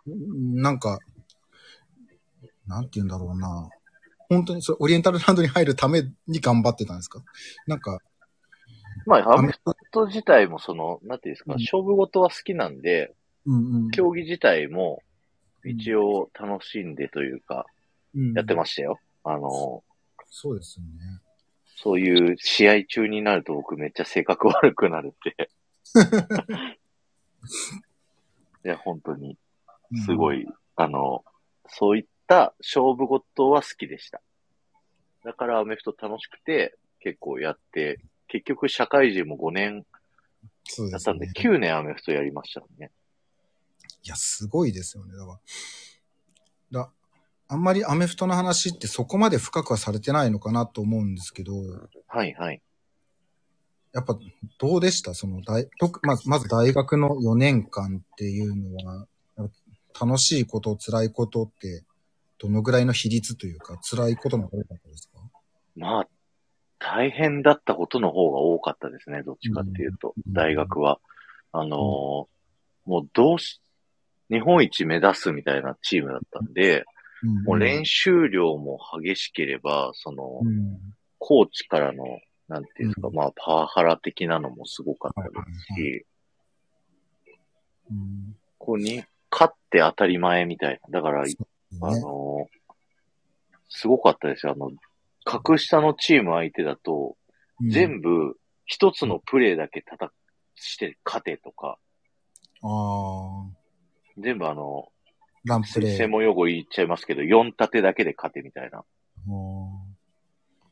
[0.07, 1.01] なんか、
[2.67, 3.69] なんて言うんだろうな。
[4.29, 7.23] 本当にそれ、オリエンタルランドに入るために頑張ってたんですか？
[7.67, 8.01] なんか、
[9.07, 9.59] まあ、アメフ
[9.93, 13.15] ト自体もその、なんていうんですか、うん勝負事は好きなんで、
[13.47, 13.91] うんうん。
[13.91, 15.03] 競技自体も
[15.65, 17.67] 一応楽しんでというか、
[18.35, 18.99] やってまししたよ。
[19.25, 19.83] あの、
[20.29, 21.21] そうですよね。
[21.77, 25.51] そういう試合中になると僕めっちゃ性格悪くなるって。
[28.65, 29.39] いや、本当に、
[30.05, 30.43] すごい。
[30.43, 31.25] い、あの、
[31.69, 34.21] そういった勝負事は好きでした。
[35.25, 39.87] だからアメフト楽しくて結構やって、結局社会人も5年
[40.65, 41.33] そうですやったんで、ね。
[41.37, 42.91] 9年アメフトやりましたね。
[44.03, 45.13] いや、すごいですよね。
[45.17, 45.41] だか
[46.73, 46.93] ら、だ
[47.49, 51.53] あんまりアメフトの話ってそこまで深くはされてないのかなと思うんですけど、
[52.09, 52.61] はいはい。
[53.93, 54.19] やっぱ
[54.59, 55.15] どうでした？
[55.15, 55.69] その大、
[56.03, 59.07] まず、まず大学の4年間っていうのは、
[59.99, 61.85] 楽しいこと、辛いことって、
[62.39, 65.19] どのぐらいの比率というか、辛いことの方が多かったですか？
[65.77, 66.09] まあ、
[66.79, 70.33] 大変だったことの方が多かったですね、どっちかっていうと、うん。
[70.33, 71.01] 大学は。
[71.53, 72.37] あのー
[72.89, 73.61] もうどうし、
[74.31, 76.85] 日本一目指すみたいなチームだったんで、
[77.25, 77.43] うん。
[77.43, 80.79] もう練習量も激しければ、その、うん。
[81.19, 82.05] コーチからの、
[82.47, 83.15] なんていうんですか、うん。
[83.17, 86.07] まあ、パワハラ的なのもすごかったですし、
[87.91, 88.37] うん。
[88.59, 91.01] ここに、勝って当たり前みたいな。
[91.01, 91.25] だから、
[91.81, 92.57] あねのー
[93.69, 94.53] すごかったですよ。
[94.53, 94.71] あの、
[95.25, 97.17] 格下のチーム相手だと、
[97.61, 97.71] うん。
[97.71, 100.13] 全部、一つのプレーだけ叩
[100.55, 101.79] して勝てとか、
[102.63, 103.47] ああ、
[104.19, 104.89] 全部あの、
[105.45, 105.97] ランプレイ。
[105.97, 108.85] 専門用語言っちゃいますけど、4立てだけで勝てみたいな。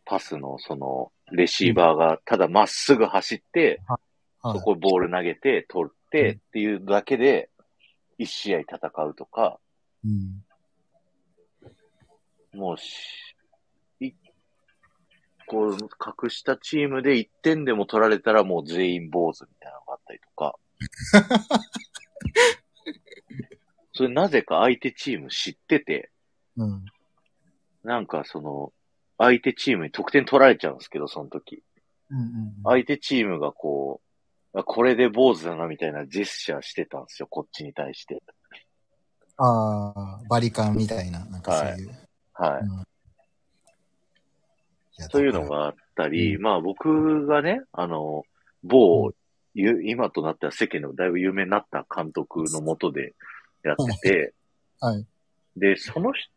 [0.05, 4.59] パスのその、レシーバーがただまっすぐ走って、はい。
[4.59, 7.51] そこにボール投げて、取ってっていうだけで、
[8.18, 9.59] 一試合戦うとか、
[10.05, 10.43] うん。
[12.55, 13.34] もうし、
[14.00, 14.12] い、
[15.46, 20.55] こう、格下チームで1点でも取られたらもう全員坊主みたいなのがあったりとか。
[23.92, 26.11] それなぜか相手チーム知ってて、
[26.57, 26.84] うん。
[27.84, 28.72] なんかその、
[29.18, 31.62] 相手チームに得点取られちゃうんですけど、その時。
[32.11, 32.55] うんうん。
[32.64, 34.00] 相手チームがこ
[34.52, 38.22] う、あこれで坊主だなみたいなジェスチャーしてたんですよ、こっちに対して。
[39.36, 41.88] ああ、バリカンみたいな、なんかそういう。
[41.88, 42.03] はい。
[42.39, 42.85] うん
[44.97, 45.49] やそういうの。
[45.49, 48.24] があったり、まあ僕がね、あの、
[48.62, 49.12] 某、
[49.55, 53.14] ゆ今となっては世間でもだいぶ有名になった監督のもとで
[53.62, 54.35] やってて、
[54.80, 55.07] はい。
[55.57, 56.30] で、その人、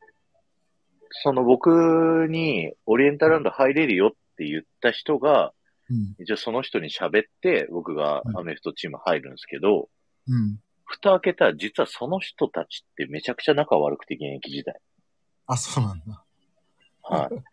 [1.10, 5.54] その僕にオリエンタルランド入れるよって言った人が、
[5.90, 6.16] うん。
[6.20, 9.90] 一応その人に喋って、僕がアメフトチーム入るんですけど、
[10.28, 10.60] うん。
[10.86, 14.80] 蓋開けたら実はその人たちってめちゃくちゃ仲悪くて現役時代。
[15.48, 16.24] あ、そうなんだ。
[17.04, 17.44] はい。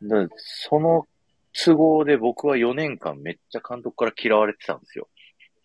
[0.08, 1.08] でその
[1.54, 5.08] 都合で僕は4年間めっちゃ監督から嫌われてたんですよ。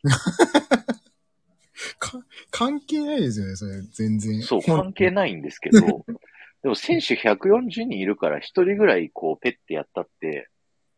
[1.99, 4.41] か、関係ないですよね、それ、全然。
[4.41, 5.79] そう、関係ないんですけど、
[6.61, 10.49] でも選手140人いるから1人ぐらいこうペッてやったって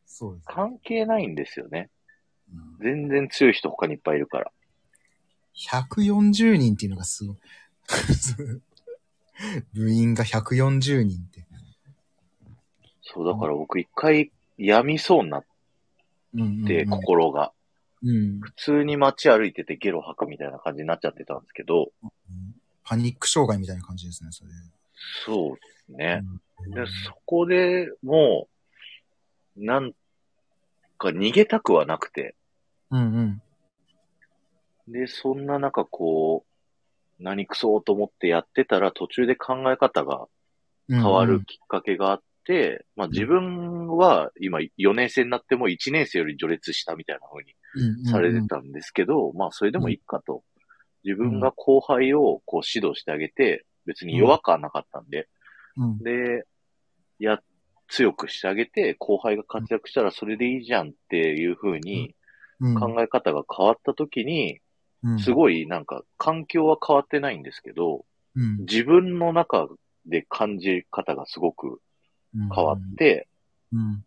[0.06, 0.46] そうです。
[0.48, 1.90] 関係ないんですよね。
[2.52, 4.52] うん全然強い人他にいっぱいいるから。
[5.56, 7.38] 140人っていうのがすごい。
[9.74, 11.46] 部員が140人って。
[13.02, 15.46] そう、だから僕一回病みそうになっ
[16.34, 17.52] うんうんうんて、心が。
[18.04, 18.40] うん。
[18.40, 21.92] 普通に街歩いててゲロ吐くみたいな感じになっちゃってたんですけど、
[22.84, 24.52] パニック障害みたいな感じですね、それ。
[25.26, 26.22] そうですね。
[26.24, 28.48] うんでそこでも
[29.58, 29.94] う、なん
[31.00, 32.36] か逃げたくはなくて、
[32.92, 33.42] うん
[34.88, 34.94] うん。
[34.94, 36.51] で、そんな中こう、
[37.22, 40.28] 何くそと思ってやってたら途中で考え方が
[40.90, 50.44] 変変わるきっかけがあって、まあ自分は今4年生になっても1年生より序列したみたいな風にされてたんですけど、まあそれでもいいかと。
[51.04, 55.28] 自分が後輩をこう指導してあげて、別に弱くはなかったんで、
[55.78, 55.98] うん。
[55.98, 56.46] で、
[57.18, 57.40] や、
[57.88, 62.16] 強くしてあげて、後輩が活躍したらそれでいいじゃんっていう風に
[62.60, 62.80] うん。
[62.80, 64.60] 考え方が変わった時に、
[65.04, 65.20] うん。
[65.20, 68.58] すごいなんか環境は変わってないんですけど、うん。
[68.60, 69.68] 自分の中
[70.06, 71.82] で感じ方がすごく
[72.34, 73.28] 変わって、
[73.74, 74.06] うん。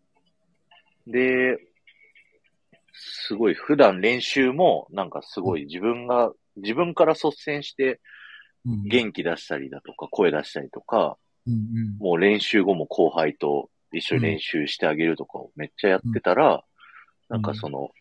[1.07, 1.57] で、
[2.93, 7.99] すごい普段練習もなんかすごい自分が、自分から率先して
[8.65, 8.83] うん。
[8.87, 11.17] 元気出したりだとか声出したりとか、
[11.47, 11.97] うんうん。
[11.99, 16.63] もう練習後も後輩と一緒に練習してあげるとかをめっちゃやってたら、
[17.29, 17.91] なんかその、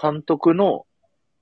[0.00, 0.86] 監督の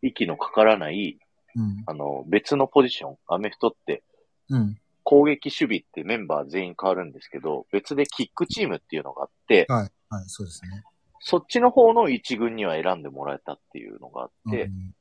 [0.02, 1.18] 息のかからない、
[1.54, 1.82] うん。
[1.86, 4.02] あの、別のポジション、アメフトって
[4.50, 4.76] うん。
[5.04, 9.90] 攻撃守備ってメンバー全員変わるんですけど、別でキックチームっていうのがあって、はい。
[10.08, 10.84] はい、そうですね。
[11.20, 14.94] そっちの方の一軍には選んでもらえたっていうのがあって、うん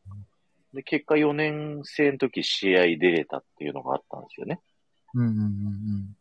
[0.74, 4.62] で、結果4年生の時試合出れたっていうのがあったんですよね。
[5.14, 6.16] うんうんうん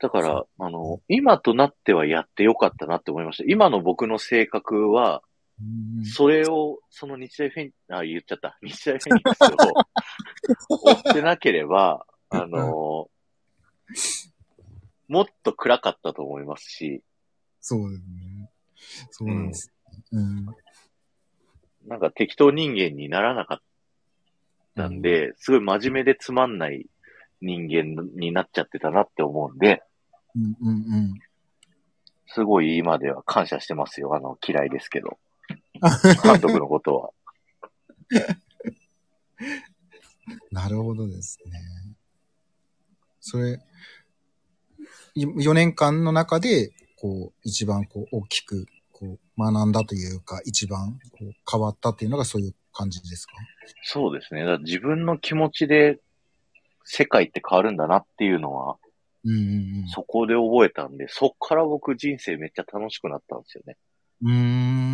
[0.00, 3.44] だから、あの、今となってはやってよかったなって思いました。
[3.48, 5.27] 今の僕の性格は、うん。
[6.04, 8.56] それを、その日大フェニあ、言っちゃった。
[8.62, 9.56] 日大フェニックスを
[10.68, 13.10] 追ってなければ、 あの、
[15.08, 17.02] もっと暗かったと思いますし、
[17.60, 18.50] そうですね。
[19.10, 19.72] そうなんです。
[20.12, 20.46] うん。
[21.86, 23.60] なんか適当人間にならなかっ
[24.76, 26.86] たんで、すごい真面目でつまんない
[27.40, 29.82] 人間になっちゃってたなって思うんで、
[30.36, 31.14] うんうんうん。
[32.26, 34.14] すごい今では感謝してますよ。
[34.14, 35.18] あの、嫌いですけど。
[36.22, 37.10] 監督のことは。
[40.50, 41.58] なるほどですね。
[43.20, 43.60] それ、
[45.16, 53.32] 4年間の中で、こう、一番こう、大きく、こう、学んだというか、一番こう変わったっていうのがそういう感じですか？
[53.84, 54.44] そうですね。
[54.44, 56.00] だ自分の気持ちで
[56.84, 58.76] 世界って変わるんだなっていうのは、
[59.24, 63.76] うんうんそこで覚えたんで、そっから僕人生めっちゃ楽しくなったんですよね。
[64.22, 64.30] うん。
[64.30, 64.87] うーん。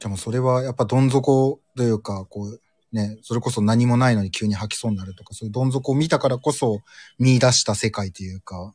[0.00, 2.60] でもそれはやっぱどん底というか、こう、
[2.92, 6.80] ね、それこそ何もないのに急に吐きそうになるとか、そういうどん底を見たからこそ
[7.18, 8.74] 見出した世界というか、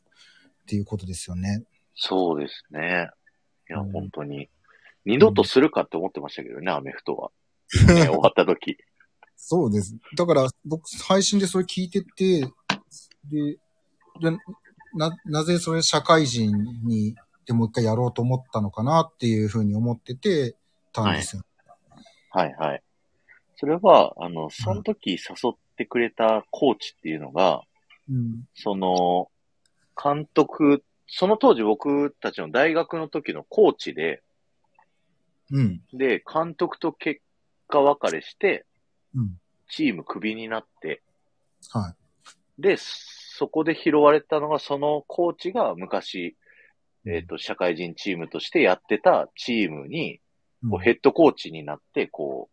[0.63, 1.63] っていうことですよね。
[1.95, 3.09] そうですね。
[3.69, 4.49] いや、うん本当に。
[5.05, 7.32] 二度とするかって思ってましたけどね、アメフトは。
[7.88, 8.78] ね、終わった時。
[9.36, 9.95] そうです。
[10.15, 13.57] だから、僕、配信でそれ聞いてて、で、
[14.19, 14.38] で
[14.93, 16.51] な、なぜそれ社会人
[16.84, 17.15] に
[17.45, 20.55] でもう一回やろうと思ったのかなっていうふうに思ってて
[20.92, 21.44] たんですよ。
[22.32, 22.84] はいはい。
[23.58, 25.18] それは、あの、その時誘
[25.52, 27.62] ってくれたコーチっていうのが、
[28.10, 28.44] うん。
[28.56, 29.30] その、
[30.02, 34.24] 監督、その当時僕たちの大学の時のコーチで、
[35.52, 35.82] うん。
[35.94, 37.22] で、監督と結
[37.68, 38.66] 果別れして、
[39.14, 39.38] うん。
[39.70, 41.02] チームクビになって、
[41.70, 41.96] は
[42.58, 46.36] で、そこで拾われたのが、そのコーチが昔、い。
[47.06, 50.20] えっ、と、社会人チームとしてやってたチームに、うん、
[50.70, 52.49] こうヘッドコーチになって、こ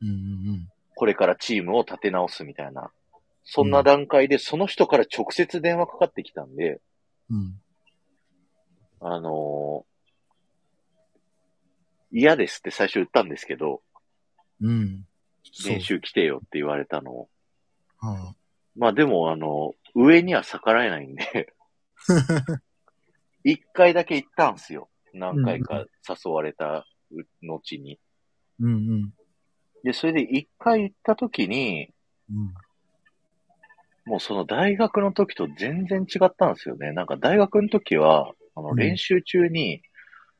[0.00, 2.92] う、うんうんこれからチームを立て直すみたいな、
[3.44, 6.80] そんな段階で、その人から直接電話かかってきたんで、
[7.30, 7.38] うん。
[7.38, 7.60] うん。
[9.00, 9.92] あのー
[12.14, 13.80] 嫌ですって最初言ったんですけど、
[14.60, 15.06] うん。
[15.66, 15.80] 練。
[15.80, 17.28] 習来てよって言われたのを。
[17.98, 18.34] は
[18.76, 21.54] まあでも、あの、上には逆らえないんで、
[23.44, 24.88] 一回だけ行ったんすよ。
[25.12, 26.86] 何回か誘われた
[27.42, 27.98] 後に。
[28.60, 29.14] うんうん。
[29.84, 31.92] で、それで一回行った時に、
[32.30, 32.54] うん。
[34.04, 36.92] もうその大学の時と全然違ったんですよね。
[36.92, 39.82] なんか大学の時は、あのうん練習中に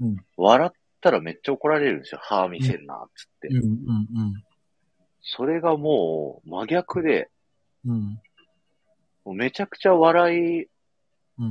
[0.02, 2.20] うん、笑ったらめっちゃ怒られるんですよ。
[2.22, 3.48] 歯見せんな、つって。
[3.48, 4.44] うんうん
[5.24, 7.30] それがもう真逆で、
[7.86, 8.20] うん。
[9.36, 10.68] めちゃくちゃ笑いうん。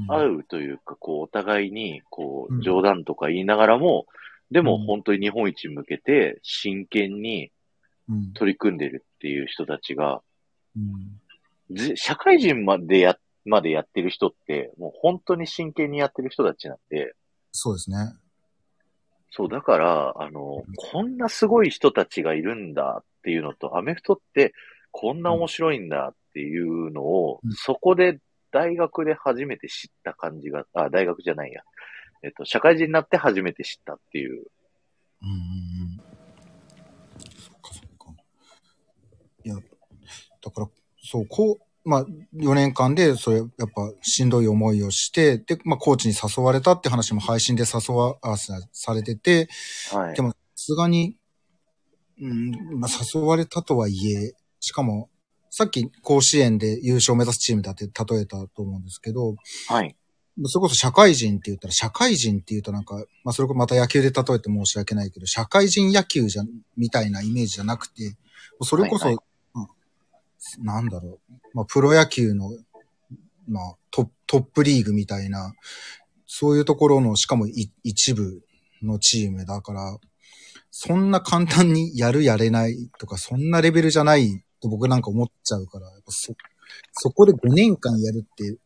[0.08, 4.08] 合うというか、こう、お互いに、こう冗談とか言いながらも、
[4.50, 4.86] でもうん。
[4.86, 7.52] 本当に日本一に向けて真剣に
[8.10, 8.34] うん。
[8.34, 10.22] 取り組んでるっていう人たちが、
[11.96, 17.14] 社会人までや、までやってる人って、もう本当に真剣にやってる人たちなんで、
[17.52, 17.98] そうですね。
[19.32, 24.54] そう、だから、あの、こんなすごい人たちがいるんだっていうのと、アメフトって
[24.92, 27.54] こんな面白いんだっていうのを、うん。
[27.54, 28.20] そこで
[28.52, 31.62] 大学で初めて知った感じが、あ、大学じゃないや。
[32.24, 34.46] えっと、社会人になって初めて知ったっていう。
[35.24, 35.98] うんうんうん。
[37.38, 38.14] そっかそっか。
[39.44, 40.70] いや、だから、
[41.04, 49.50] そう、こう、まあ、4年間で、それ、やっぱ、しんどい思いをして、で、まあ、コーチに誘われたって話も配信で誘わ、あさされてて、
[49.92, 50.22] はいで。
[50.22, 51.18] も、さすがに、
[52.22, 55.10] うん、まあ、誘われたとはいえ、しかも、
[55.52, 59.36] さっき甲子園で優勝を目指すチームだって例えたと思うんですけど、
[59.68, 59.96] はい。
[60.46, 62.96] それこそ社会人って言ったら、社会人って言うとなんか、
[63.26, 66.44] まあそれこそまた野球で例えて申し訳ないけど、社会人野球じゃ、
[66.78, 68.16] みたいなイメージじゃなくて、
[68.62, 69.22] それこそ、はいうん
[70.64, 72.50] なんだろう、まあプロ野球の、
[73.48, 75.54] まあトップトップリーグみたいな、
[76.26, 78.42] そういうところの、しかもい一部
[78.82, 79.98] のチームだから、
[80.72, 86.34] そんな簡単にやるやれないとか、そんなレベルじゃないと僕なんか思っちゃうから、やっぱそ、
[86.94, 88.58] そこで5年間やるって、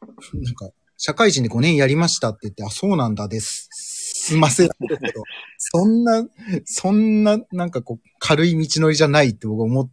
[0.34, 3.68] なんか、社会人で5年やりましたって言って、あ、そうなんだです。
[3.70, 4.68] すません。
[4.68, 5.22] けど、
[5.58, 6.26] そんな、
[6.64, 9.90] そんな、なんかこう、軽い道のりじゃないって僕思っ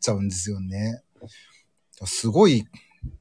[0.00, 1.02] ちゃうんですよね。
[2.04, 2.64] すごい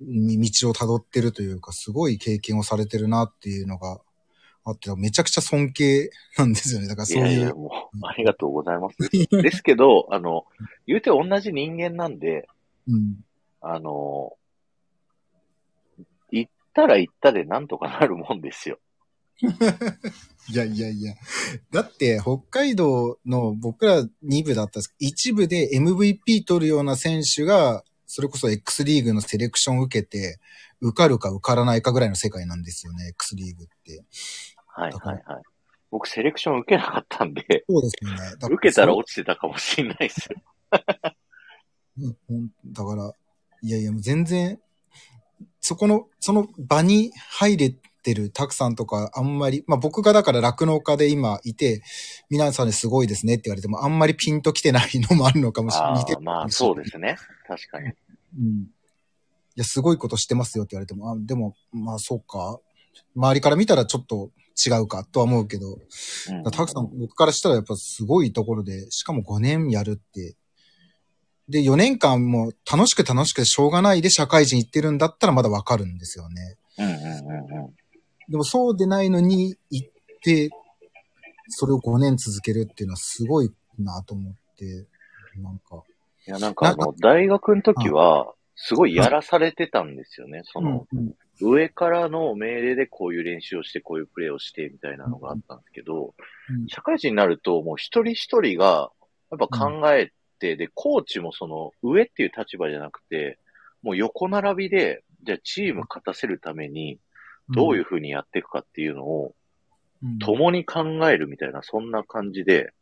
[0.02, 4.02] 道を辿ってるというか、すごい経験をされてるなっていうのが
[4.64, 6.88] あって、めちゃくちゃ尊敬なんですよね。
[6.88, 7.28] だからそういう。
[7.28, 8.98] いやいや、もう、ありがとうございます。
[9.30, 10.46] ですけど、 あの、
[10.86, 12.48] 言うて同じ人間なんで、
[12.88, 13.26] うん。
[13.62, 14.34] あの、
[16.32, 18.80] 行ったら行ったでなんとかなるもんですよ。
[20.50, 21.16] いやいやいや。
[21.72, 30.40] だって、北海道の僕ら2部だったんですけど、一部で MVP 取るような選手が、それこそ X リーグのセレクションを受けて、
[30.82, 34.04] 受かるか受からないかぐらいの世界なんですよね、X リーグって。
[34.74, 35.42] はいはいはい。
[35.92, 38.18] 僕セレクション受けなかったんで、そうですよね。
[38.18, 40.42] だから受けたら落ちてたかもしれないですよ。
[42.00, 43.14] うんうんだから、
[43.62, 44.60] いやいや、もう全然、
[45.60, 51.84] そこの、その場に入れてるたくさんとか、あんまり、まあ僕がだから酪農家で今いて、
[52.30, 55.92] 皆さんですごいですねって言われても、あんまりピンときてないのもあるのかもしれない。
[55.96, 57.18] あ似てあ、まあそうですね。
[57.48, 57.88] 確かに。
[57.88, 58.62] うん。
[58.64, 58.68] い
[59.56, 62.60] や、すごいことしてますよって言われても、あ、でも、まあそうか。
[63.16, 64.32] 周りから見たらちょっと
[64.66, 70.36] 違うかとは思うけど、うんたくさん僕からしたらやっぱすごいところで、しかも5年やるって。
[71.50, 76.58] で、4年間も楽しく楽しくてしょうがないで社会人行ってるんだったらまだわかるんですよね。
[76.78, 77.76] うんうんうんうん。
[78.30, 79.90] でもそうでないのに行っ
[80.24, 80.50] て、
[81.50, 84.88] それを5年続けるっていうのはすごいなと思って、
[85.38, 85.84] なんか。
[86.28, 90.42] いや、なんかあの、大学の時は、すごいやらされてたんですよね。
[90.46, 96.14] その、うんうん上からの命令でこういう練習をして、こういうプレーをして、みたいなのがあったんですけど、
[96.50, 98.92] うん社会人になると、もう一人一人が、
[99.32, 103.40] やっぱ考えて、で、コーチもその、上っていう立場じゃなくて、
[103.82, 107.00] もう横並びで、じゃあチーム勝たせるために、
[107.50, 109.34] どういう風にやっていくかっていうのを、
[110.04, 112.74] うん、共に考えるみたいな、そんな感じで、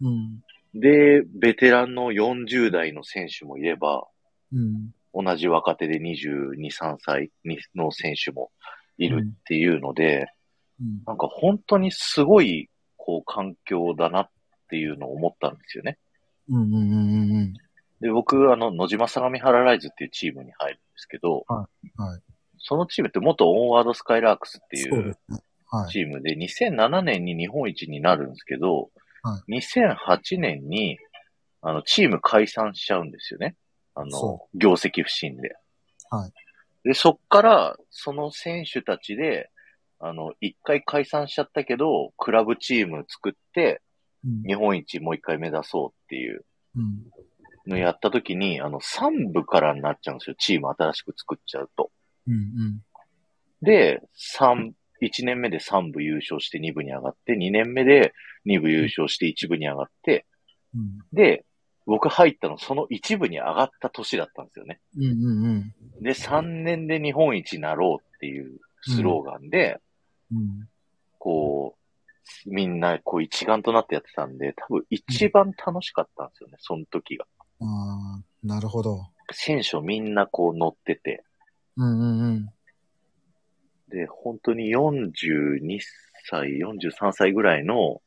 [0.00, 0.42] うん。
[0.74, 4.06] で、ベテランの40代の選手もいれば、
[4.52, 4.94] うん。
[5.14, 8.50] 同じ若手で22、3歳にの選手も
[8.98, 10.26] いるっていうので、
[10.80, 11.02] うん。
[11.06, 14.30] なんか本当にすごい、こう、環境だなっ
[14.68, 15.98] ていうのを思ったんですよね。
[16.48, 16.62] うん。
[16.62, 16.72] うん。
[16.72, 16.76] う
[17.44, 17.52] ん。
[18.00, 22.20] で、僕、あの、野島相模原ライズっていうチームに入るんですけど、はいはい
[22.64, 25.18] そのチームって元オンワードスカイラークスっていう。
[25.90, 28.90] チームで、2007年に日本一になるんですけど、
[29.22, 30.98] は2008年に、
[31.62, 33.56] あの、チーム解散しちゃうんですよね。
[33.94, 35.56] あのそ、業績不振で。
[36.10, 36.32] はい。
[36.84, 39.50] で、そっから、その選手たちで、
[39.98, 43.82] あの、一回解散しちゃったけど、クラブチーム作って、
[44.24, 44.42] うん。
[44.42, 46.44] 日本一もう一回目指そうっていう
[46.76, 47.70] うん。
[47.70, 50.36] のやった時に、あの、3部からになっちゃうんですよ。
[50.38, 51.90] チーム新しく作っちゃうと。
[52.26, 52.34] うん。
[52.34, 52.82] うん。
[53.62, 58.14] で、三1年目で3部優勝して2部に上がって、2年目で
[58.46, 60.26] 2部優勝して1部に上がって、
[60.74, 60.98] うん。
[61.12, 61.44] で、
[61.86, 64.80] 僕入ったのその1部に上がった年だったんですよね。
[64.96, 65.04] うん。
[65.04, 65.06] う
[65.54, 65.74] ん。
[66.00, 69.80] で、3年で日本一になろうっていうスローガンで、
[70.32, 70.68] うん。
[71.18, 77.26] こう、みんなこう一丸となってやってたんで、多分一番楽しかったんですよね、その時が。
[77.60, 79.08] ああ、なるほど。
[79.32, 81.24] 選手みんなこう乗ってて、
[81.76, 81.98] うん。
[81.98, 82.20] うん。
[82.20, 82.46] うん。
[83.88, 85.80] で、本当に42
[86.30, 87.98] 歳、43歳ぐらいのうん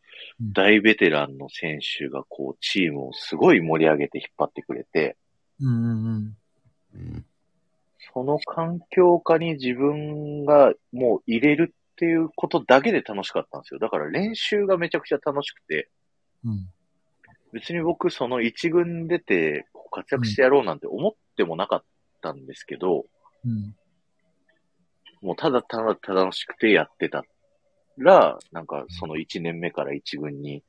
[0.42, 5.18] 大ベテランの選手がこうチームをすごい盛り上げて引っ張ってくれて、
[5.62, 6.36] うん。
[6.94, 7.26] うん。
[8.14, 13.80] その環境下に自分がもう入れるっていうことだけで楽しかったんですよ。
[13.80, 15.90] だから練習がめちゃくちゃ楽しくて、
[16.44, 16.68] うん。
[17.54, 21.84] 別に僕その一軍出て活躍してやろうなんて思ってもなかっ
[22.22, 23.06] たんですけど、
[23.46, 23.76] うん。
[25.22, 27.24] もうただただ楽しくてやってた
[27.98, 30.64] ら、なんかその1年目から一軍に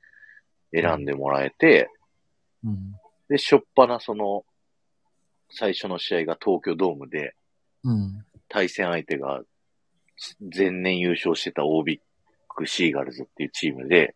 [0.72, 1.90] 選んでもらえて、
[2.64, 2.96] うん。
[3.28, 4.44] で、しょっぱなその、
[5.50, 7.34] 最初の試合が東京ドームで、
[7.84, 8.24] うん。
[8.48, 9.42] 対戦相手が
[10.56, 12.00] 前年優勝してたオービッ
[12.48, 14.14] クシーガルズっていうチームで、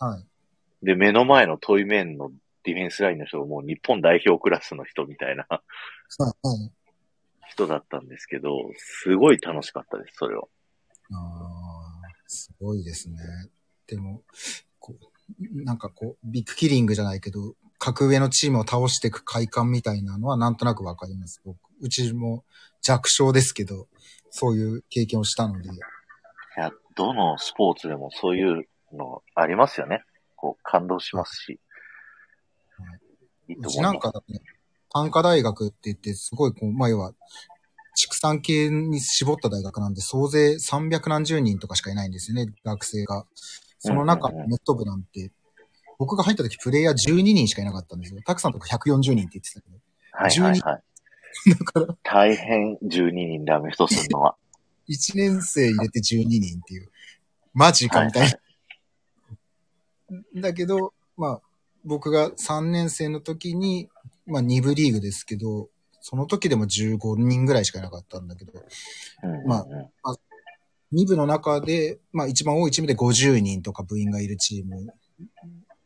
[0.00, 0.86] はい。
[0.86, 2.30] で、目の前のトイメンの
[2.64, 6.70] ディフェンスラインの人がもう日本代表クラスの人みたいなはい。
[7.48, 10.44] 人だったんですけど、すごい楽しかったです、それは。
[11.12, 11.61] ああ、
[12.32, 13.18] すごいですね。
[13.86, 14.22] でも、
[14.78, 21.40] こう、なんかこう、ビッグキリングじゃないけど、格上のチームを倒していく快感みたいなのはなんとなくわかります。
[21.44, 22.44] 僕、うちも
[22.80, 23.88] 弱小ですけど、
[24.30, 25.68] そういう経験をしたので。
[25.68, 25.72] い
[26.56, 30.04] や、どのスポーツでもそういうのありますよね。
[30.36, 31.60] こう、感動しますし。
[33.48, 33.80] いいとうち。
[33.80, 34.40] なんかだね、
[34.90, 37.14] 短科大学って言って、すごいこう、まあ、要は、
[37.94, 43.26] 畜産系に絞った大学なんで、総勢300何十人とかしかいないんですよね、学生が。
[43.78, 45.32] その中ネット部なんて、
[45.98, 48.20] 僕が入った時プレイヤー12人しかいなかったんですよ。
[48.24, 49.76] たくさんとか140人って言ってたけど。
[50.12, 50.82] はいはいはい。
[51.50, 54.36] だから、大変12人でアメフトするのは。
[54.88, 56.90] 1年生入れて12人っていう。
[57.54, 58.30] マジかみたい
[60.34, 60.40] な。
[60.40, 61.40] だけど、まあ、
[61.84, 63.88] 僕が3年生の時に、
[64.26, 65.68] まあ2部リーグですけど、
[66.02, 68.52] その時でも15人ぐらいしかいなかったんだけど、
[69.22, 69.66] うんうんうんま
[70.92, 74.92] 2部の中で、まあ一番多いチームで50人とか部員がいるチーム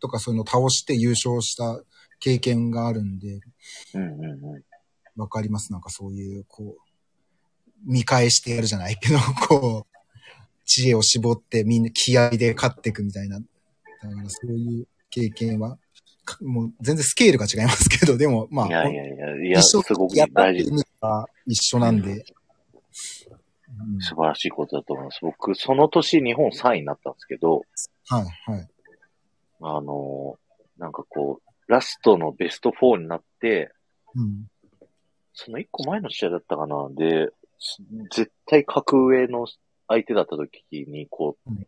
[0.00, 1.80] とかそういうのを倒して優勝した
[2.18, 3.38] 経験があるんで。
[5.16, 5.72] わかります？
[5.72, 6.80] なんかそういう、こう、
[7.86, 8.96] 見返してやるじゃない？
[8.96, 9.96] けど、こう、
[10.66, 13.38] 知恵を絞ってみんな気合で勝っていくみたいな。
[13.38, 15.78] だからそういう経験は、か
[16.43, 20.70] もう全然スケールが違いますけど、 でもまあ、いやいやいや、いや、すごく大事
[21.47, 22.11] 一緒なんで。
[22.11, 22.22] うん
[24.01, 25.18] 素晴らしいことだと思います。
[25.20, 27.62] 僕、その年日本3位になったんですけど、
[28.09, 28.68] はい、はい。
[29.61, 33.72] あのーなんかこう、ラストのベスト4になって、
[34.14, 34.47] うん。
[35.35, 37.29] その1個前の試合だったかなで、
[38.11, 39.47] 絶対格上の
[39.89, 41.66] 相手だった時に、こう、うん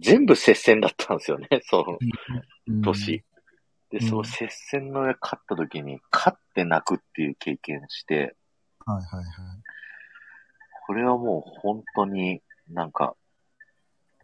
[0.00, 1.98] 全部接戦だったんですよね、その
[2.68, 3.22] うん年。
[3.94, 8.34] で、うんその接戦の上勝った時に、勝って泣くっていう経験して、
[8.84, 9.24] はい、はい、はい。
[10.86, 13.14] これはもう本当になんか、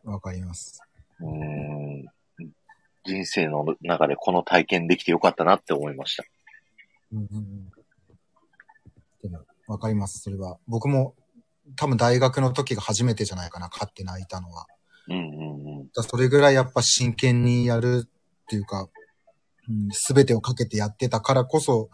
[0.02, 0.82] わかります。
[1.20, 2.04] うーん、
[3.04, 6.24] 人生の中でこの体験できてよかったなって思いました。
[7.12, 7.70] うんうんうん。
[9.22, 10.58] でも、わかります、それは。
[10.66, 11.14] 僕も、
[11.76, 14.66] 多分大学の時が初めてじゃないかな、勝って泣いたのは。
[15.06, 15.88] うんうんうん。
[15.94, 18.08] だそれぐらいやっぱ真剣にやるっ
[18.48, 18.88] ていうか、
[19.92, 21.90] すべ、全てをかけてやってたからこそ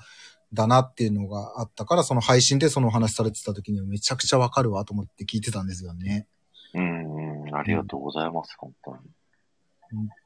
[0.53, 6.27] だなっていうのがあったから、その配信でそのお話されてた時にはめちゃくちゃわかるわと思って聞いてたんですよね。
[6.75, 8.99] うん、うん、ありがとうございます、本当に。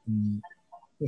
[0.07, 0.41] うん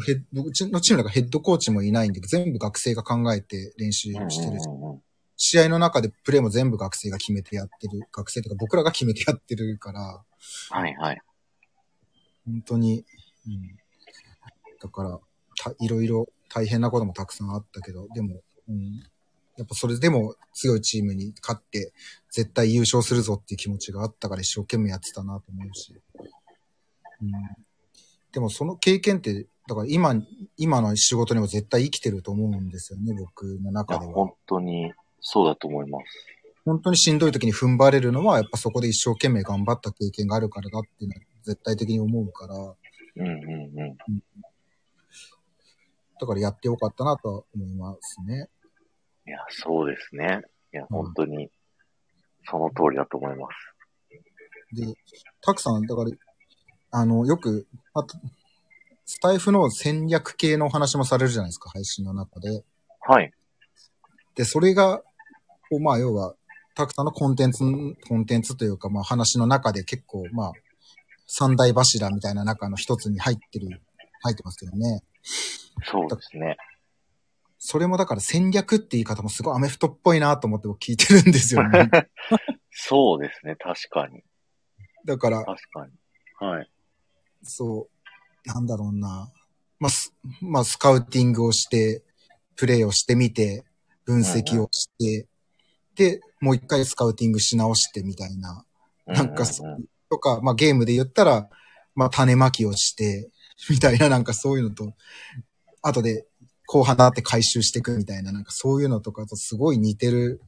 [0.05, 5.01] ヘッうちのチームなんかヘッドコーチもいないんで、全部学生が考えて練習してるし、うんうんうん。
[5.37, 10.23] 試合の中でプレーも全部学生が決めてやってる、学生とか僕らが決めてやってるから、
[10.71, 11.21] はいはい。
[12.45, 13.05] 本当に、
[13.45, 13.77] うん、
[14.81, 15.19] だからた、
[15.79, 19.03] いろいろ大変なこともたくさんあったけど、でも、うん、
[19.57, 21.93] やっぱそれでも強いチームに勝って、
[22.31, 25.95] 絶対優勝するぞっていう気持ちがあったから一生懸命やってたなと思うし。
[27.21, 27.31] うん、
[28.31, 30.15] でもその経験って、だから今、
[30.57, 34.13] 今の仕事にも絶対生きてると思うんですよね、僕の中では。
[34.13, 34.91] 本当に
[35.21, 36.05] そうだと思います。
[36.65, 43.97] 本当にしんどい時に踏ん張れるのは、やっぱそこで一生懸命頑張った経験があるからだっていうのは絶対的に思うから、うんうんうん。
[46.23, 48.47] だからやってよかったなとは思いますね。
[49.27, 50.41] いや、そうですね。
[50.73, 51.49] いや、うん本当に、
[52.45, 54.75] その通りだと思います。
[54.75, 54.93] で、
[55.41, 56.11] たくさん、だから、
[56.91, 58.17] あの、よく、あと、
[59.05, 62.63] スタイフの戦略系のお話もされるじゃないですか、配信の中で。
[63.01, 63.31] はい。
[64.35, 66.35] で、それが、こうまあ、要は、
[66.73, 67.63] たくさんのコンテンツ、
[68.07, 70.51] コンテンツというか、まあ、話の中で結構、まあ、
[71.27, 73.81] 三大柱みたいな中の一つに入ってる、
[74.21, 75.03] 入ってますけどね。
[75.83, 76.57] そうですね。
[77.57, 81.89] それもだから戦略って言い方もすごいアメフトっぽいなと思って僕聞いてるんですよね。
[82.71, 83.55] そうですね。
[83.55, 84.23] 確かに。
[85.05, 85.91] だから、確かに。
[86.39, 86.69] はい。
[87.43, 87.87] そ
[88.45, 89.31] う、なんだろうな。
[89.79, 92.03] まあ、スまあ、スカウティングをして、
[92.55, 93.63] プレイをしてみて、
[94.05, 95.27] 分析をして、
[95.95, 98.65] で、もう一回スカウティングし直してみたいな。
[99.05, 101.49] なんかうんうんとか、まあゲームで言ったら、
[101.95, 103.29] まあ種まきをして、
[103.69, 104.93] みたいななんかそういうのと、
[105.81, 106.25] 後で
[106.67, 110.41] 後半になって回収していくみたいな、なんかそういうのとかとすごい似てる。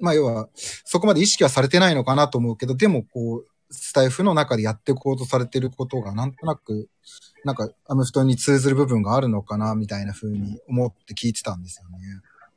[0.00, 6.88] まあ要は、そこまで意識はされてないのかなと思うけど、でもこう、スタイフの中でやっていこうとされてることがなんとなく、
[7.44, 11.98] なんかアメフトに通ずる部分があるのかな、みたいな風に思って聞いてたんですよね。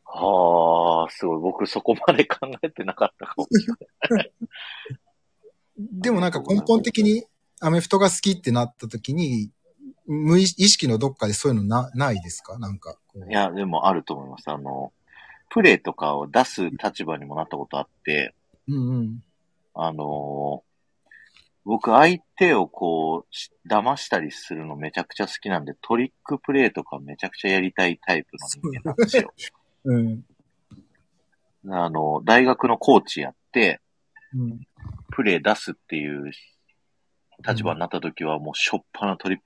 [0.03, 1.39] はあ、すごい。
[1.39, 3.67] 僕そこまで考えてなかったかもし
[4.09, 4.31] れない。
[5.77, 7.25] でもなんか根本的に
[7.59, 9.51] アメフトが好きってなった時に、
[10.07, 12.57] 無意意識のどっかでそういうのなないですか？
[12.59, 12.97] なんか。
[13.29, 14.49] いや、でもあると思います。
[14.49, 14.91] あの、
[15.49, 18.33] プレイとかを出す立場にもなったことあって、
[18.67, 19.23] うんうん。
[19.75, 20.67] あのー
[21.69, 29.33] 僕相手をこう、し騙したりするのめちゃくちゃ好きなんで、トリックプレイとかめちゃくちゃやりたいタイプの人間なんですよ。
[29.83, 30.25] うん。
[31.69, 33.81] あの、大学のコーチやって、
[34.33, 34.61] うん。
[35.11, 36.31] プレイ出すっていう
[37.45, 39.43] 立場になった時はもうしょっぱなトリック、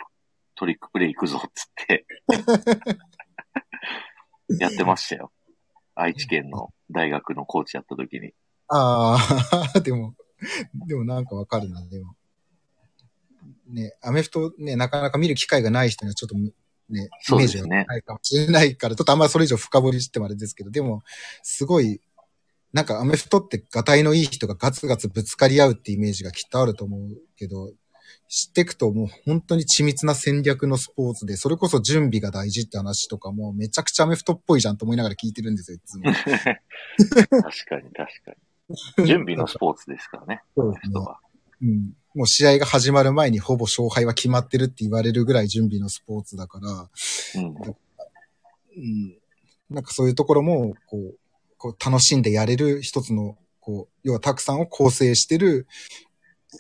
[0.62, 2.06] トリックプレイ行くぞっつって、
[4.60, 5.32] やってましたよ。
[5.96, 8.36] 愛知県の大学のコーチやった時に。
[8.68, 9.18] あ
[9.74, 10.14] あ、 でも、
[10.88, 12.16] でもなんかわかるな、でも。
[13.70, 16.52] ね、アメフトね、なかなか見る機会がない人にはちょっとね、
[16.92, 21.02] イメージがないかもしれないから、ちょっとあんまそれ以上深掘りしてもあれですけど、でも、
[21.42, 22.02] すごい、
[22.72, 27.74] なんかアメフトってガタイのいい人がガツガツぶつかり合うってイメージがきっとあると思うけど、
[28.28, 36.12] 知っていくともう本当に緻密な戦略のスポーツで、それこそ準備が大事って話とかもめちゃくちゃアメフトっぽいじゃんと思いながら聞いてるんですよ、いつも。
[36.14, 38.32] 確かに確か
[39.00, 39.08] に。
[39.08, 40.42] 準備のスポーツですからね。
[40.56, 40.94] そうですね。
[41.64, 41.94] うん。
[42.16, 46.90] もう試合が始まる前にほぼ勝敗は決まってるって言われるぐらい準備のスポーツだから、
[47.42, 47.48] うん。
[47.48, 49.18] うん。
[49.70, 51.18] なんかそういうところも、こう、
[51.58, 55.68] こう楽しんでやれる一つの、こう、要はたくさんを構成してる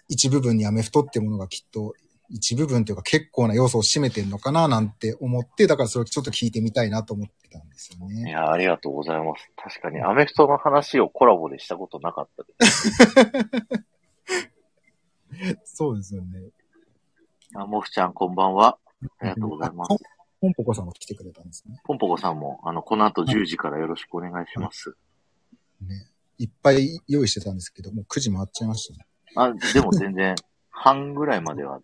[0.07, 1.93] 一部分にアメフトってものがきっと、
[2.29, 8.29] 一部分というか結構な要素を占めてるのかななんて思って、だからそれをちょっと聞いてみたいなと思ってたんですよね。
[8.29, 9.51] いや、ありがとうございます。
[9.57, 12.91] 確かにアメフトの話をコラボでしたことなかったです。
[15.75, 16.49] そうですよね。
[17.55, 18.77] あ、もふちゃんこんばんは。
[19.19, 19.97] ありがとうございますあ。
[20.39, 21.81] ポンポコさんも来てくれたんですね。
[21.83, 24.95] ポンポコさんも、あの、この後10時からよろしくお願いします。
[25.81, 26.07] ね。
[26.37, 29.05] いっぱい用意してたんですけど、もう9時回っちゃいましたね。
[29.35, 30.35] あ、でも全然、
[30.69, 31.81] 半ぐらいまでは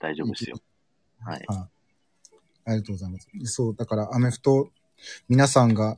[0.00, 0.56] 大丈夫ですよ。
[1.20, 1.44] はい。
[1.46, 1.58] はい。
[2.64, 3.28] ありがとうございます。
[3.44, 4.70] そう、だからアメフト、
[5.28, 5.96] 皆さんが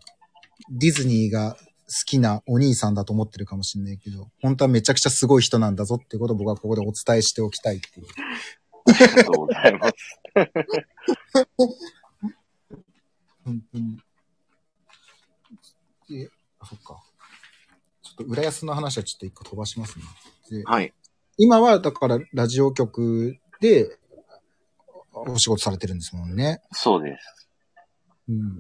[0.71, 1.59] ディズニーが好
[2.07, 8.07] きなお兄さんだと思ってるかもしれないけど、本当はめちゃくちゃすごい人なんだぞっていうことを僕はここでお伝えしておきたいっていう。
[8.87, 9.95] ありがとうございます。
[13.45, 13.99] 本当に。
[16.09, 16.31] で、
[16.61, 17.03] あ、そっか。
[18.03, 20.05] ちょっと浦安の話はちょっと一個飛ばしますね。
[20.53, 20.93] ではい。
[21.39, 23.99] 今はだからラジオ局で
[25.15, 26.61] お仕事されてるんですもんね。
[26.73, 27.49] そうです。
[28.29, 28.59] うん。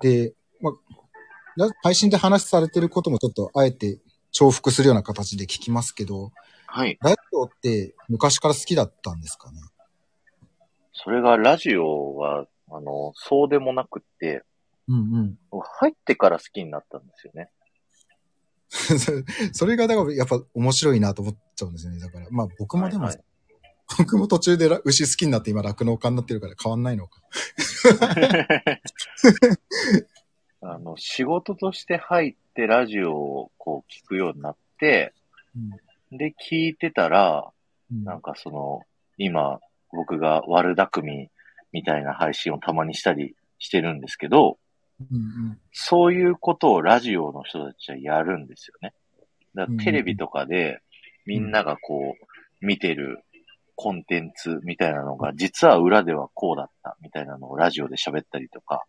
[0.00, 0.74] で、まあ、
[1.56, 3.98] ラ配信で話されてることもちょっとあえて
[4.30, 6.30] 重複するような形で聞きますけど、
[6.66, 6.96] はい。
[7.00, 9.58] ラジオって昔から好きだったんですかね？
[10.92, 14.44] それがラジオは、あの、そうでもなくって、
[14.86, 15.60] うんうん。
[15.80, 17.50] 入ってから好きになったんですよね。
[19.52, 22.00] それがだからやっぱ面白いなと思っちゃうんですよね。
[22.00, 23.24] だから、まあ僕もでも、はいはい
[23.96, 27.22] 僕も途中でら牛好きになって今酪農家になってるから変わんないのか。
[30.60, 35.14] あの、仕事として入ってラジオをこう聞くようになって、
[36.12, 37.50] で、聞いてたら、
[37.90, 38.82] うんなんかその、
[39.16, 39.60] 今、
[39.92, 41.30] 僕が悪巧み
[41.72, 44.58] みたいな配信をたまにしたりしてるんですけど、
[45.00, 45.58] うんうん。
[45.72, 48.92] そういうことをラジオの人たちはやるんですよね。
[49.54, 50.80] だからテレビとかで
[51.26, 53.24] みんながこう見てる
[53.76, 58.84] コンテンツみたいなのが実は裏ではこうだったみたいなのをラジオで喋ったりとか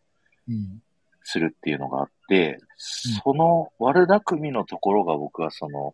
[0.48, 0.82] うん。
[1.24, 5.94] するっていうのがあって、その悪巧みのところが僕はその、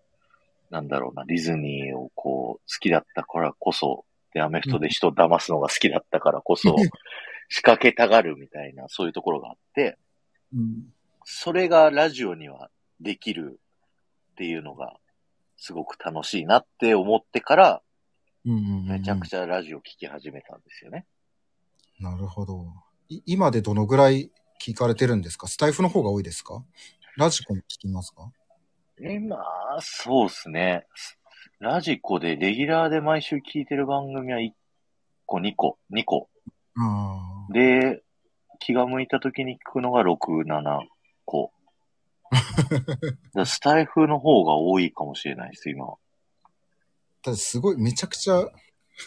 [0.69, 6.75] なんだろうな、ディズニーをこう好きだったからこそ、で、アメフトで人を騙すのが好きだったからこそ、
[7.49, 9.97] 仕掛けたがるみたいな、そういうところがあって、
[10.53, 10.93] うん
[11.27, 12.69] それがラジオには
[13.01, 13.59] できる
[14.33, 14.93] っていうのが、
[15.57, 17.81] すごく楽しいなって思ってから、
[18.43, 21.07] めちゃくちゃラジオ聞き始めたんですよね。
[21.99, 22.67] なるほど。
[23.09, 24.29] い今でどのぐらい
[24.61, 25.47] 聞かれてるんですか？
[25.47, 26.63] スタイフの方が多いですか？
[27.17, 28.31] ラジコも聞きますか？
[28.99, 29.37] 今、
[29.81, 30.85] そうですね。
[31.59, 34.51] ラジコで、レギュラーで毎週聞いてる番組は1
[35.25, 36.29] 個、2個、2個。
[37.51, 38.03] で、
[38.59, 40.79] 気が向いた時に聞くのが6、7
[41.25, 41.51] 個。
[43.45, 45.97] スタイフの方が多いかもしれないです、今は。
[47.21, 48.49] ただすごい、めちゃくちゃ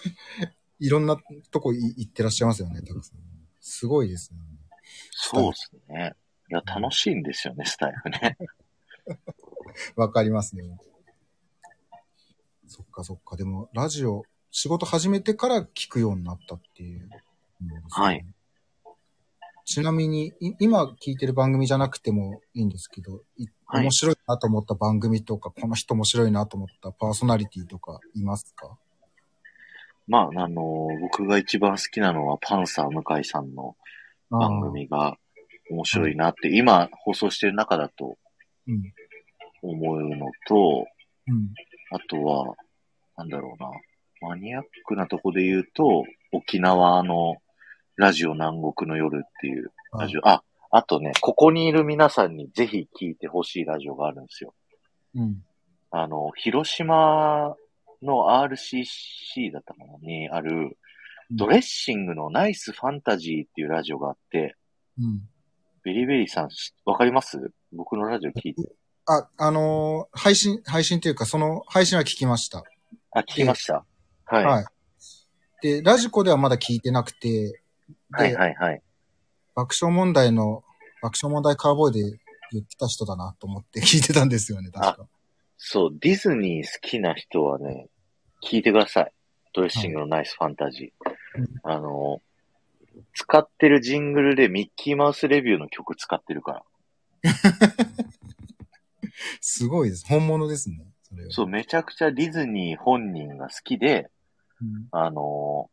[0.81, 1.17] いろんな
[1.51, 3.19] とこい行ってらっしゃいますよね、たくさん。
[3.61, 4.41] すごいですね。
[5.11, 6.15] そうですね。
[6.51, 8.39] いや、楽しいんですよね、スタイフね。
[9.97, 10.79] わかりますね。
[12.67, 13.37] そっかそっか。
[13.37, 17.23] でも、ラジオ、仕事始めてから聞くようになったっていう、ね
[17.91, 18.25] はい。
[19.69, 28.79] ちなみに、い今聞いてる番組じゃなくてもいいんですけど、いはい面白いなと思った番組とか、この人面白いなと思ったパーソナリティとかいますか？
[30.07, 30.63] まあ、あの
[31.03, 33.77] 僕が一番好きなのはパンサー向井さんの
[34.31, 35.19] 番組が
[35.71, 38.17] 面白いなって、今放送してる中だと
[38.67, 38.83] うん。
[39.61, 40.87] 思うのと、
[41.27, 41.53] うん。
[41.91, 42.55] あとは、
[43.19, 43.71] なんだろうな、
[44.31, 47.37] マニアックなとこで言うと、沖縄の
[47.99, 54.55] ラジオ南国の夜っていうラジオ、あ、あとね、ここにいる皆さんにぜひ聞いてほしいラジオがあるんですよ。
[55.17, 55.43] うん。
[55.91, 57.57] あの、広島
[58.03, 60.79] の RCC だったかなにある、
[61.31, 64.55] ドレッシングのナイスファンタジーっていうラジオがあって、
[64.99, 65.29] うん。
[65.83, 67.53] ベリーベリーさんしわかります？
[67.73, 68.63] 僕のラジオ聞いて。
[69.07, 72.63] あ、あのー配信、配信というか、その配信は聞きました。
[73.11, 73.85] あ、聞きました。
[74.27, 74.45] はい。
[74.45, 74.67] ははいい。
[75.63, 77.63] で、ラジコではまだ聞いてなくて、で、
[78.11, 78.83] はいはいはい。
[79.55, 80.65] 爆笑問題の、
[81.03, 82.19] 爆笑問題カーボーイで
[82.53, 85.09] 言ってた人だなと思って 聞いてたんですよね、確か。
[85.57, 87.89] そう、ディズニー好きな人はね、
[88.43, 89.13] 聞いてください。
[89.53, 91.09] ドレッシングのナイスファンタジー。
[91.65, 92.23] あの、
[93.15, 96.65] 使ってるジングルでミッキーマウスレビューの曲使ってるから。
[99.41, 100.07] すごいです。
[100.07, 100.87] 本物ですね。
[101.31, 101.31] そ。
[101.31, 104.11] そう、めちゃくちゃディズニー本人が好きで、
[104.61, 104.89] うん。
[104.93, 105.71] あの、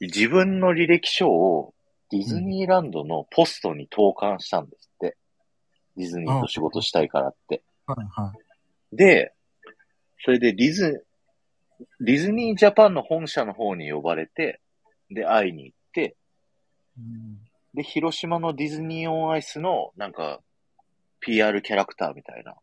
[0.00, 1.74] 自分の履歴書を
[2.10, 5.16] ディズニーランドのポストに投函したんですって。
[5.96, 7.62] ディズニーと仕事したいからって。
[7.86, 8.32] はいは
[8.92, 8.96] い。
[8.96, 9.32] で、
[10.24, 11.06] それでディズ、
[12.00, 14.60] ディズニージャパンの本社の方に呼ばれて、
[15.10, 16.16] で、会いに行って、
[16.98, 17.38] うん
[17.74, 20.40] で、広島のディズニーオンアイスの、なんか、
[21.20, 22.54] PR キャラクターみたいな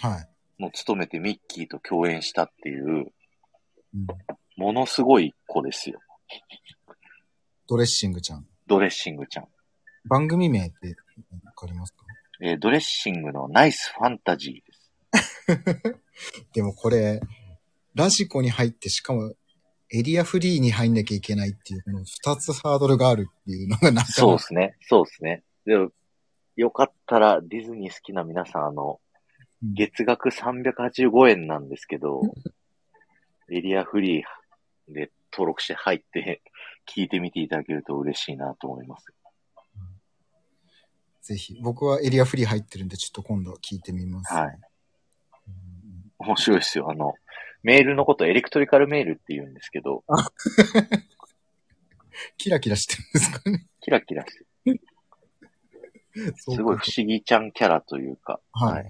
[0.00, 0.28] はい。
[0.62, 3.12] のを務めてミッキーと共演したっていう、
[3.94, 4.06] うん、
[4.56, 6.00] ものすごい子ですよ。
[7.68, 8.46] ドレッシングちゃん。
[8.66, 9.48] ドレッシングちゃん。
[10.04, 10.96] 番組名って
[11.44, 12.04] わかりますか？
[12.40, 14.92] えードレッシングのナイスファンタジーです。
[16.52, 17.20] でもこれ、
[17.94, 19.34] ラジコに入ってしかも
[19.92, 24.12] エリアフリーに入んなきゃいけないっていう、この二つハードルがあるっていうのがなかなか。
[24.12, 24.76] そうですね。
[24.82, 25.44] そうですね。
[25.64, 25.90] でも、
[26.56, 29.06] よかったらディズニー好きな皆さん、あの、うん
[29.74, 32.20] 月額385円なんですけど、
[33.50, 36.40] エリアフリーで登録して入って
[36.86, 39.06] 聞いてみていただけると嬉しいなと思います。
[41.22, 41.58] ぜひ。
[41.60, 44.32] 僕はエリアフリー入ってるんで、ちょっと今度聞いてみます。
[44.32, 44.58] はい
[45.48, 46.12] うん。
[46.18, 46.90] 面白いですよ。
[46.90, 47.14] あの、
[47.62, 50.04] メールのことエレクトリカルメールって言うんですけど、
[52.38, 53.66] キラキラしてるんですかね。
[53.80, 54.80] キラキラしてる。
[56.36, 58.72] すごい不思議ちゃんキャラというか、はい。
[58.74, 58.88] はい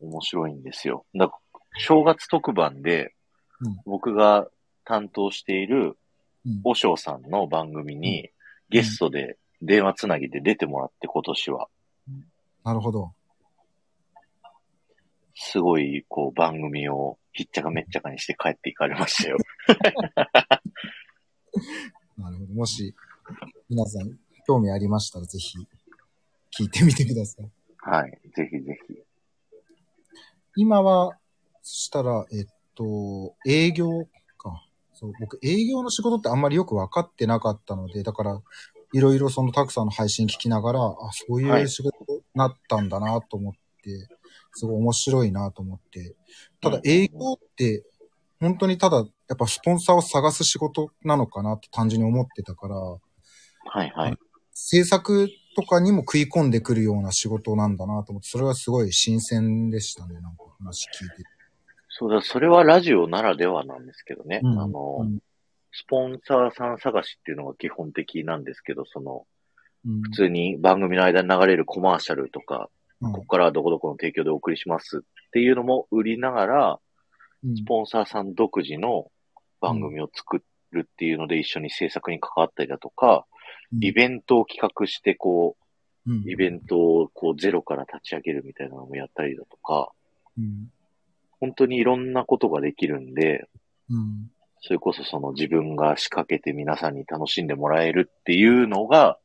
[0.00, 1.06] 面白いんですよ。
[1.14, 1.32] だ
[1.78, 3.14] 正月特番で
[3.60, 4.48] うん、僕が
[4.84, 5.96] 担当している、
[6.46, 8.30] うんおしょうさんの番組に、
[8.68, 11.68] ゲストで電話つなぎで出てもらって、今年は。
[12.64, 13.14] なるほど。
[15.34, 19.38] すごい、こう、番組をひっちゃかめっちゃかにして帰っていかれましたよ。
[22.18, 22.54] なるほど。
[22.54, 22.94] もし、
[23.68, 25.58] 皆さん、興味ありましたら、ぜひ、
[26.56, 27.50] 聞いてみてください。
[27.78, 28.10] はい。
[28.36, 28.94] ぜひぜひ。
[30.56, 31.18] 今は、
[31.62, 34.10] そしたら、えっと、営業か。
[34.94, 38.42] そう、僕、営業の仕事ってあんまりよく分かってなかったので、だから、
[38.92, 43.52] いろいろそのたくさんの配信聞きながら、あ、そういう仕事になったんだなと思っ
[43.82, 44.08] て、
[44.52, 46.14] すごい面白いなと思って。
[46.60, 47.84] ただうん営業って、
[48.40, 49.02] 本当にただ、や
[49.34, 52.98] っぱスポンサーを探す仕事なのかなって単純に思ってたから、は
[53.84, 54.18] いはい。
[54.52, 61.33] 制作とかにも食い込んでくるような仕事なんだなと思って、それはすごい新鮮でしたね、なんか話聞いてて。
[61.96, 64.40] そうだ、それはラジオならではなんですけどね。
[64.42, 64.58] うん。
[64.60, 65.20] あの、うん。
[65.70, 69.26] スポンサーさん探しっていうのが基本的なんですけど、その、
[69.86, 70.02] うん。
[70.02, 72.68] 普通に番組の間に流れるコマーシャルとか、
[73.00, 73.12] うん。
[73.12, 76.80] ここからどこどこの提供でお送りしますっていうのも売りながら、
[77.44, 77.56] うん。
[77.56, 79.12] スポンサーさん独自の
[79.60, 80.42] 番組を作
[80.72, 83.24] るっていうので一緒に制作に関わったりだとか、
[83.80, 85.56] イベントを企画してこ
[86.08, 89.92] うイベントをこうゼロから立ち上げるみたいなのもやったりだとか、
[90.36, 90.72] うん
[91.44, 93.48] 本当にいろんなことができるんで、
[93.90, 94.30] うん
[94.66, 99.18] それこそその自分が仕掛けて皆さんに楽しんでもらえるっていうのが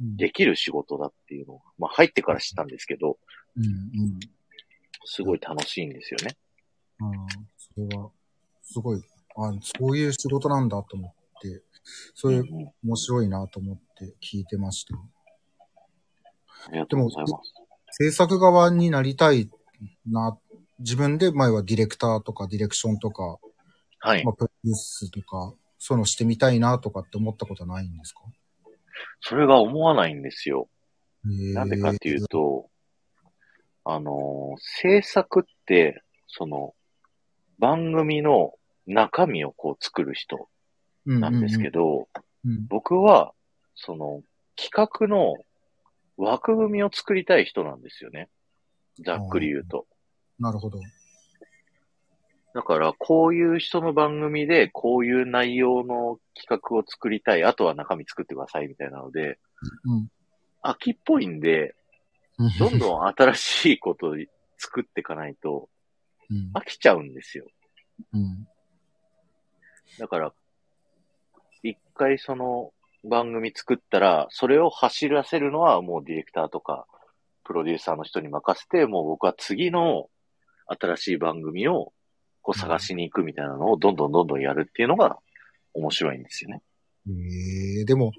[0.00, 0.16] うん。
[0.16, 3.18] できる仕事だっていうのを、まあ入ってから知ったんですけど、
[3.56, 4.20] うんうん
[5.08, 6.36] すごい楽しいんですよね。
[7.00, 7.10] あー
[7.56, 8.10] それは、
[8.62, 9.00] すごい、
[9.36, 10.68] あそういう仕事なん。
[10.68, 11.62] だと思って、
[12.14, 14.96] そういう面白いなと思って聞いてました。
[14.96, 17.54] ありがとうございます。
[17.92, 19.48] 制作側になりたい
[20.06, 20.36] な、
[20.78, 23.38] 自分で前はディレクターとかディレクションとか、
[23.98, 24.30] はいま。
[24.30, 28.20] あ、プロデュースとか、そういうのしてみたいなとかって思ったことはないんですか？
[29.20, 30.68] それが思わないんですよ。
[31.24, 32.68] なんでかっていうと、
[33.84, 36.74] あのー制作って、その、
[37.58, 38.52] 番組の
[38.86, 40.48] 中身をこう作る人
[41.04, 42.08] なんですけど、
[42.44, 43.32] うんうん僕は、
[43.74, 44.22] その、
[44.54, 45.34] 企画の
[46.16, 48.28] 枠組みを作りたい人なんですよね。
[49.04, 49.86] ざっくり言うと。
[50.38, 50.80] なるほど。
[52.54, 57.44] だから、こういう人の番組で、こういう内容の企画を作りたい。
[57.44, 59.38] あとは中身作ってください、みたいなので、
[59.84, 60.08] うん。
[60.62, 61.74] 秋っぽいんで、
[62.58, 64.16] どんどん新しいことを
[64.58, 65.68] 作っていかないと
[66.30, 66.50] うん。
[66.54, 67.46] 飽きちゃうんですよ。
[68.12, 68.48] うん。
[69.98, 70.32] だから、
[71.62, 72.72] 一回その
[73.04, 76.86] 番組作ったら、それを走らせるのはもうディレクターとか、
[77.44, 80.08] プロデューサーの人に任せて、もう僕は次の
[80.66, 81.92] 新しい番組を
[82.42, 85.18] こう探しに行くみたいなのをどんどんどんどんやるっていうのが
[85.74, 86.62] 面白いんですよね。
[87.08, 88.12] ええでも、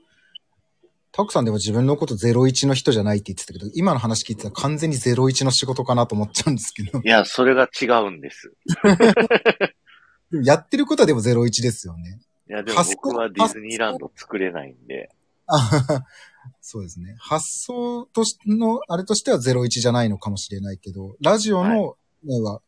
[1.11, 6.99] タクさんでも自分のこと01の人じゃないって言ってたけど、今の話聞いてたら完全に01の仕事かなと思っちゃうんですけど。
[6.99, 8.53] いや、それが違うんです。
[10.31, 12.19] でもやってることはでも01ですよね。
[12.49, 15.09] いや、でも僕はディズニーランド作れないんで、
[16.61, 17.15] そうですね。
[17.19, 21.97] 発想としの、あれとしては01じゃないのかもしれないけど、ラジオの、
[22.27, 22.61] 要は、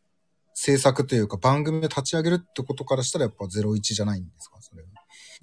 [0.54, 4.88] 制作というか番組を立ち上げるってことからしたらやっぱ01じゃないんですかそれは。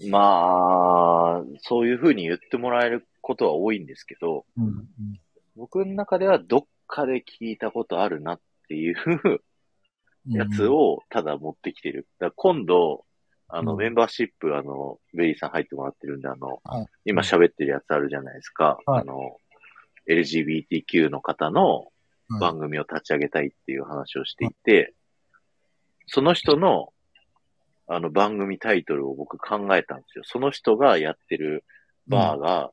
[0.09, 4.87] まあ、そういうふうに言ってもらえることは多いんですけど、うん。
[5.55, 8.95] 僕の中ではどっかで聞いたことあるなっていう
[10.27, 12.07] うんやつ、をただ持ってきてる。
[12.19, 13.05] だ今度、
[13.47, 18.77] あの、うんメンバーシップ、あの、ベリーさん入ってもらってるんで、あの、はい今喋ってるやつあるじゃないですか。
[18.85, 19.37] はいあの、
[20.09, 21.87] LGBTQ の方のはい
[22.39, 24.93] 番組を立ち上げたいっていう話をしていて、
[26.07, 26.93] その人の、
[27.87, 30.23] あの、番組タイトルを僕考えたんですよ。
[30.25, 31.63] その人がやってる
[32.07, 32.71] バーが、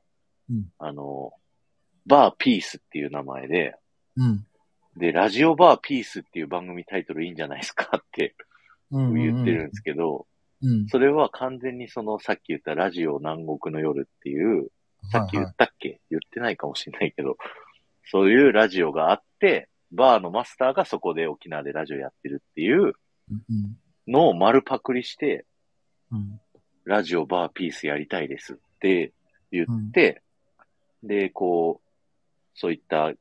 [0.51, 1.33] うんあの、
[2.07, 3.77] バーピースっていう名前で、
[4.17, 4.47] うん。
[4.97, 8.35] で、ラジオバーピースっていう番組タイトルいいんじゃないですかって
[8.91, 9.15] うん。
[9.15, 10.27] 言ってるんですけど、
[10.63, 10.87] うん。
[10.89, 14.69] それは完全にそのさっき言ったラジオ南国の夜っていう、
[15.11, 17.37] さっき言はいはいったっけ、言ってないかもしれないけど、
[18.11, 22.95] そういうラジオがあって、バーのマスターがそこで沖縄でラジオやってるっていう
[23.31, 23.77] うん。
[24.07, 25.47] のを丸パクリして、
[26.11, 26.41] うん。
[26.85, 29.13] ラジオバーピースやりたいですって
[29.51, 30.23] 言うんって、
[31.03, 31.89] で、こう、
[32.55, 33.13] そういった、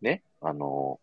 [0.00, 1.00] ね、あの、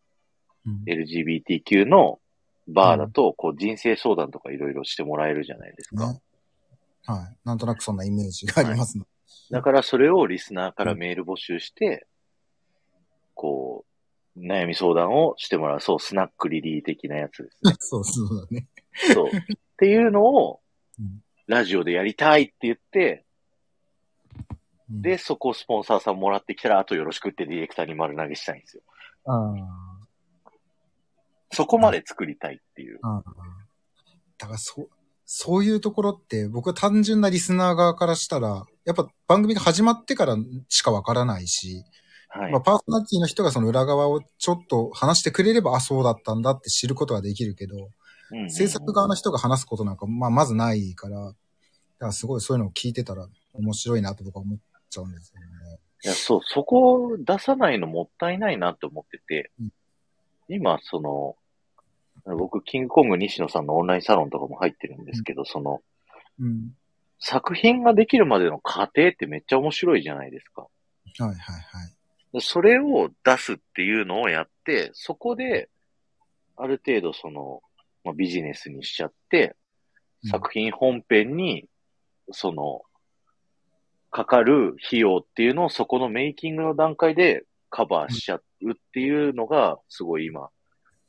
[0.66, 0.84] うん。
[0.86, 2.20] LGBTQ の
[2.68, 6.14] バーだと、こう人生相談とかいろいろしてもらえるじゃないですか。
[6.14, 6.22] ね。
[7.06, 7.38] はい。
[7.44, 9.06] なんとなくそんなイメージがありますね。
[9.50, 12.08] だからそれをリスナーからメール募集して、
[13.34, 13.86] こ
[14.36, 15.82] う、悩み相談をしてもらう。
[15.82, 17.76] そう、スナックリリー的なやつですね。
[17.80, 18.68] そうそうだね。
[19.14, 19.28] そう。
[19.28, 19.32] っ
[19.78, 20.62] ていうのを
[21.00, 23.26] うん、ラジオでやりたいって言って、
[24.90, 28.84] うんで、そこをスポンサーさんもらってきたら、あとよろしくってディレクターに丸投げしたいんですよ。
[29.26, 29.54] あ
[31.54, 33.00] そこまで作りたいっていう。
[33.02, 33.08] あ。
[33.08, 33.24] ああ。
[34.38, 34.90] だからそう、
[35.26, 40.36] そういうところって、僕は単純なリスナー側からしたら、やっぱ番組が始まってから
[40.68, 41.86] しかわからないし、
[42.34, 42.62] はいまあ、。
[42.62, 47.92] パーソナリティの人がその裏側をちょっと話してくれれば、あ、そうだったんだって知ることができるけど、うんうんうん
[48.50, 51.36] 制作側の人が話すことなんか、まあ、まずないから、だか
[52.00, 54.60] らすごいそういうのを聞いてたら面白いなと僕は思っ
[54.90, 55.80] ちゃうんですよね。
[56.06, 59.70] いや、そう、そこを出さないのもったいないなって思ってて、うん
[60.52, 61.36] 今、その、
[62.36, 65.82] 僕、キングコング西野さんのオンラインサロンとかも入ってるんですけど、その、
[66.40, 66.72] うん。
[67.20, 70.64] 作品ができるまでの過程ってめっちゃ面白いじゃないですか。
[70.64, 70.68] は
[71.20, 71.54] いはいは
[71.86, 72.01] い。
[72.34, 75.70] でそれを出すっていうのをやって、そこで、
[76.56, 77.62] ある程度その、
[78.04, 81.66] まあ、ビジネスにしちゃって、うん作品本編に、
[82.32, 82.84] その、
[84.12, 90.50] かかる費用っていうのをそこのメイキングの段階でカバーしちゃうっていうのが、すごい今、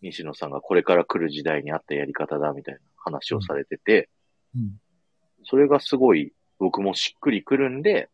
[0.00, 4.08] 西野さんがこれから来る時代に合ったやり方だみたいな話をされてて、
[4.56, 4.80] うん。
[5.44, 8.08] それがすごい僕もしっくりくるんで、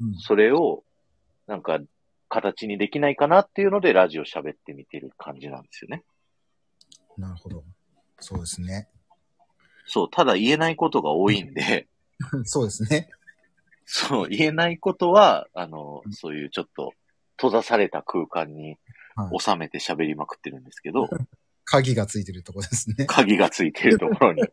[0.00, 0.14] うん。
[0.16, 0.82] それを、
[1.46, 1.78] なんか、
[2.30, 6.04] 形にできないかなっていうので、ラジオ喋ってみてる感じなんですよね。
[7.18, 7.64] なるほど。
[8.20, 8.88] そうですね。
[9.84, 11.88] そう、ただ言えないことが多いんで、
[12.44, 13.10] そうですね。
[13.84, 16.94] そう、言えないことは、あの、そういうちょっと、
[17.36, 18.78] 閉ざされた空間に
[19.16, 21.08] はい収めて喋りまくってるんですけど、
[21.64, 23.06] 鍵がついてるとこですね。
[23.06, 24.42] 鍵がついてるところに。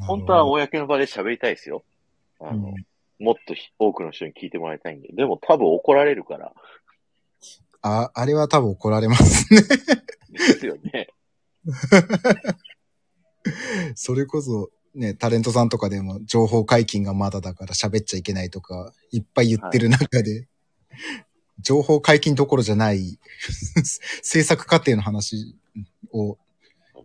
[0.00, 1.84] 本当は公の場で喋りたいですよ。
[2.40, 2.86] あの、うん
[3.22, 5.08] もっとひ多くの人に聞いてもらいたいんで。
[5.12, 6.52] でも多分怒られるから、
[7.82, 9.62] あ、あれは多分怒られますね。
[10.32, 11.08] ですよね。
[13.94, 20.48] それこそ、ね、タレントさんとかでも情報解禁がまだだから喋っちゃいけないとか、いっぱい言ってる中で、
[21.60, 23.18] 情報解禁どころじゃない、
[24.22, 25.56] 制作過程の話
[26.12, 26.38] を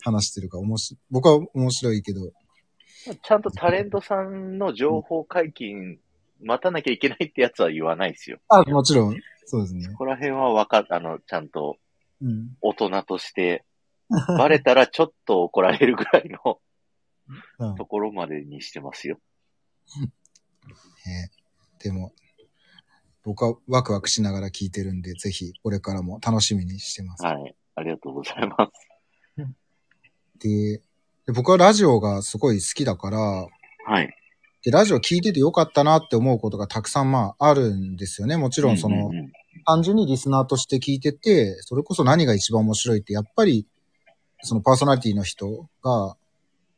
[0.02, 2.32] 話してるから、面白い僕は面白いけど、
[3.24, 6.00] ちゃんとタレントさんの情報解禁
[6.42, 8.40] 待たなきゃいけないってやつは言わないですよ。
[8.50, 9.16] あ、もちろん、
[9.46, 10.00] そうですねこ。
[10.00, 11.78] こら辺はわかあの、ちゃんと
[12.22, 12.56] うん。
[12.62, 13.64] 大人として、
[14.10, 16.60] バレたらちょっと怒られるぐらいの
[17.60, 19.20] うんところまでにしてますよ。
[21.06, 21.32] ね
[21.80, 22.14] でも、
[23.24, 27.26] 僕はワクワクしながら聞いてるんで、ぜひこれからも楽しみにしてます。
[27.26, 27.56] はい。
[27.76, 28.88] ありがとうございます。
[30.40, 30.82] で
[31.26, 34.16] で僕はラジオがすごい好きだから、はい。
[34.68, 38.36] で、ラジオ聞いててよかったなって思うことがたくさんまああるんですよね。
[38.36, 39.12] もちろんその
[39.66, 43.66] 単純にリスナーとして聞いてて、それこそ何が一番面白いって、やっぱり、
[44.42, 46.18] そのパーソナリティの人が、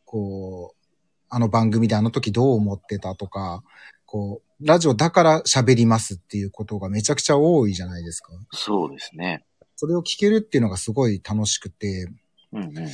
[0.06, 0.88] こう、
[1.30, 3.64] あの番組であの時どう思ってたとか、
[4.06, 8.34] こう、ラジオだから喋りますっていうことがめちゃくちゃ多いじゃないですか。
[8.52, 9.44] そうですね。
[9.78, 12.08] それを聞けるっていうのがすごい楽しくて、
[12.52, 12.88] うんうんうん。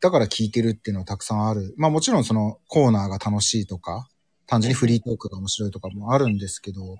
[0.00, 1.74] だから聞いてるっていうのはたくさんある。
[1.76, 4.08] まあもちろんそのコーナーが楽しいとか、
[4.46, 6.96] 単純にフリートークが面白いとかもあるんですけど、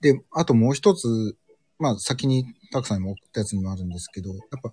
[0.00, 1.36] で、あともう一つ、
[1.78, 4.72] まあ先にたくさんにも送ったやつにもあるんですけど、やっぱ、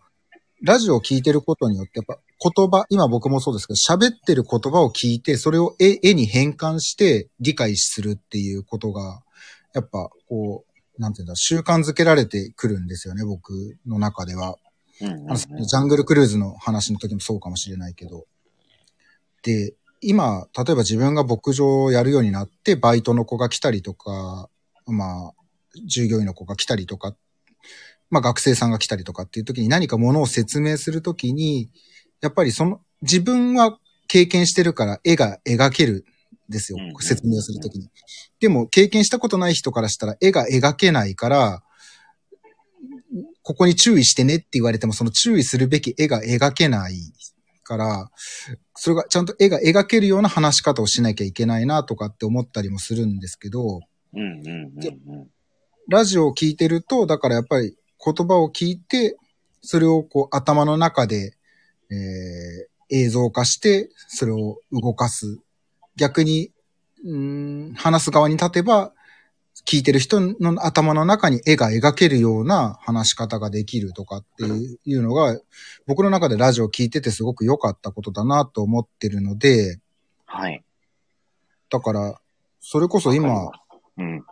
[0.61, 9.21] ラジオを聞いてることによって、やっぱ言葉、今僕もそうですけど、喋ってる言葉を聞いて、それを絵絵に変換して理解するっていうことが、
[9.73, 14.57] やっぱこう、なんていうんだ、習慣づけられてくるんですよね、僕の中では。
[15.01, 18.25] うんうんうんあの、ジャングルクルーズの話の時もそうかもしれないけど。
[19.43, 24.49] で、今、例えば自分が牧場をやるようになって、バイトの子が来たりとか、
[24.85, 25.33] まあ、
[25.87, 27.15] 従業員の子が来たりとか、
[28.09, 31.69] まあ学生さんが来たりとかっていう時に何かものを説明するときに、
[32.21, 33.77] やっぱりその、自分は
[34.07, 36.05] 経験してるから絵が描ける
[36.49, 36.77] んですよ。
[36.99, 37.89] 説明をするときに。
[38.39, 41.63] でも経験したことない人からしたら絵が描けないから、
[43.41, 46.95] ここに注意してねって言われても、その注意するべき絵が描けない
[47.65, 48.11] から、
[48.75, 53.81] それがちゃんと絵が描けるような話し方をしなきゃいけないなとかって思ったりもするんですけど、
[54.13, 55.27] うんうんうんうん。
[55.89, 59.17] ラジオを聞いてると、だからやっぱり言葉を聞いて、
[59.61, 61.33] それをこう頭の中で、
[61.91, 65.39] えー映像化して、それを動かす。
[65.95, 66.51] 逆に、
[67.03, 68.93] うーん、話す側に立てば、
[69.63, 75.39] 聞いてる人の頭の中に絵が描けるような話し方ができるとかっていうのが、
[75.87, 79.79] 僕の中でラジオを聞いててすごく良かったことだなと思ってるので、
[80.25, 80.63] はい。
[81.69, 82.19] だから、
[82.59, 83.51] それこそ今、
[83.97, 84.25] うん。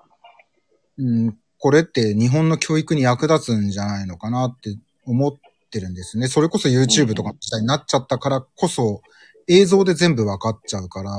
[0.97, 4.75] うん、これって日本の教育に役立つんじゃないのかなって
[5.05, 5.33] 思っ
[5.71, 6.27] てるんですね。
[6.27, 9.01] それこそ YouTube とかの時代になっちゃったからこそ、
[9.47, 11.15] 映像で全部わかっちゃうから、う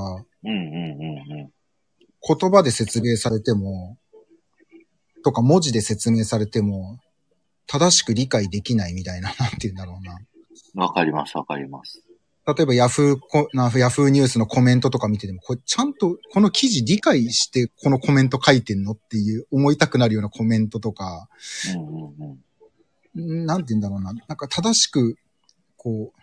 [0.47, 1.51] んうんうんうん。
[2.27, 3.99] 言葉で説明されても、
[5.23, 6.99] とか文字で説明されても、
[7.67, 10.19] 正しく理解できないみたいな、 なんて言うんだろうな。
[10.75, 12.03] わかります、わかります。
[12.47, 21.27] 例えばヤフーコ、なヤフーニュースのコメントとか見てても、これちゃんとこの記事理解してこのコメント書いてんのっていう思いたくなるようなコメントとか、
[21.75, 22.39] うんうん
[23.17, 23.43] うん。
[23.45, 24.13] んなんて言うんだろうな。
[24.13, 25.17] なんか正しく、
[25.79, 26.21] こう、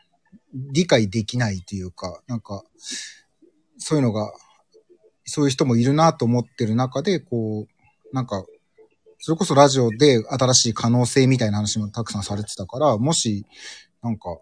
[0.54, 2.64] 理解できないというか、なんか、
[3.80, 4.32] そういうのが、
[5.32, 8.44] そういう人もいるなと思ってる中で、こう、なんか、
[9.20, 13.46] それこそラジオで新しい可能性みたいな話もたくさんされてたから、もし、
[14.02, 14.40] なんか、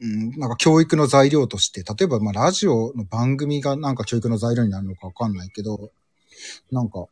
[0.00, 5.90] うん、なんか教育の材料として、例えばまあラジオの番組がなんか教育の材料になるのかわかんないけど、
[6.72, 7.06] なんか、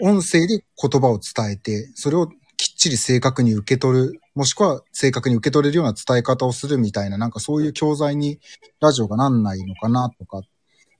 [0.00, 8.38] 音声で言葉を伝えて、それをきっちり正確に受け取る、もしくは正確に受け取れるような伝え方をするみたいな、なんかそういう教材に
[8.80, 10.42] ラジオがなんないのかなとか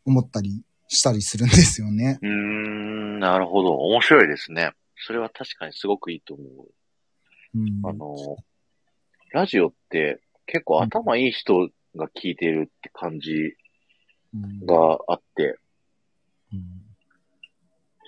[0.04, 2.18] 思ったりしたりするんですよね。
[2.22, 3.74] うーん、なるほど。
[3.74, 4.72] 面白いですね。
[4.96, 7.58] それは確かにすごくいいと思う。
[7.58, 8.36] うん、あの、
[9.32, 13.54] ラジオって結構頭いい人が聞いてるって感じ
[14.34, 15.58] うんがあって、
[16.52, 16.62] うん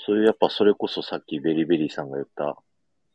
[0.06, 2.58] そういうやっぱそれこそさっきベリベリーさんが言った、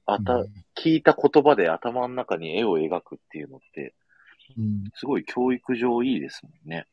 [0.08, 3.94] あた、うん聞いた言葉で頭の中に絵を描くっていうのって、
[4.58, 6.88] うんすごい教育上いいですもんね。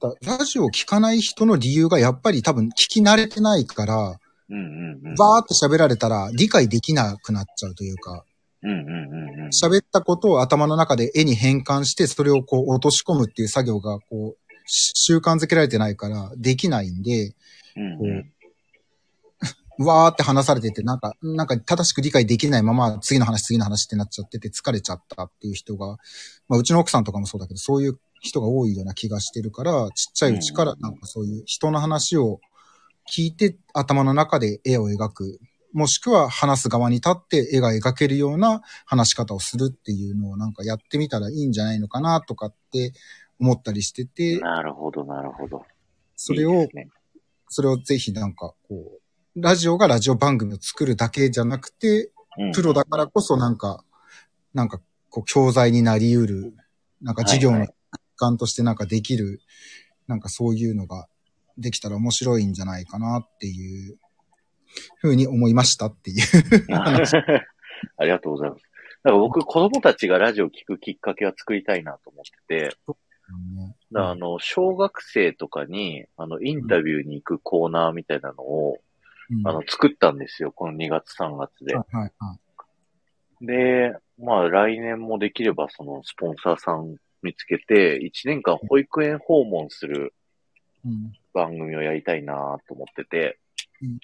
[0.00, 4.18] だラジオを聞かない人の理由がやっぱり多分聞き慣れてないから、
[4.50, 5.14] うんうんうん。
[5.16, 8.24] バーって喋られたら理解できなくなっちゃうというか、
[8.62, 17.34] うんうんうんったことを頭の中で絵に変換して、それをこう落とし込むっていう作業がこう、し習慣づけられてないからできないんで、
[17.76, 17.82] うん
[19.78, 19.84] うん。
[19.84, 25.96] わーって話されてて、なんか、なんか正しく理解できないまま次の話次の話ってなっちゃってて疲れちゃったっていう人が、
[26.48, 32.40] まあうちの奥さんとかもそうだけど、そういう人が多いような気がしてるから、ちっちゃいうちからなんかそういう人の話を
[33.08, 35.40] 聞いて頭の中で絵を描く。
[35.72, 42.92] もしくは話す側に立って絵が描けるような話し方をするっていうのをなんかやってみたらいいんじゃないのかなとかって
[43.38, 45.64] 思ったりしてて、なるほど、なるほど。
[46.16, 46.88] それをいいですね
[47.48, 48.92] それをぜひなんかこ
[49.36, 52.06] う、ラジオがラジオ番組を作るだけじゃなくて、
[52.38, 53.82] うんプロだからこそなんか、
[54.54, 54.80] なんか
[55.10, 56.54] こう教材になり得る、
[57.02, 57.66] なんか授業の
[58.18, 59.40] 環としてなんかできる、
[60.06, 61.08] なんかそういうのが
[61.56, 63.98] できたら面白いんじゃないかなっていう
[64.96, 66.18] ふうに思いましたっていう。
[67.96, 68.62] ありがとうございます。
[69.04, 72.98] だから僕、子供たちがラジオを聞くきっかけは作りたいなと思ってて、だか
[73.92, 78.78] らあの、小学生とかに、あの、インタビューに行くコーナーみたいなのを、
[79.30, 80.52] うんあの、作ったんですよ。
[80.52, 81.76] この2月3月で。
[81.76, 82.38] はいはいは
[83.42, 83.46] い。
[83.46, 90.14] で、まあ来年もできればそのスポンサーさん見つけて、1年間保育園訪問する
[90.84, 91.12] うん。
[91.32, 93.38] 番組をやりたいなと思ってて、
[93.82, 93.98] うん。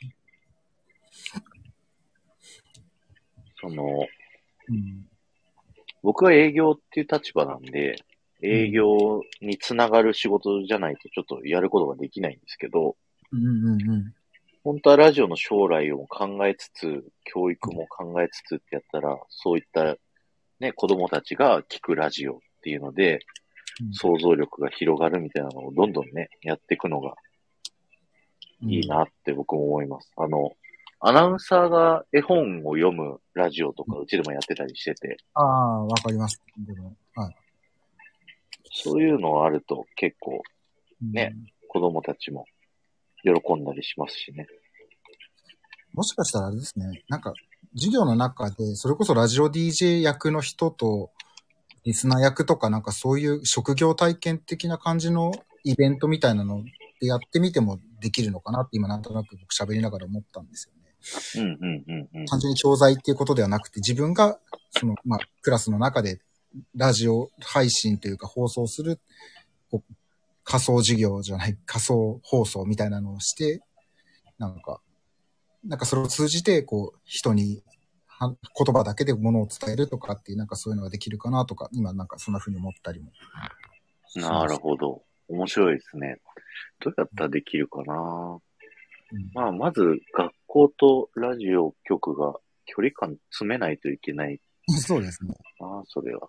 [3.61, 4.07] その、
[4.69, 5.07] うん。
[6.03, 7.97] 僕は営業っていう立場なんで、
[8.43, 12.97] 営業につながる仕事じゃないとちょっとやることができないんですけど、
[13.33, 14.15] うんうんうん。
[14.63, 19.97] 本当はラジオの将来を考えつつ、教育も考えつつってやったら、そういった
[20.61, 23.19] ね、子供たちが聞くラジオっていうので、うん
[23.93, 27.17] 想像力が広がるみたいなのをどんどんね、やっていくのが
[28.63, 30.13] うんいいなって僕も思います。
[30.17, 30.53] あの、
[31.01, 36.41] アナウンサーが絵本を読むラジオとかうちでもやってたりしてて、ああ、わかります。
[36.57, 37.37] でも、はい。
[38.73, 40.41] そういうのがあると結構
[41.03, 41.35] うんね
[41.69, 42.47] 子供たちも
[43.25, 44.47] 喜んだりしますしね。
[45.95, 47.33] もしかしたらあれですね、なんか、
[47.75, 51.11] 授業の中で、それこそラジオ DJ 役の人と、
[51.85, 55.33] リスナー役とか、なんかそういう職業体験的な感じの
[55.65, 56.63] イベントみたいなの
[57.01, 60.85] でやってみてもできるのかなって今なんとなく僕喋りながら思ったんですよね。
[61.37, 62.27] うんうんうんうん。
[62.27, 64.39] 単純に教材っていうことではなくて、自分が、
[64.71, 66.21] その、まあ、クラスの中で、
[66.75, 69.01] ラジオ配信というか放送する、
[69.71, 69.95] こう
[70.45, 73.61] 仮想授業じゃない、仮想放送みたいなのをして、
[74.39, 74.81] なんか、
[75.65, 77.74] なんかそれを通じて、こう、人には
[78.29, 83.13] 言葉だけで物を伝えるとかっていう、なんかそういうのができるかなとか、今なんかそんな風に思ったりも。
[84.17, 85.03] なるほど。
[85.29, 86.19] 面白いですね。
[86.81, 88.39] どうやったらできるかな？
[89.13, 92.35] うんまあ、まず学校とラジオ局が
[92.67, 95.35] 距離感詰めないといけないそうですね。
[95.61, 96.29] な、それは。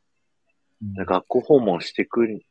[0.82, 2.46] うんで学校訪問してくる、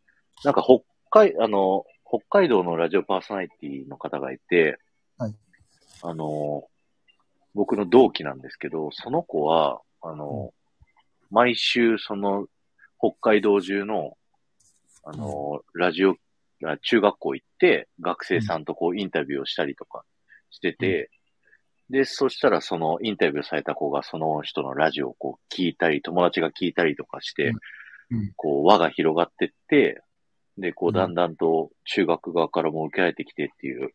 [0.44, 4.78] なんか北海、あの、北海道のラジオパーソナリティの方がいて、
[5.18, 5.34] はい
[6.02, 6.64] あの、
[7.54, 10.52] 僕の同期なんですけど、その子は、あの、
[11.30, 12.46] 毎週その
[12.98, 14.16] 北海道中の、
[15.04, 16.16] あの、ラジオ、
[16.64, 20.04] あ中学校行って、学生さんとこうインタビューをしたりとか
[20.50, 21.10] してて、
[21.90, 27.52] で、そしたらそのインタビューされた子がその人のラジオをこう聞いたり、友達が聞いたりとかして、
[28.10, 28.32] うん。
[28.36, 30.02] こう輪が広がってって、
[30.58, 30.94] で、こううん。
[30.94, 33.90] だんだんと中学側からも受けられてきてっていう、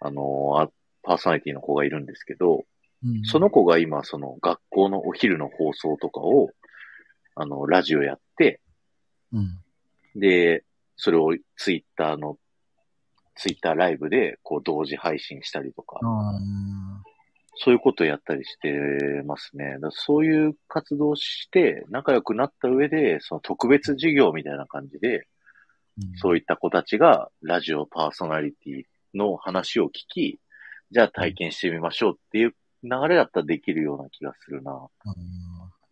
[0.00, 0.68] あのあ
[1.02, 2.64] パーソナリティの子がいるんですけど、うん
[3.24, 6.50] その子が今、その学校のお昼の放送とかを、
[7.34, 8.60] あの、ラジオやって、
[9.32, 9.58] うん。
[10.14, 10.64] で、
[10.96, 12.38] それをツイッターの、
[13.36, 16.38] ツイッターライブで、こう、同時配信したりとか、あ
[17.56, 19.78] そういうことをやったりしてますね。
[19.80, 30.38] だそういう活動をして、仲良くなった上で、その特別授業みたいな感じで、ーそういった子たちが、ラジオパーソナリティの話を聞き、
[30.90, 34.72] じゃあ体験してみましょうっていう流れだったらできるような気がするな。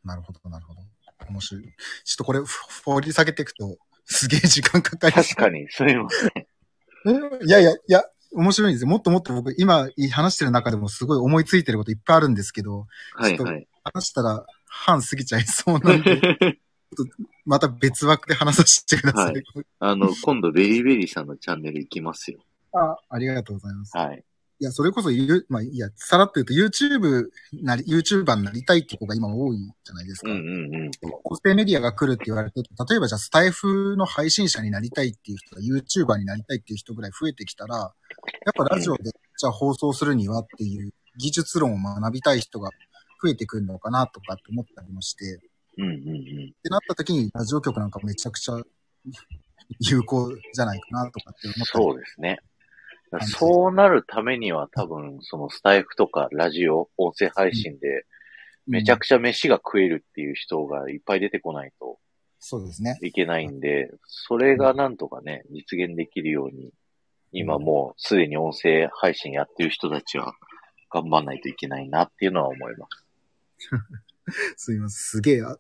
[0.05, 0.81] なるほど、なるほど。
[1.29, 1.65] 面白い。
[1.65, 6.31] ちょっとこれ、ふ掘り下げていくと、すげえ時間かかり確かに、すみません。
[6.35, 6.47] え？
[7.45, 8.89] いやいや、いや、面白いんですよ。
[8.89, 13.69] もっともっと僕、今話してる中でもすごい思いついてることいっぱいあるんですけど、はいはい。
[13.85, 16.21] 話したら半過ぎちゃいそうなんで、
[17.45, 19.35] また別枠で話させてください。
[19.35, 19.45] はい
[19.81, 22.41] あの、今度ベリーベリーさんのチャンネル行きますよ。
[22.73, 23.97] あありがとうございます。
[23.97, 24.25] はい。
[24.61, 27.29] いや、それこそ言う、まあ、いや、さらっと言うと YouTube
[27.63, 30.31] なり、YouTuber になりたいって子が今多いじゃないですか。
[30.31, 30.91] うんうんうん。
[31.23, 37.93] 個性メディアが来るって言われて、例えばじゃあスタイフの配信者になりたいっていう人が YouTuber になりたいっていう人ぐらい増えてきたら、やっ
[38.57, 42.71] ぱラジオでじゃあ放送するにはっていう技術論を学びたい人が
[43.23, 45.39] 増えてくるのかなとかって思ったりもして、っ
[45.79, 46.53] うんうんうん。
[46.63, 48.61] てなった時にラジオ局なんかめちゃくちゃ
[49.81, 52.39] 有効じゃないかなとかって思ったりそうですね。
[53.23, 58.07] そうなるためには多分、そのスタイフとかラジオ、音声配信で、
[58.67, 61.99] めちゃくちゃ飯が食えるっていう人がいっぱい出てこないと
[62.41, 62.99] そうですね。
[63.03, 66.73] いけないんで、それがなんとかね、実現できるように、
[67.33, 70.35] 今もうすでに音声配信やってる人たちは
[70.91, 73.05] 頑張んないといけないなっていうのは思います。
[74.57, 75.21] すいません。
[75.21, 75.57] すげえ、あ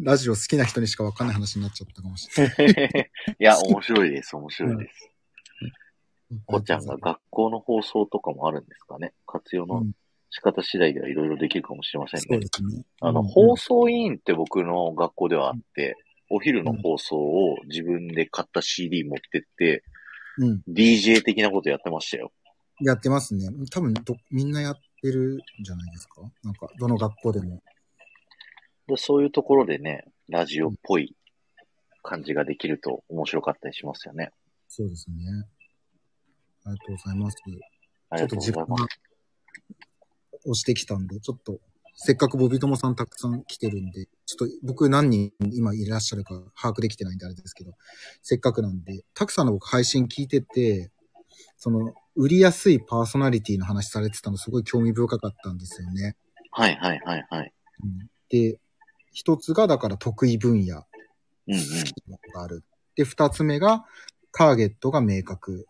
[0.00, 3.10] ラジオ好きな人にしかわかんない話になっちゃったかもしれない。
[3.38, 5.10] いや、面白いです、面白いです。
[6.46, 9.92] こっちゃんがう学校の放送とかもあるんですかね活用のん
[10.30, 12.84] 仕方次第ではいろいろできるかもしれませんねそうね。
[13.00, 15.96] あの、うん放送委員って僕の学校ではあって、
[16.28, 19.84] お昼の放送を自分で買った CD 持ってって、
[20.38, 20.62] うん。
[20.68, 22.32] DJ 的なことやってましたよ。
[22.80, 23.48] やってますね。
[23.70, 27.62] 多分ど、みんなやってるんじゃないですかなんか、どの学校でも。
[28.88, 31.16] でそういうところでね、ラジオっぽい
[32.02, 34.30] 感じができると面白かったりしますよね。
[34.68, 35.16] そうですね。
[36.66, 37.36] ありがとうございます。
[38.10, 38.84] ありがとうございます。
[40.44, 41.60] 押してきたんで、ちょっと、
[41.94, 47.72] せっかくボビトモさんたくさん来てるんで、ちょっと僕何人今いらっしゃるか把握できてないんであれですけど、
[48.22, 50.90] せっかくなんで、たくさんの僕配信聞いてて、
[51.56, 56.16] その、売りやすいパーソナリティの話されてたのすごい興味深かったんですよね。
[56.50, 57.52] はいはいはいはい。
[57.82, 58.58] うんで、
[59.12, 60.84] 一つがだから得意分野
[61.46, 61.60] うんうん。
[62.08, 62.64] のがある。
[62.96, 63.84] で、二つ目が、
[64.32, 65.66] ターゲットが明確。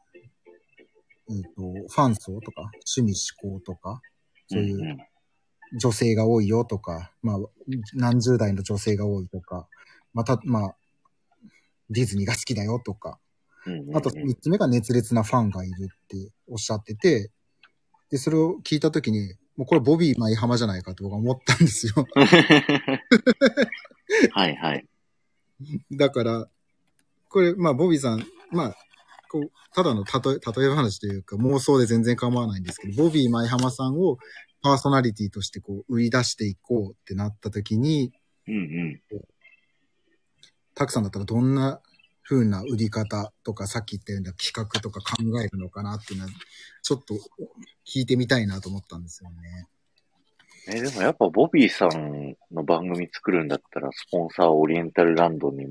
[1.28, 4.01] えっ、と、ファン層とか、趣味思考とか、
[4.48, 4.97] そういんう
[5.81, 7.39] 女性が多いよとか、まあ、
[7.94, 9.69] 何十代の女性が多いとか、
[10.15, 10.77] また、まあ、
[11.90, 13.19] ディズニーが好きだよとか、
[13.66, 17.32] うんうんうんあと三つ目が熱烈なファンがいるっておっしゃってて、
[18.11, 21.94] で、それを聞いたときに、もうこれボビー舞浜じゃないかと僕は思ったんですよ。
[24.32, 24.86] はいはい。
[25.90, 26.48] だから、
[27.28, 28.77] これ、まあ、ボビーさん、まあ、
[29.41, 34.19] こう、ただの例え、例え話というか妄想で全然構わないんですけど、ボビー舞浜さんを
[34.63, 38.13] パーソナリティとしてこう、売り出していこうってなった時に、
[38.49, 39.01] うんうん。
[40.75, 41.81] たくさんだったらどんな
[42.29, 46.33] 風な売り方とか、さっき言ったような企画とか考えるのかなっていうのは、
[46.83, 47.15] ちょっと
[47.87, 49.69] 聞いてみたいなと思ったんですよね。
[50.69, 55.67] え、でもやっぱボビーさんの番組作るんだったら、スポンサーをオリエンタルランドに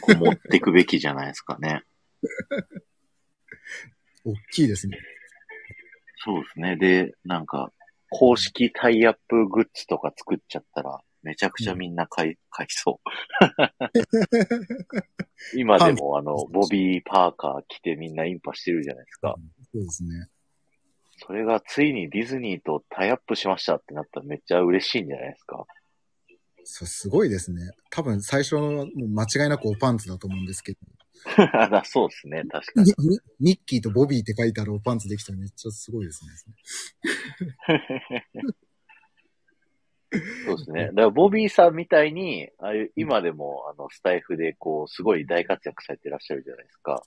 [0.00, 1.84] こう持ってくべきじゃないですかね。
[4.24, 4.98] 大きいですね。
[6.24, 6.76] そうですね。
[6.76, 7.72] で、なんか、
[8.10, 13.08] 公式タイアップグッズとか作っちゃったら、めちゃくちゃみんな買い、買いそう。
[15.58, 19.34] 今でもあの、ボビーパーカー着てみんなインパしてるじゃないですか。
[19.72, 20.28] そうですね。
[21.16, 25.64] それがついにディズニーとタイアップしましたってなったらめっちゃ嬉しいんじゃないですか。
[26.64, 27.70] そうすごいですね。
[27.90, 30.78] 多分最初の間違いなくおパンツだと思うんですけど、
[31.70, 32.92] だそうですね、確かに。
[33.40, 36.32] ミッキーとボビーって書いてあるおパンツできたらめっちゃすごいですね。
[40.46, 40.86] そうですね。
[40.88, 47.02] だから、ボビーさんみたいに、ああいう、今でも、あの、スタイフで、こう、すごい大活躍されてらっしゃるじゃないですか。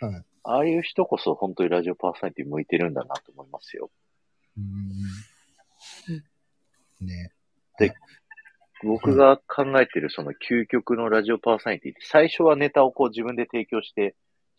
[0.00, 0.24] はい。
[0.44, 3.90] ああいう人こそ、本当にラジオパーソナリティ向いてるんだなと思いますよ。
[4.56, 4.62] うー
[7.04, 7.06] ん。
[7.06, 7.30] ね。
[8.82, 14.14] 僕が考えてる、その、究極のラジオパーソナリティって、最初はネタをこう、自分で提供して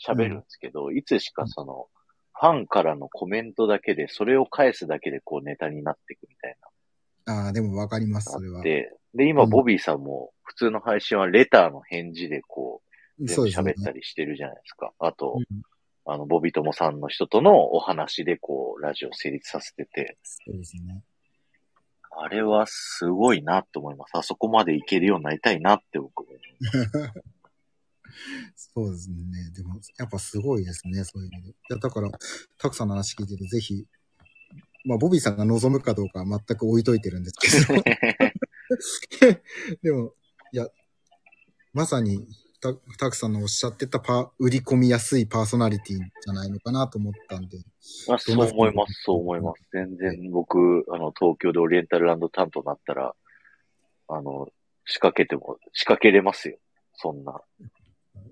[0.05, 1.87] 喋るんですけど、いつしかその、
[2.33, 6.55] ファンからのコメントだけで、それを返すだけで、こう、ネタになっていくみたい
[7.25, 8.63] ああ、でもわかります、なそれはのがあっ。
[8.63, 12.81] て、で、今、うんボビーさんも、普通の配信はレターの返事で、こ
[13.19, 14.93] う、喋ったりしてるじゃないですか。
[14.99, 15.61] あと、うん
[16.05, 21.03] あの、ボビトモさんの人とのお話で、こう、ラジオ成立させてて、そうですね。
[22.11, 24.15] あれはすごいなと思います。
[24.15, 26.41] あそこまでいけるようになりたいなって僕も思い
[28.55, 29.15] そうですね。
[29.55, 31.49] でも、やっぱすごいですね、そういうので。
[31.49, 32.09] いや、だから、
[32.57, 33.85] たくさんの話聞いてて、ぜひ、
[34.85, 37.81] まあ、ボビーさんが望むかどうかは全く置いといてるんですけど、
[39.81, 40.13] でも、
[40.51, 40.67] いや、
[41.73, 42.27] まさに、
[42.61, 47.57] た、たくさんのおっしゃってたパ、売り込みやすいパーソナリティじゃないのかなと思ったんで。
[48.09, 49.67] あそう思います、そう思います。
[49.73, 53.15] 全然僕、あの、東京でオリエンタルランド担当になったら、
[54.07, 54.49] あの、
[54.85, 56.57] 仕掛けても、仕掛けれますよ。
[56.93, 57.41] そんな。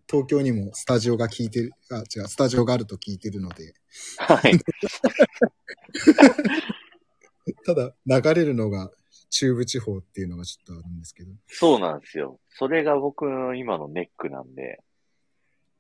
[0.08, 3.74] 東京にもスタジオが聞いてる、あ、違う、スタジオがあると聞いてるので、
[4.18, 4.60] はい。
[7.66, 8.92] ただ、流れるのが
[9.30, 11.32] 中部地方っていうのがちょっとあるんですけど。
[11.48, 12.40] そうなんですよ。
[12.50, 14.82] それが僕の今のネックなんで、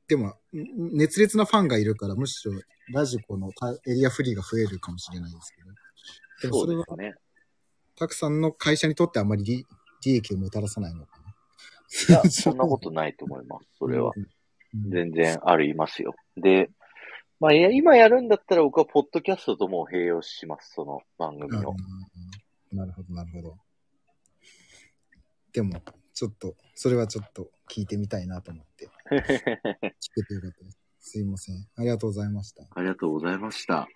[0.10, 2.54] でも、ん熱烈なファンがいるから、むしろ
[2.92, 5.70] ラジコのタエリアフリーが増えるかもしれないですけど。
[6.42, 7.14] でもそれはで、すね。
[7.96, 9.66] たくさんの会社にとってあまり利
[10.04, 11.20] 利益をもたらさないのか
[12.10, 12.16] な。
[12.16, 13.68] いや、そんなことないと思います。
[13.78, 14.12] それは。
[14.16, 14.90] うん。
[14.92, 16.16] 全然ありますよ。
[16.38, 16.72] で、
[17.40, 21.76] まあ、今やるんだったら僕はポッドキャストとも併用します、その番組を。
[22.72, 23.58] うんなるほど、なるほど。
[25.52, 25.82] でも、
[26.14, 29.22] ちょっと、それはちょっと聞いてみたいなと思って、 聞
[30.16, 30.80] けてよかったです。
[31.00, 31.68] すいません。
[31.76, 32.64] ありがとうございました。
[32.64, 33.88] どありがとうございました。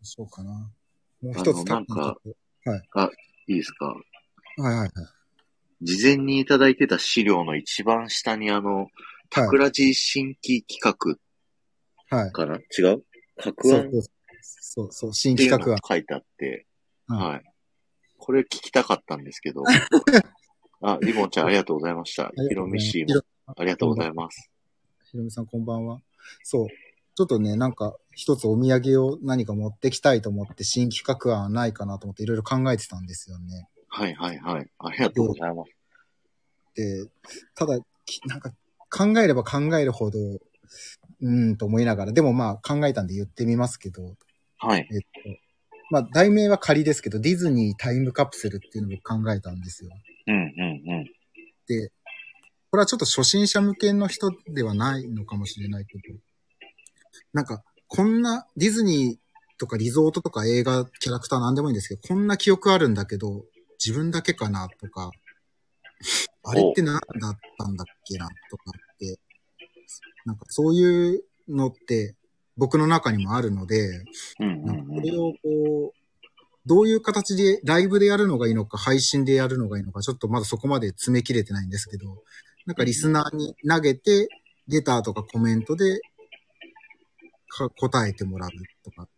[0.00, 0.72] うしようかな。
[1.20, 3.10] もう一つ、なんかたぶんちょっ
[3.48, 3.94] いいですか？
[4.56, 4.90] とはいはいはい。
[5.82, 8.88] 事前にいただいてた資料の一番下にあの、
[9.30, 11.18] タクラジ新規企画
[12.16, 12.32] はい。
[12.32, 13.04] かな、違う？
[13.36, 16.66] 格案っそうそうそう、そう、新企画が書いてあって、
[17.08, 17.44] はいはい。
[18.18, 19.64] これ聞きたかったんですけど。
[20.82, 22.30] あ、リボンちゃんありがとうございました。
[22.48, 24.50] ヒロミシーもありがとうございます。
[25.10, 26.00] ひろみさんこんばんは。
[26.42, 26.66] そう。
[27.16, 33.68] ちょっとね、なんか、一つお土産を何か持ってきたいと思って、新企画案はないかなと思っていろいろ考えてたんですよね。
[33.88, 34.70] はいはいはい。
[34.78, 35.72] ありがとうございます。
[36.74, 37.10] で、
[37.54, 38.52] ただ、きなんか、
[38.90, 44.14] 考えれば考えるほど、うーんと思いながら、でもまあ考えたんで言ってみますけど、
[44.58, 44.88] はい。
[44.90, 45.06] えっと、
[45.90, 49.90] まあ題名は仮ですけど、ディズニータイムカプセルっていうのを考えたんですよ。
[50.26, 50.44] うんうんう
[51.00, 51.04] ん。
[51.66, 51.90] で、
[52.70, 56.02] これはちょっと初心者向けの人ではないのかもしれないけど、
[57.32, 63.44] なんか、こんなディズニーとかリゾートとか映画、キャラクターなんでもいいんですけど、こんな記憶あるんだけど、
[63.84, 65.10] 自分だけかなとか、
[66.44, 67.00] あれって何だ
[67.30, 69.18] ったんだっけなとかって、
[70.26, 72.14] なんかそういうのって
[72.58, 74.04] 僕の中にもあるので、
[74.38, 75.98] なんかうんこれをこう、
[76.66, 82.24] どういう形でライブでやるのがいいのか、配信でやるのがいいのか、ちょっとまだそこまで詰め切れてないんですけど、
[82.66, 84.28] なんかリスナーに投げて、
[84.66, 86.00] レターとかコメントで
[87.48, 88.50] か答えてもらう
[88.84, 89.08] とか、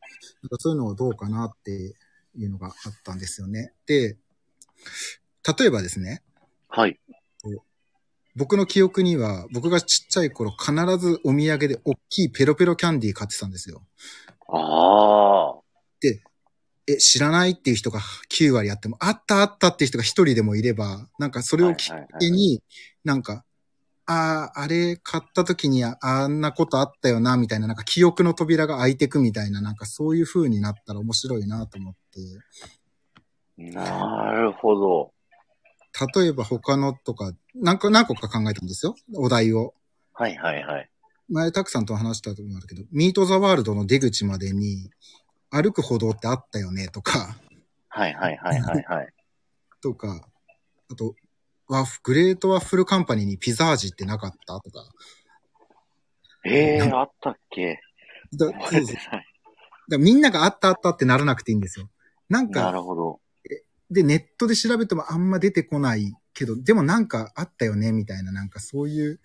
[0.43, 1.95] なんかそういうのはどうかなって
[2.37, 3.73] いうのがあったんですよね。
[3.87, 4.17] で、
[5.59, 6.23] 例えばですね、
[6.69, 7.01] はい。
[8.41, 13.83] 僕の記憶には、僕がちっちゃい頃必ずお土産で大きいペロペロキャンディー買ってたんですよ。
[14.49, 15.61] ああ。
[16.91, 18.01] え、知らないっていう人が
[18.33, 22.63] 9割あっても、あったあったっていう人が1人でもいれば、なんかそれをきっかけに、
[23.05, 23.45] なんか、
[24.07, 31.95] ああ、あれ買った時にああんなことあったよな、みたいな、なんか記憶の扉が開いてくみたいな、なんかそういう風になったら面白いなと思っ
[33.59, 35.13] て、なるほど。
[36.17, 38.95] 例えば他のとか、何個、何個か考えたんですよ。
[39.15, 39.75] お題を。
[40.13, 40.91] はいはいはい。
[41.29, 44.91] 前、たくさんと話したところあるけど、ミートザワールドの出口までに
[45.51, 47.37] 歩く歩道ってあったよね、とか、
[47.89, 49.13] はいはいはいはいはい。
[49.83, 50.29] とか、
[50.91, 51.15] あと、
[51.69, 54.85] ワッフ、グレートワッフルカンパニーにピザ味ってなかったとか。
[56.45, 57.81] ええー、あったっけ？
[58.33, 59.27] だそう覚えそうてない。
[59.91, 61.89] だみんながあったあったってならなくていいんですよ。
[62.29, 63.21] なんなか、るほど。
[63.91, 69.21] で、ネットで調べてもあんま出てこないけど、でもなんかあったよね、みたいな、なんかそういう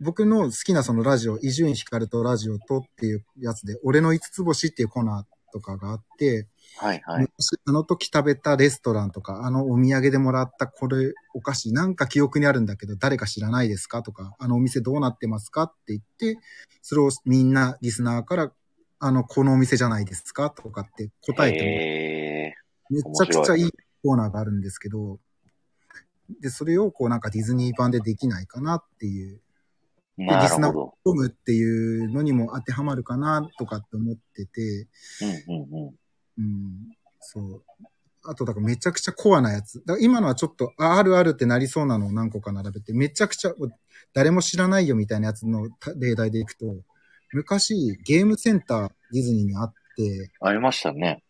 [0.00, 6.46] 僕の好きなそのラジオ、伊集院光とラジオとっていうやつで、俺の五つ星っていうコーナーとかがあって、
[6.76, 7.20] はいはい。
[7.22, 14.02] 昔あの時食べたレストランとか、あのお土産でもらったこれお菓子なんか記憶にあるんだけど誰か知らないですか？
[14.02, 15.64] とか、あのお店どうなってますか？
[15.64, 16.38] って言って、
[16.82, 18.52] それをみんなリスナーから、
[19.00, 20.50] あの、このお店じゃないですか？
[20.50, 22.07] とかって答えてもえ
[22.90, 23.70] めちゃくちゃいい
[24.02, 25.18] コーナーがあるんですけど、
[26.40, 30.94] で、それをこうなんかディズニー版でできないかなっていう、ー、なるほど。
[31.04, 34.88] コムっていうのにも当てはまるかなとかって思ってて、
[35.48, 35.94] うんうんうん。
[36.38, 36.72] うん、
[37.20, 37.62] そう。
[38.24, 39.80] あと、だからめちゃくちゃコアなやつ。
[39.80, 43.54] だから今のはちょっと、ああるあるってなりそうなのを何個か並べて、めちゃくちゃ、
[44.12, 46.66] 誰も知らないよみたいなやつのた例題でいくと、
[47.32, 51.22] 昔、ゲームセンターディズニーにあって、ありましたね。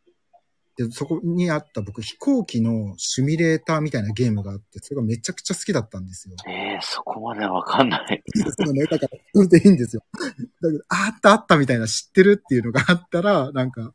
[0.79, 6.37] で、そこにあった僕、飛行機のシミュレーターみたいなゲームがあって、それがめちゃくちゃ好きだったんですよ。
[6.47, 8.23] ええー、そこまでわかんない。
[8.57, 10.05] そうね、だから、それでいいんですよ。
[10.13, 13.93] だけど、ああったあったみたいな知ってるっていうのがあったら、なんか、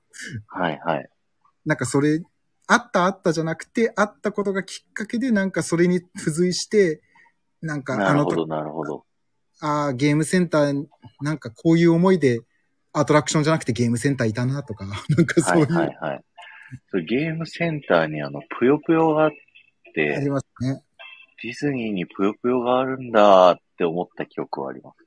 [0.48, 1.10] はいはい。
[1.66, 2.22] なんかそれ、
[2.68, 7.02] あったあったじゃなくて、あったことがきっかけで、なんかそれに付随して、
[7.62, 9.06] なんかあのと、なるほどなるほど。
[9.62, 10.86] ああ、ゲームセンター、
[11.22, 12.42] なんかこういう思いで、
[12.94, 16.24] アトラクションじゃなくてゲームセンターいたなとか、なんかそうはいいうはいはい。
[16.90, 20.84] それゲームセンターにあの、ぷよぷよがあっあてり、ますね。
[21.44, 24.98] ディズニーにぷよぷよがあるんだって思った記憶はあります。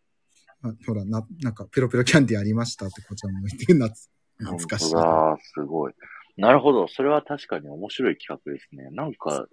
[0.62, 4.10] あほら、な、なんか、ペロペロキャンディーありましたってこちらも言ってる夏。
[4.38, 4.94] 懐かしい。
[4.94, 5.92] 本当だ、すごい。
[6.36, 6.86] なるほど。
[6.88, 8.90] それは確かに面白い企画ですね。
[8.90, 9.46] なんか、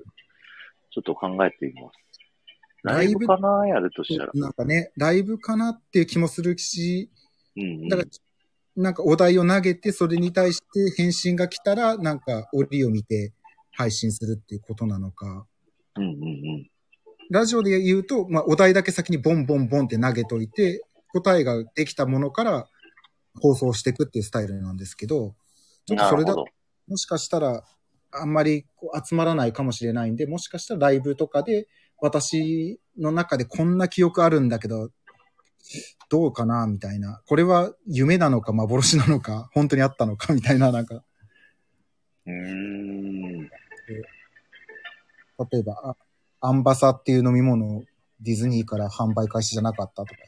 [0.91, 1.97] ちょっと考えてみます。
[2.83, 3.65] ライブかな？
[3.67, 4.31] やるとしたら。
[4.33, 7.09] なんかね、ライブかなっていう気もするし、
[7.55, 7.87] うん、うん。
[7.87, 8.09] だから、
[8.75, 13.33] なんかお題を投げて、それに対して返信が来たら、なんか折を見て
[13.71, 15.45] 配信するっていうことなのか。
[15.95, 16.69] うんうんうん。
[17.29, 20.83] ラジオで言うと、まあ、お題だけ先にボンボンボンって投げといて、
[21.13, 22.67] 答えができたものから
[23.39, 25.35] 放送していくっていうスタイルなんですけど、
[25.85, 26.45] ちょっとそれだなるほど。
[26.87, 27.63] もしかしたら、
[28.11, 31.67] あんまりこう集まらないかもしれないんで、もしかしたらライブとかで、
[31.99, 34.89] 私の中でこんな記憶あるんだけど、
[36.09, 37.21] どうかなみたいな。
[37.25, 41.03] これは夢なのか幻なのか、本当にあったのかみたいな、なんか、
[42.25, 43.43] うーん。
[43.43, 43.49] 例
[45.59, 45.95] えば、あ
[46.47, 47.83] アンバサっていう飲み物を
[48.19, 50.21] ディズニーから販売開始じゃなかったとか。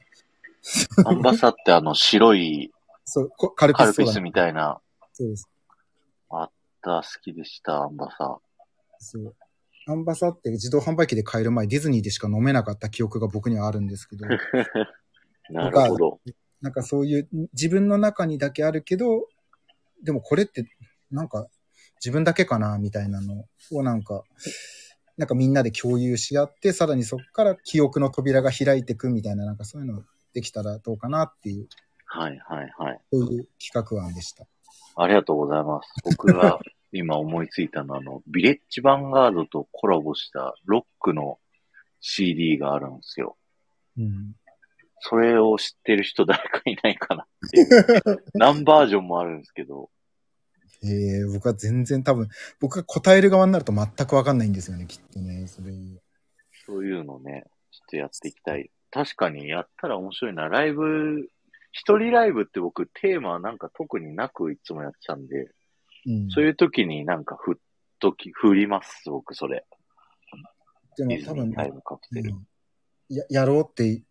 [1.05, 2.71] アンバサってあの白い
[3.05, 4.79] そう、こカルピカルスソーダピスみたいな、
[5.13, 5.47] そうです。
[6.29, 6.51] あっ
[6.81, 8.39] た、好きでした、アンバサ。
[8.99, 9.35] そう。
[9.87, 14.25] アンバサって自動販売機で買える前、ディズニーでしか飲めなかった記憶が僕にはあるんですけど、
[15.49, 16.19] なるほど。
[16.61, 19.27] なんかそういう自分の中にだけあるけど、
[20.03, 20.65] でもこれって
[21.11, 21.47] なんか
[22.05, 24.23] 自分だけかなみたいなのをなんか、
[25.17, 30.03] なんかみんなで共有し合って、さらにそこから記憶の扉が開いていくみたいな、なんかそういうの
[30.33, 31.67] できたらどうかなっていう、
[32.05, 32.99] はいはいはい。
[33.11, 34.45] そういう企画案でした。
[34.97, 35.89] ありがとうございます。
[36.03, 36.59] 僕が
[36.91, 41.39] 今思いついたのは、あの、ビレッジヴァンガードとコラボしたロックの
[41.99, 43.37] CD があるんですよ。
[43.97, 44.35] うん。
[45.07, 48.23] それを知ってる人誰かいないかなっていう。
[48.33, 49.91] 何バージョンもあるんですけど、
[50.83, 52.27] ええ僕は全然多分、
[52.59, 55.45] 僕が答える側になると全くわかんないんですよね、きっとね。
[55.47, 55.71] それ。
[56.65, 58.71] そういうのね、ちょっとやっていきたい。
[58.89, 60.49] 確かにやったら面白いな。
[60.49, 61.29] ライブ、
[61.71, 65.51] 一人ライブって僕テーマなんか特になくいつもやってたんで、
[66.07, 66.29] うん。
[66.31, 67.55] そういう時になんか振っ
[67.99, 69.65] とき、振ります、僕それ。
[70.97, 72.31] でも多分、ニータイムカプセル。
[72.31, 72.47] うん
[73.09, 74.03] や、やろうって、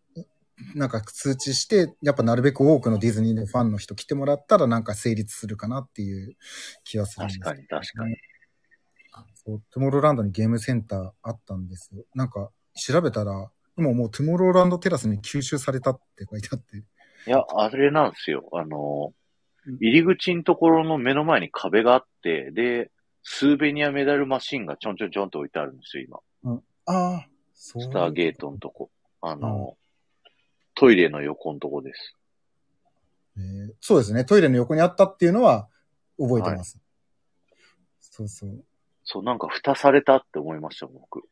[0.75, 6.37] なんか通知して、やっぱなるべく多くのディズニーのファンの人来てもらったらなんか成立するかなっていう
[6.85, 8.17] 気はするんです確かに確かに。
[9.35, 12.05] そう、トゥモローランドにゲームセンターあったんですよ。
[12.15, 16.79] なんか調べたら、今もうトゥモローランドテラスに吸収されたって書いてあって。
[16.79, 16.83] い
[17.31, 18.49] や、あれなんですよ。
[18.53, 19.13] あの
[19.67, 22.91] うん、入り口のところの目の前に壁があって、で、
[23.23, 26.05] スーベニアメダルマシンがちょんちょんちょんと置いてあるんですよ、
[26.45, 26.61] 今。
[26.87, 27.83] ああ、そう。
[27.83, 28.91] スターゲートのとこ。
[29.23, 29.77] あの、
[30.85, 32.15] トイレの横のとこです。
[33.39, 34.27] えーそうですね。
[34.27, 35.71] トイレの横にあったっていうのは
[36.19, 36.79] 覚えてます。
[38.01, 38.63] そうそう。
[39.03, 41.23] そう、なんか蓋されたって思いました、僕。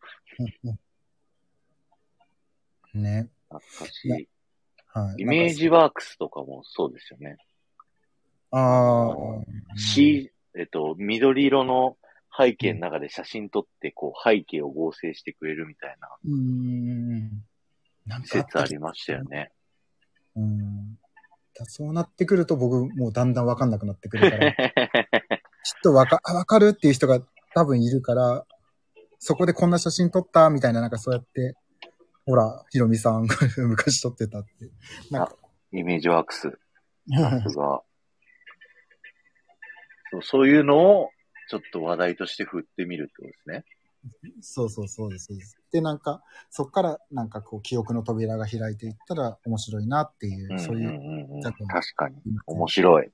[2.95, 3.29] ね。
[3.51, 4.29] 懐かしい。
[4.87, 5.23] はい。
[5.23, 5.81] イメージは。
[5.81, 7.37] ワークスとかもそうですよね。
[8.53, 9.15] ああ。
[9.77, 11.99] C、えっと、緑色の
[12.35, 17.45] 背景の中で写真撮って、こう、背景を合成してくれるみたいなうーん。
[18.07, 19.51] なんかあった説ありましたよね。
[20.37, 20.95] うん。
[21.55, 24.65] だそうなってくると僕もうだんだんわかんなくなってくるから、 きっ
[25.83, 27.21] とわか、あわかるっていう人が
[27.55, 28.47] 多分いるから、
[29.19, 31.57] そこでこんな写真撮ったみたいななんかそうやって
[32.25, 33.35] ほら、ひろみさんが
[33.67, 34.51] 昔撮ってたって。
[35.11, 35.37] なんか、
[35.73, 36.57] イメージワークス。
[37.11, 37.83] さすが。
[40.13, 41.11] そうそういうのを、
[41.49, 43.65] ちょっと話題として振ってみるってことですね。
[44.41, 45.29] そうそうそうです、
[45.71, 52.17] でなんか、そっからなんかこう、記憶の扉が開いていったら面白いなっていう、そういう、確かに。
[52.47, 53.11] 面白い。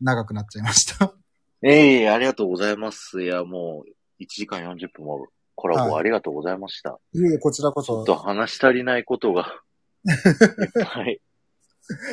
[0.00, 1.14] 長くなっちゃいました。
[1.62, 3.22] ええありがとうございます。
[3.22, 6.98] いや、もう、1時間40分もコラボありがとうございました。
[7.12, 9.62] いえいえ、こちらこそちょっ、と話し足りないことが、
[10.04, 11.20] いっぱい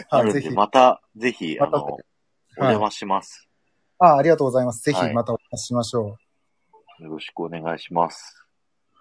[0.10, 0.50] あはい、ぜひ。
[0.50, 3.48] また、ぜひ、あの、おはい電話します。
[4.00, 4.84] あありがとうございます。
[4.84, 6.29] ぜひはいまたお話ししましょう。
[7.00, 8.46] よろしくお願いします。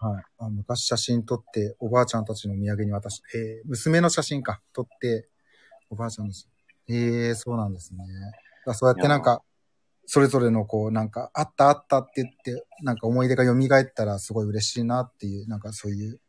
[0.01, 0.23] はい。
[0.39, 5.29] あ昔写真撮って、おばあちゃんたちの土産に渡し、えー、娘の写真か、撮って、
[5.91, 6.47] おばあちゃんの写
[6.87, 8.05] 真ええそうなんですね。
[8.65, 9.43] だそうやってなんか、
[10.07, 16.21] それぞれのこう、なんか、あったあったって言って、なんか思い出が蘇ったらすごい嬉しいなっていう、なんかそういう、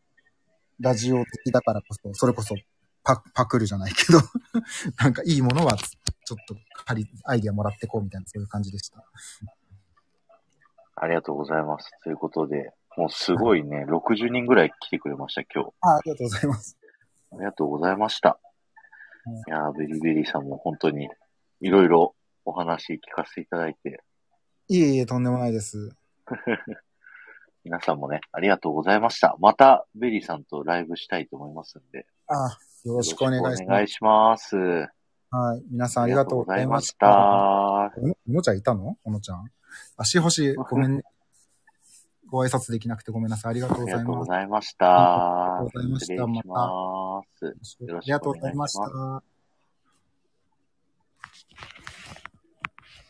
[0.80, 2.56] ラジオ的だからこそ、それこそ
[3.04, 4.20] パ、パクるじゃないけど、
[5.00, 6.56] なんかいいものは、ちょっと、
[6.86, 9.06] 借り、アイディアもらってこうみたいな、そういう感じでした。
[11.02, 11.92] ありがとうございます。
[12.04, 15.72] ということで、もうすごいね、60人ぐらい来てくれました、今日。
[15.82, 16.78] あありがとうございます。
[17.32, 18.40] ありがとうございました
[19.26, 19.36] うん。
[19.38, 21.10] いやー、ベリーベリーさんも本当に、
[21.62, 24.02] いろいろお話聞かせていただいて、
[24.68, 25.96] いえいえ、とんでもないです。
[27.64, 29.36] 皆さんもね、ありがとうございました。
[29.40, 33.88] また、ベリーさんとライブしたいと思いますんで、ああよろしくお願いしますお願い。
[33.88, 34.56] します。
[35.32, 35.64] はい。
[35.72, 37.92] 皆さんありがとうございました。
[38.28, 38.98] おのちゃんいたの？
[39.04, 39.52] おのちゃん？
[39.98, 41.04] 足星、 ごめんね。
[42.28, 43.52] ご挨拶できなくてごめんなさい。
[43.52, 44.30] ありがとうありがとうごございます。
[44.30, 45.58] ざいました。
[45.58, 47.46] ありがとうございましたます。
[47.48, 49.39] ありがとうございました。